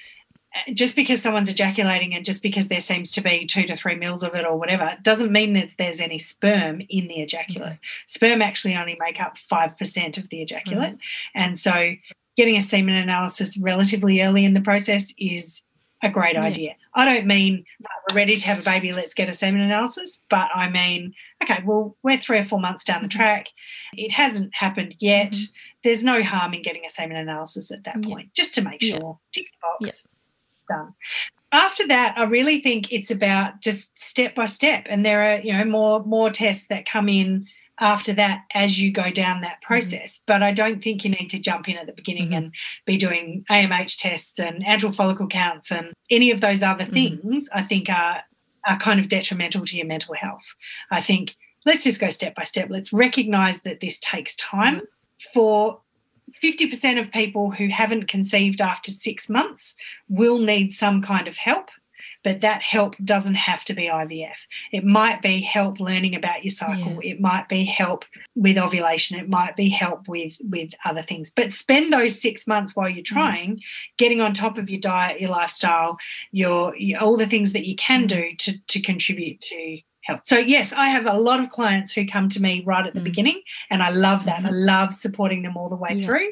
just 0.74 0.96
because 0.96 1.22
someone's 1.22 1.50
ejaculating 1.50 2.14
and 2.16 2.26
just 2.26 2.42
because 2.42 2.68
there 2.68 2.80
seems 2.80 3.12
to 3.12 3.22
be 3.22 3.46
two 3.46 3.66
to 3.68 3.76
three 3.76 3.96
mils 3.96 4.24
of 4.24 4.36
it 4.36 4.46
or 4.46 4.58
whatever, 4.58 4.98
doesn't 5.02 5.32
mean 5.32 5.54
that 5.54 5.72
there's 5.78 6.00
any 6.00 6.18
sperm 6.18 6.82
in 6.90 7.08
the 7.08 7.22
ejaculate. 7.22 7.78
Sperm 8.08 8.42
actually 8.42 8.76
only 8.76 8.98
make 9.00 9.20
up 9.20 9.38
5% 9.52 10.18
of 10.18 10.30
the 10.30 10.42
ejaculate. 10.42 10.94
Mm. 10.94 11.00
And 11.36 11.60
so 11.60 11.96
getting 12.38 12.58
a 12.58 12.62
semen 12.62 12.96
analysis 12.96 13.58
relatively 13.58 14.22
early 14.22 14.46
in 14.46 14.54
the 14.54 14.62
process 14.62 15.14
is 15.18 15.65
a 16.06 16.10
great 16.10 16.36
yeah. 16.36 16.44
idea. 16.44 16.76
I 16.94 17.04
don't 17.04 17.26
mean 17.26 17.66
we're 17.82 18.16
ready 18.16 18.38
to 18.38 18.46
have 18.46 18.60
a 18.60 18.64
baby, 18.64 18.92
let's 18.92 19.14
get 19.14 19.28
a 19.28 19.34
semen 19.34 19.62
analysis, 19.62 20.22
but 20.30 20.50
I 20.56 20.70
mean, 20.70 21.14
okay, 21.44 21.64
well, 21.66 21.98
we're 22.04 22.20
three 22.20 22.38
or 22.38 22.46
four 22.46 22.60
months 22.60 22.84
down 22.84 23.02
the 23.02 23.08
mm-hmm. 23.08 23.18
track. 23.18 23.50
It 23.94 24.12
hasn't 24.12 24.54
happened 24.54 24.96
yet. 25.00 25.32
Mm-hmm. 25.32 25.54
There's 25.84 26.04
no 26.04 26.24
harm 26.24 26.54
in 26.54 26.62
getting 26.62 26.86
a 26.86 26.90
semen 26.90 27.18
analysis 27.18 27.72
at 27.72 27.84
that 27.84 28.02
point, 28.04 28.34
just 28.34 28.56
to 28.56 28.62
make 28.62 28.82
sure. 28.82 29.20
Yeah. 29.36 29.44
Tick 29.44 29.52
the 29.52 29.86
box, 29.86 30.08
yeah. 30.70 30.76
done. 30.76 30.94
After 31.52 31.88
that, 31.88 32.18
I 32.18 32.24
really 32.24 32.60
think 32.60 32.92
it's 32.92 33.12
about 33.12 33.62
just 33.62 33.98
step 34.00 34.36
by 34.36 34.46
step, 34.46 34.88
and 34.90 35.06
there 35.06 35.34
are 35.34 35.40
you 35.40 35.54
know 35.54 35.64
more 35.64 36.04
more 36.04 36.32
tests 36.32 36.68
that 36.68 36.90
come 36.90 37.08
in 37.08 37.48
after 37.80 38.14
that 38.14 38.44
as 38.54 38.82
you 38.82 38.92
go 38.92 39.12
down 39.12 39.42
that 39.42 39.58
mm-hmm. 39.62 39.68
process. 39.68 40.18
Mm-hmm. 40.18 40.24
But 40.28 40.44
I 40.44 40.52
don't 40.52 40.84
think 40.84 41.04
you 41.04 41.10
need 41.10 41.30
to 41.30 41.40
jump 41.40 41.68
in 41.68 41.78
at 41.78 41.86
the 41.86 41.94
beginning 41.94 42.28
mm-hmm. 42.28 42.46
and 42.46 42.54
be 42.86 42.98
doing 42.98 43.46
AMH 43.50 43.98
tests 43.98 44.40
and 44.40 44.64
antral 44.66 44.96
follicle 44.96 45.28
counts 45.28 45.72
and 45.72 45.94
any 46.10 46.32
of 46.32 46.42
those 46.42 46.64
other 46.64 46.86
mm-hmm. 46.86 46.94
things, 46.94 47.50
I 47.54 47.64
think 47.64 47.90
are 47.90 48.24
are 48.68 48.80
kind 48.80 49.00
of 49.00 49.10
detrimental 49.10 49.64
to 49.64 49.78
your 49.78 49.86
mental 49.86 50.16
health. 50.16 50.56
I 50.90 51.00
think 51.00 51.36
let's 51.66 51.84
just 51.84 52.02
go 52.02 52.10
step 52.10 52.34
by 52.34 52.46
step. 52.46 52.70
Let's 52.70 52.92
recognize 52.92 53.62
that 53.62 53.80
this 53.80 54.00
takes 54.00 54.36
time 54.38 54.82
for 55.34 55.82
50% 56.44 57.00
of 57.00 57.12
people 57.12 57.52
who 57.52 57.68
haven't 57.68 58.08
conceived 58.08 58.62
after 58.62 58.92
six 58.92 59.30
months 59.30 59.76
will 60.10 60.40
need 60.40 60.74
some 60.74 61.02
kind 61.02 61.28
of 61.28 61.38
help 61.38 61.70
but 62.26 62.42
that 62.42 62.64
help 62.64 62.96
doesn't 63.06 63.36
have 63.36 63.64
to 63.66 63.74
be 63.76 63.84
IVF. 63.84 64.34
It 64.72 64.84
might 64.84 65.22
be 65.22 65.42
help 65.42 65.80
learning 65.80 66.16
about 66.16 66.44
your 66.44 66.50
cycle. 66.50 67.00
Yeah. 67.02 67.12
It 67.12 67.22
might 67.22 67.48
be 67.48 67.64
help 67.64 68.04
with 68.34 68.58
ovulation. 68.58 69.20
It 69.20 69.30
might 69.30 69.56
be 69.56 69.70
help 69.70 70.08
with 70.08 70.36
with 70.42 70.72
other 70.84 71.04
things. 71.04 71.30
But 71.30 71.54
spend 71.54 71.94
those 71.94 72.20
six 72.20 72.48
months 72.48 72.76
while 72.76 72.90
you're 72.90 73.04
mm. 73.04 73.06
trying, 73.06 73.58
mm. 73.58 73.62
getting 73.98 74.22
on 74.22 74.34
top 74.34 74.58
of 74.58 74.72
your 74.72 74.80
diet, 74.80 75.22
your 75.22 75.30
lifestyle, 75.30 75.98
your, 76.32 76.76
your 76.76 77.00
all 77.00 77.16
the 77.16 77.28
things 77.28 77.54
that 77.54 77.68
you 77.68 77.76
can 77.76 78.06
mm. 78.06 78.08
do 78.08 78.36
to 78.38 78.58
to 78.58 78.82
contribute 78.82 79.40
to 79.42 79.80
health. 80.06 80.22
So 80.24 80.40
yes, 80.40 80.74
I 80.74 80.88
have 80.88 81.06
a 81.06 81.20
lot 81.20 81.40
of 81.40 81.52
clients 81.52 81.94
who 81.94 82.08
come 82.08 82.28
to 82.30 82.42
me 82.42 82.64
right 82.66 82.88
at 82.88 82.96
the 82.96 83.02
mm. 83.02 83.12
beginning, 83.12 83.40
and 83.70 83.84
I 83.84 83.90
love 83.92 84.26
that. 84.26 84.38
Mm-hmm. 84.38 84.48
I 84.48 84.74
love 84.74 84.96
supporting 84.96 85.44
them 85.44 85.58
all 85.58 85.70
the 85.70 85.76
way 85.76 85.94
yeah. 85.94 86.08
through. 86.08 86.32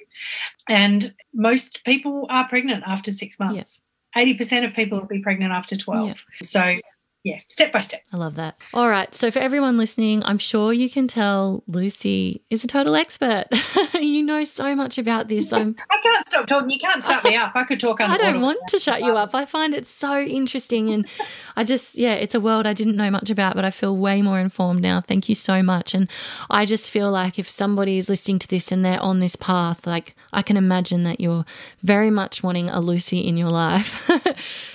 And 0.67 1.13
most 1.35 1.81
people 1.85 2.25
are 2.31 2.47
pregnant 2.47 2.83
after 2.87 3.11
six 3.11 3.37
months. 3.37 3.83
80% 4.15 4.65
of 4.67 4.73
people 4.73 4.99
will 4.99 5.07
be 5.07 5.19
pregnant 5.19 5.51
after 5.51 5.75
12. 5.75 6.07
Yeah. 6.07 6.13
So 6.43 6.79
yeah, 7.23 7.37
step 7.47 7.71
by 7.71 7.79
step. 7.79 8.03
I 8.11 8.17
love 8.17 8.35
that. 8.35 8.57
All 8.73 8.89
right. 8.89 9.13
So, 9.15 9.31
for 9.31 9.39
everyone 9.39 9.77
listening, 9.77 10.21
I'm 10.25 10.37
sure 10.37 10.73
you 10.73 10.89
can 10.89 11.07
tell 11.07 11.63
Lucy 11.67 12.43
is 12.49 12.65
a 12.65 12.67
total 12.67 12.95
expert. 12.95 13.45
you 13.93 14.21
know 14.21 14.43
so 14.43 14.75
much 14.75 14.97
about 14.97 15.29
this. 15.29 15.53
I'm... 15.53 15.73
I 15.89 15.97
can't 16.03 16.27
stop 16.27 16.47
talking. 16.47 16.69
You 16.69 16.79
can't 16.79 17.01
shut 17.01 17.23
me 17.23 17.35
up. 17.37 17.53
I 17.55 17.63
could 17.63 17.79
talk. 17.79 18.01
I 18.01 18.17
don't 18.17 18.41
want 18.41 18.59
to 18.67 18.79
shut 18.79 19.01
you 19.01 19.15
up. 19.15 19.33
I 19.33 19.45
find 19.45 19.73
it 19.73 19.87
so 19.87 20.19
interesting. 20.19 20.89
And 20.89 21.07
I 21.55 21.63
just, 21.63 21.95
yeah, 21.95 22.15
it's 22.15 22.35
a 22.35 22.41
world 22.41 22.67
I 22.67 22.73
didn't 22.73 22.97
know 22.97 23.09
much 23.09 23.29
about, 23.29 23.55
but 23.55 23.63
I 23.63 23.71
feel 23.71 23.95
way 23.95 24.21
more 24.21 24.41
informed 24.41 24.81
now. 24.81 24.99
Thank 24.99 25.29
you 25.29 25.35
so 25.35 25.63
much. 25.63 25.93
And 25.93 26.09
I 26.49 26.65
just 26.65 26.91
feel 26.91 27.09
like 27.09 27.39
if 27.39 27.49
somebody 27.49 27.97
is 27.97 28.09
listening 28.09 28.39
to 28.39 28.49
this 28.49 28.69
and 28.69 28.83
they're 28.83 28.99
on 28.99 29.21
this 29.21 29.37
path, 29.37 29.87
like 29.87 30.13
I 30.33 30.41
can 30.41 30.57
imagine 30.57 31.03
that 31.03 31.21
you're 31.21 31.45
very 31.83 32.09
much 32.09 32.43
wanting 32.43 32.67
a 32.67 32.81
Lucy 32.81 33.21
in 33.21 33.37
your 33.37 33.49
life. 33.49 34.09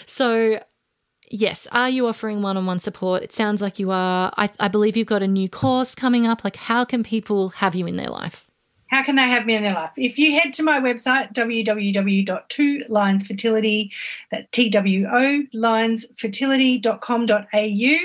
so, 0.07 0.61
yes, 1.31 1.69
are 1.73 1.91
you 1.91 2.07
offering 2.07 2.43
one 2.43 2.57
on 2.57 2.67
one 2.67 2.79
support? 2.79 3.23
It 3.23 3.33
sounds 3.33 3.63
like 3.63 3.79
you 3.79 3.91
are. 3.91 4.33
I, 4.37 4.51
I 4.59 4.69
believe 4.69 4.97
you've 4.97 5.07
got 5.07 5.23
a 5.23 5.29
new 5.29 5.49
course 5.49 5.95
coming 5.95 6.27
up. 6.27 6.45
Like, 6.45 6.57
how 6.57 6.85
can 6.85 7.03
people 7.03 7.51
have 7.51 7.75
you 7.75 7.87
in 7.87 7.97
their 7.97 8.09
life? 8.09 8.48
How 8.89 9.03
can 9.03 9.17
they 9.17 9.29
have 9.29 9.47
me 9.47 9.55
in 9.55 9.63
their 9.63 9.75
life? 9.75 9.93
If 9.97 10.19
you 10.19 10.33
head 10.33 10.53
to 10.55 10.63
my 10.63 10.81
website, 10.81 11.35
www.two 11.35 12.85
that's 14.31 14.49
T-W-O, 14.51 15.43
linesfertility.com.au, 15.55 17.99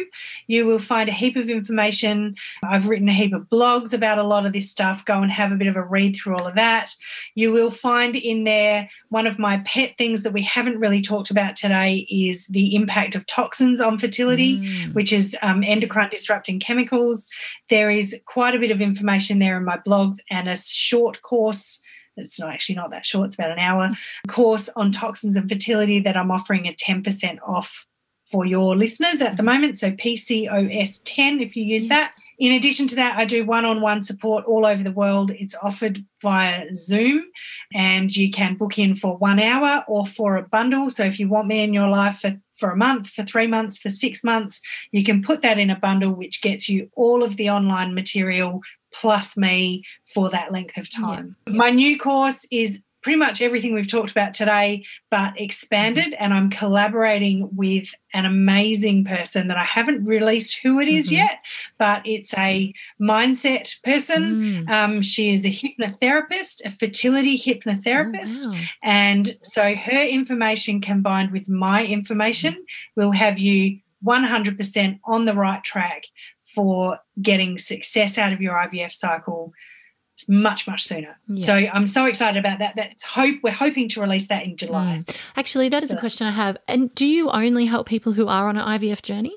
you 0.48 0.66
will 0.66 0.80
find 0.80 1.10
a 1.10 1.14
heap 1.14 1.36
of 1.36 1.50
information. 1.50 2.36
I've 2.64 2.88
written 2.88 3.10
a 3.10 3.14
heap 3.14 3.34
of 3.34 3.50
blogs 3.50 3.94
about 3.94 4.18
a 4.18 4.24
lot 4.24 4.46
of 4.46 4.54
this 4.54 4.70
stuff. 4.70 5.04
Go 5.06 5.22
and 5.22 5.32
have 5.32 5.52
a 5.52 5.56
bit 5.56 5.68
of 5.68 5.76
a 5.76 5.82
read 5.82 6.16
through 6.16 6.36
all 6.36 6.48
of 6.48 6.56
that. 6.56 6.96
You 7.36 7.52
will 7.52 7.72
find 7.72 8.16
in 8.16 8.44
there 8.44 8.88
one 9.10 9.28
of 9.28 9.40
my 9.40 9.58
pet 9.66 9.96
things 9.98 10.22
that 10.24 10.34
we 10.34 10.44
haven't 10.44 10.80
really 10.80 11.02
talked 11.02 11.32
about 11.32 11.56
today 11.56 12.08
is 12.10 12.48
the 12.48 12.76
impact 12.76 13.16
of 13.16 13.26
toxins 13.26 13.80
on 13.80 13.98
fertility, 13.98 14.60
mm. 14.60 14.94
which 14.94 15.14
is 15.14 15.38
um, 15.42 15.64
endocrine 15.64 16.10
disrupting 16.10 16.60
chemicals. 16.60 17.30
There 17.70 17.90
is 17.90 18.20
quite 18.26 18.56
a 18.56 18.60
bit 18.60 18.72
of 18.72 18.82
information 18.82 19.40
there 19.40 19.56
in 19.58 19.64
my 19.66 19.78
blogs 19.78 20.18
and 20.30 20.50
a 20.50 20.58
short 20.76 21.22
course 21.22 21.80
it's 22.18 22.40
not 22.40 22.54
actually 22.54 22.76
not 22.76 22.92
that 22.92 23.06
short, 23.06 23.28
it's 23.28 23.36
about 23.36 23.52
an 23.52 23.60
hour 23.60 23.92
course 24.28 24.70
on 24.76 24.92
toxins 24.92 25.36
and 25.36 25.50
fertility 25.50 26.00
that 26.02 26.18
I'm 26.18 26.32
offering 26.32 26.68
a 26.68 26.74
10% 26.74 27.40
off 27.46 27.86
for 28.32 28.46
your 28.46 28.76
listeners 28.76 29.22
at 29.22 29.38
the 29.38 29.44
moment. 29.44 29.78
So 29.78 29.92
PCOS 29.92 31.02
10 31.06 31.40
if 31.40 31.56
you 31.56 31.64
use 31.64 31.88
that. 31.88 32.14
In 32.40 32.54
addition 32.54 32.88
to 32.88 32.96
that, 32.96 33.16
I 33.16 33.26
do 33.26 33.46
one 33.46 33.64
on 33.64 33.80
one 33.80 34.02
support 34.02 34.44
all 34.46 34.66
over 34.66 34.82
the 34.82 34.92
world. 34.92 35.30
It's 35.32 35.56
offered 35.62 36.04
via 36.22 36.74
Zoom 36.74 37.26
and 37.76 38.16
you 38.16 38.32
can 38.32 38.56
book 38.56 38.80
in 38.80 38.96
for 38.96 39.18
one 39.18 39.40
hour 39.40 39.84
or 39.88 40.08
for 40.08 40.36
a 40.38 40.48
bundle. 40.48 40.90
So 40.90 41.06
if 41.06 41.20
you 41.20 41.30
want 41.30 41.48
me 41.48 41.64
in 41.64 41.74
your 41.74 41.90
life 41.90 42.22
for, 42.22 42.36
for 42.56 42.72
a 42.72 42.76
month, 42.76 43.10
for 43.10 43.24
three 43.24 43.46
months, 43.46 43.78
for 43.78 43.92
six 43.92 44.24
months, 44.24 44.62
you 44.92 45.04
can 45.04 45.22
put 45.22 45.44
that 45.44 45.60
in 45.60 45.70
a 45.70 45.78
bundle, 45.80 46.12
which 46.12 46.42
gets 46.42 46.68
you 46.68 46.90
all 46.96 47.24
of 47.24 47.38
the 47.38 47.52
online 47.52 47.94
material 47.94 48.62
plus 48.94 49.36
me 49.38 49.84
for 50.14 50.30
that 50.30 50.52
length 50.52 50.78
of 50.78 50.90
time. 50.90 51.36
Yeah. 51.48 51.54
My 51.54 51.70
new 51.70 52.00
course 52.00 52.46
is 52.52 52.82
pretty 53.04 53.18
much 53.18 53.42
everything 53.42 53.74
we've 53.74 53.90
talked 53.90 54.10
about 54.10 54.34
today, 54.34 54.84
but 55.12 55.40
expanded. 55.40 56.14
Mm-hmm. 56.14 56.24
And 56.24 56.34
I'm 56.34 56.50
collaborating 56.50 57.50
with 57.54 57.88
an 58.14 58.26
amazing 58.26 59.04
person 59.06 59.50
that 59.50 59.58
I 59.58 59.66
haven't 59.66 60.06
released 60.06 60.60
who 60.64 60.80
it 60.80 60.88
is 60.88 61.08
mm-hmm. 61.08 61.16
yet, 61.16 61.40
but 61.78 62.02
it's 62.06 62.34
a 62.36 62.74
mindset 63.00 63.82
person. 63.84 64.66
Mm. 64.68 64.70
Um, 64.70 65.02
she 65.02 65.34
is 65.34 65.46
a 65.46 65.50
hypnotherapist, 65.50 66.62
a 66.66 66.72
fertility 66.72 67.38
hypnotherapist. 67.38 68.46
Oh, 68.46 68.52
wow. 68.52 68.62
And 68.82 69.38
so 69.44 69.76
her 69.76 70.04
information 70.04 70.82
combined 70.82 71.32
with 71.32 71.50
my 71.50 71.86
information 71.86 72.54
mm-hmm. 72.54 73.02
will 73.02 73.12
have 73.12 73.38
you 73.38 73.80
100% 74.06 75.00
on 75.06 75.26
the 75.26 75.34
right 75.34 75.64
track 75.64 76.06
for 76.54 77.00
getting 77.22 77.58
success 77.58 78.18
out 78.18 78.34
of 78.34 78.42
your 78.42 78.54
IVF 78.54 78.92
cycle 78.92 79.54
much 80.28 80.68
much 80.68 80.84
sooner. 80.84 81.18
Yeah. 81.28 81.46
So 81.46 81.56
I'm 81.56 81.86
so 81.86 82.06
excited 82.06 82.38
about 82.38 82.60
that. 82.60 82.76
That's 82.76 83.04
hope 83.04 83.38
we're 83.44 83.52
hoping 83.52 83.90
to 83.90 84.02
release 84.02 84.28
that 84.28 84.44
in 84.44 84.56
July. 84.56 85.02
Mm. 85.06 85.16
Actually, 85.36 85.70
that 85.70 85.84
is 85.84 85.90
so 85.90 85.98
a 85.98 86.00
question 86.00 86.28
I 86.28 86.32
have. 86.32 86.58
And 86.68 86.94
do 86.96 87.06
you 87.06 87.30
only 87.30 87.66
help 87.66 87.88
people 87.88 88.14
who 88.14 88.28
are 88.28 88.48
on 88.48 88.58
an 88.58 88.66
IVF 88.66 89.02
journey? 89.02 89.34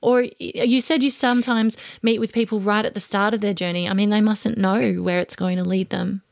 Or 0.00 0.26
you 0.38 0.80
said 0.80 1.02
you 1.02 1.10
sometimes 1.10 1.76
meet 2.02 2.20
with 2.20 2.32
people 2.32 2.60
right 2.60 2.84
at 2.84 2.94
the 2.94 3.00
start 3.00 3.34
of 3.34 3.40
their 3.40 3.54
journey. 3.54 3.88
I 3.88 3.94
mean, 3.94 4.10
they 4.10 4.20
mustn't 4.20 4.58
know 4.58 4.94
where 4.94 5.20
it's 5.20 5.34
going 5.34 5.56
to 5.56 5.64
lead 5.64 5.90
them. 5.90 6.22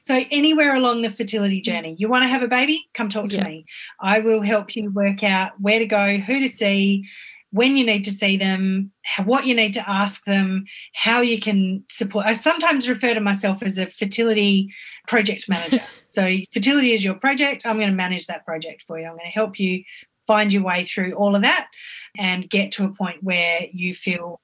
So 0.00 0.20
anywhere 0.32 0.74
along 0.74 1.02
the 1.02 1.10
fertility 1.10 1.60
journey, 1.60 1.94
you 1.98 2.08
want 2.08 2.24
to 2.24 2.28
have 2.28 2.42
a 2.42 2.48
baby, 2.48 2.88
come 2.94 3.08
talk 3.08 3.28
to 3.30 3.36
yeah. 3.36 3.44
me. 3.44 3.66
I 4.00 4.18
will 4.18 4.42
help 4.42 4.74
you 4.74 4.90
work 4.90 5.22
out 5.22 5.52
where 5.60 5.78
to 5.78 5.86
go, 5.86 6.16
who 6.16 6.40
to 6.40 6.48
see, 6.48 7.08
when 7.52 7.76
you 7.76 7.84
need 7.84 8.04
to 8.04 8.10
see 8.10 8.36
them, 8.36 8.90
what 9.24 9.44
you 9.44 9.54
need 9.54 9.74
to 9.74 9.88
ask 9.88 10.24
them, 10.24 10.64
how 10.94 11.20
you 11.20 11.38
can 11.38 11.84
support. 11.90 12.26
I 12.26 12.32
sometimes 12.32 12.88
refer 12.88 13.12
to 13.12 13.20
myself 13.20 13.62
as 13.62 13.78
a 13.78 13.86
fertility 13.86 14.72
project 15.06 15.48
manager. 15.48 15.80
so, 16.08 16.36
fertility 16.52 16.92
is 16.92 17.04
your 17.04 17.14
project. 17.14 17.66
I'm 17.66 17.76
going 17.76 17.90
to 17.90 17.94
manage 17.94 18.26
that 18.26 18.44
project 18.46 18.82
for 18.86 18.98
you. 18.98 19.04
I'm 19.04 19.12
going 19.12 19.26
to 19.26 19.30
help 19.30 19.60
you 19.60 19.84
find 20.26 20.52
your 20.52 20.62
way 20.62 20.84
through 20.84 21.12
all 21.12 21.36
of 21.36 21.42
that 21.42 21.68
and 22.16 22.48
get 22.48 22.72
to 22.72 22.84
a 22.84 22.88
point 22.88 23.22
where 23.22 23.66
you 23.72 23.92
feel 23.92 24.40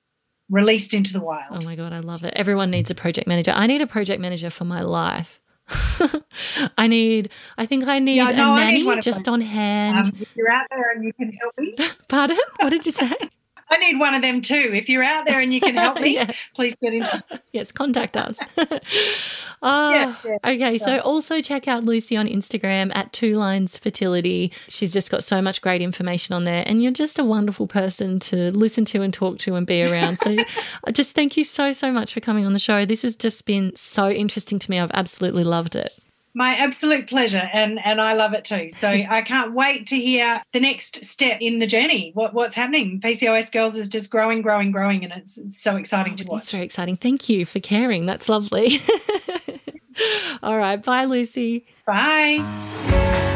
released 0.51 0.93
into 0.93 1.13
the 1.13 1.21
wild. 1.21 1.47
Oh 1.51 1.65
my 1.65 1.77
God, 1.77 1.93
I 1.93 2.01
love 2.01 2.25
it. 2.25 2.35
Everyone 2.37 2.71
needs 2.71 2.91
a 2.91 2.95
project 2.95 3.27
manager. 3.27 3.53
I 3.55 3.67
need 3.67 3.81
a 3.81 3.87
project 3.87 4.21
manager 4.21 4.51
for 4.51 4.65
my 4.65 4.83
life. 4.83 5.41
I 6.79 6.87
need, 6.87 7.31
I 7.57 7.67
think 7.67 7.87
I 7.87 7.99
need 7.99 8.17
yeah, 8.17 8.31
no, 8.31 8.55
a 8.55 8.57
nanny 8.57 9.01
just 9.01 9.29
on 9.29 9.41
hand. 9.41 10.07
Um, 10.07 10.27
you're 10.35 10.51
out 10.51 10.67
there 10.71 10.93
and 10.93 11.05
you 11.05 11.13
can 11.13 11.33
help 11.33 11.57
me. 11.59 11.77
Pardon? 12.09 12.39
What 12.61 12.71
did 12.71 12.87
you 12.87 12.93
say? 12.93 13.13
I 13.71 13.77
need 13.79 13.99
one 13.99 14.15
of 14.15 14.23
them 14.23 14.41
too. 14.41 14.73
If 14.75 14.89
you're 14.89 15.03
out 15.03 15.27
there 15.27 15.41
and 15.41 15.53
you 15.53 15.61
can 15.61 15.75
help 15.75 16.01
me, 16.01 16.15
yeah. 16.15 16.33
please 16.55 16.75
get 16.83 16.95
in 16.95 17.05
touch. 17.05 17.23
yes, 17.53 17.73
contact 17.73 18.17
us. 18.17 18.39
oh, 19.63 19.91
yes, 19.91 20.25
yes, 20.25 20.39
okay, 20.45 20.79
so 20.79 20.99
also 21.01 21.41
check 21.41 21.69
out 21.69 21.85
Lucy 21.85 22.17
on 22.17 22.27
Instagram 22.27 22.91
at 22.95 23.13
Two 23.13 23.35
Lines 23.35 23.77
Fertility. 23.77 24.53
She's 24.69 24.93
just 24.93 25.11
got 25.11 25.25
so 25.25 25.43
much 25.43 25.61
great 25.61 25.83
information 25.83 26.35
on 26.35 26.45
there, 26.45 26.65
and 26.67 26.83
you're 26.83 26.93
just 26.93 27.19
a 27.19 27.25
wonderful 27.25 27.67
person 27.67 28.19
to 28.21 28.51
listen 28.53 28.85
to 28.87 29.03
and 29.03 29.13
talk 29.13 29.39
to 29.39 29.55
and 29.55 29.67
be 29.67 29.83
around. 29.83 30.19
So, 30.19 30.37
just 30.93 31.15
thank 31.15 31.37
you 31.37 31.45
so 31.45 31.73
so 31.73 31.93
much 31.93 32.15
for 32.15 32.21
coming 32.21 32.47
on 32.47 32.53
the 32.53 32.59
show. 32.59 32.85
This 32.85 33.03
has 33.03 33.17
just 33.17 33.45
been 33.45 33.75
so 33.77 34.09
interesting 34.11 34.59
to 34.59 34.71
me. 34.71 34.79
I've 34.79 34.91
absolutely 34.93 35.45
loved 35.45 35.77
it. 35.77 35.93
My 36.35 36.55
absolute 36.57 37.09
pleasure, 37.09 37.49
and 37.53 37.79
and 37.85 38.01
I 38.01 38.15
love 38.15 38.33
it 38.33 38.45
too. 38.45 38.71
So 38.71 38.89
I 39.11 39.23
can't 39.23 39.53
wait 39.55 39.87
to 39.89 39.97
hear 39.97 40.43
the 40.53 40.61
next 40.61 41.05
step 41.05 41.39
in 41.41 41.59
the 41.59 41.67
journey. 41.67 42.13
What 42.15 42.35
what's 42.35 42.55
happening? 42.55 43.01
PCOS 43.01 43.53
Girls 43.53 43.77
is 43.77 43.89
just 43.89 44.11
growing, 44.11 44.43
growing, 44.43 44.71
growing, 44.73 45.05
and 45.05 45.13
it's, 45.13 45.39
it's 45.39 45.61
so 45.61 45.77
exciting 45.77 46.15
oh, 46.15 46.17
to 46.17 46.25
watch. 46.27 46.43
It's 46.43 46.51
very 46.51 46.65
exciting. 46.65 46.97
Thank 46.97 47.29
you 47.29 47.45
for 47.45 47.61
caring. 47.61 48.07
That's 48.07 48.29
lovely. 48.29 48.79
All 50.43 50.57
right, 50.57 50.83
bye, 50.83 51.07
Lucy. 51.07 51.67
Bye. 51.87 53.35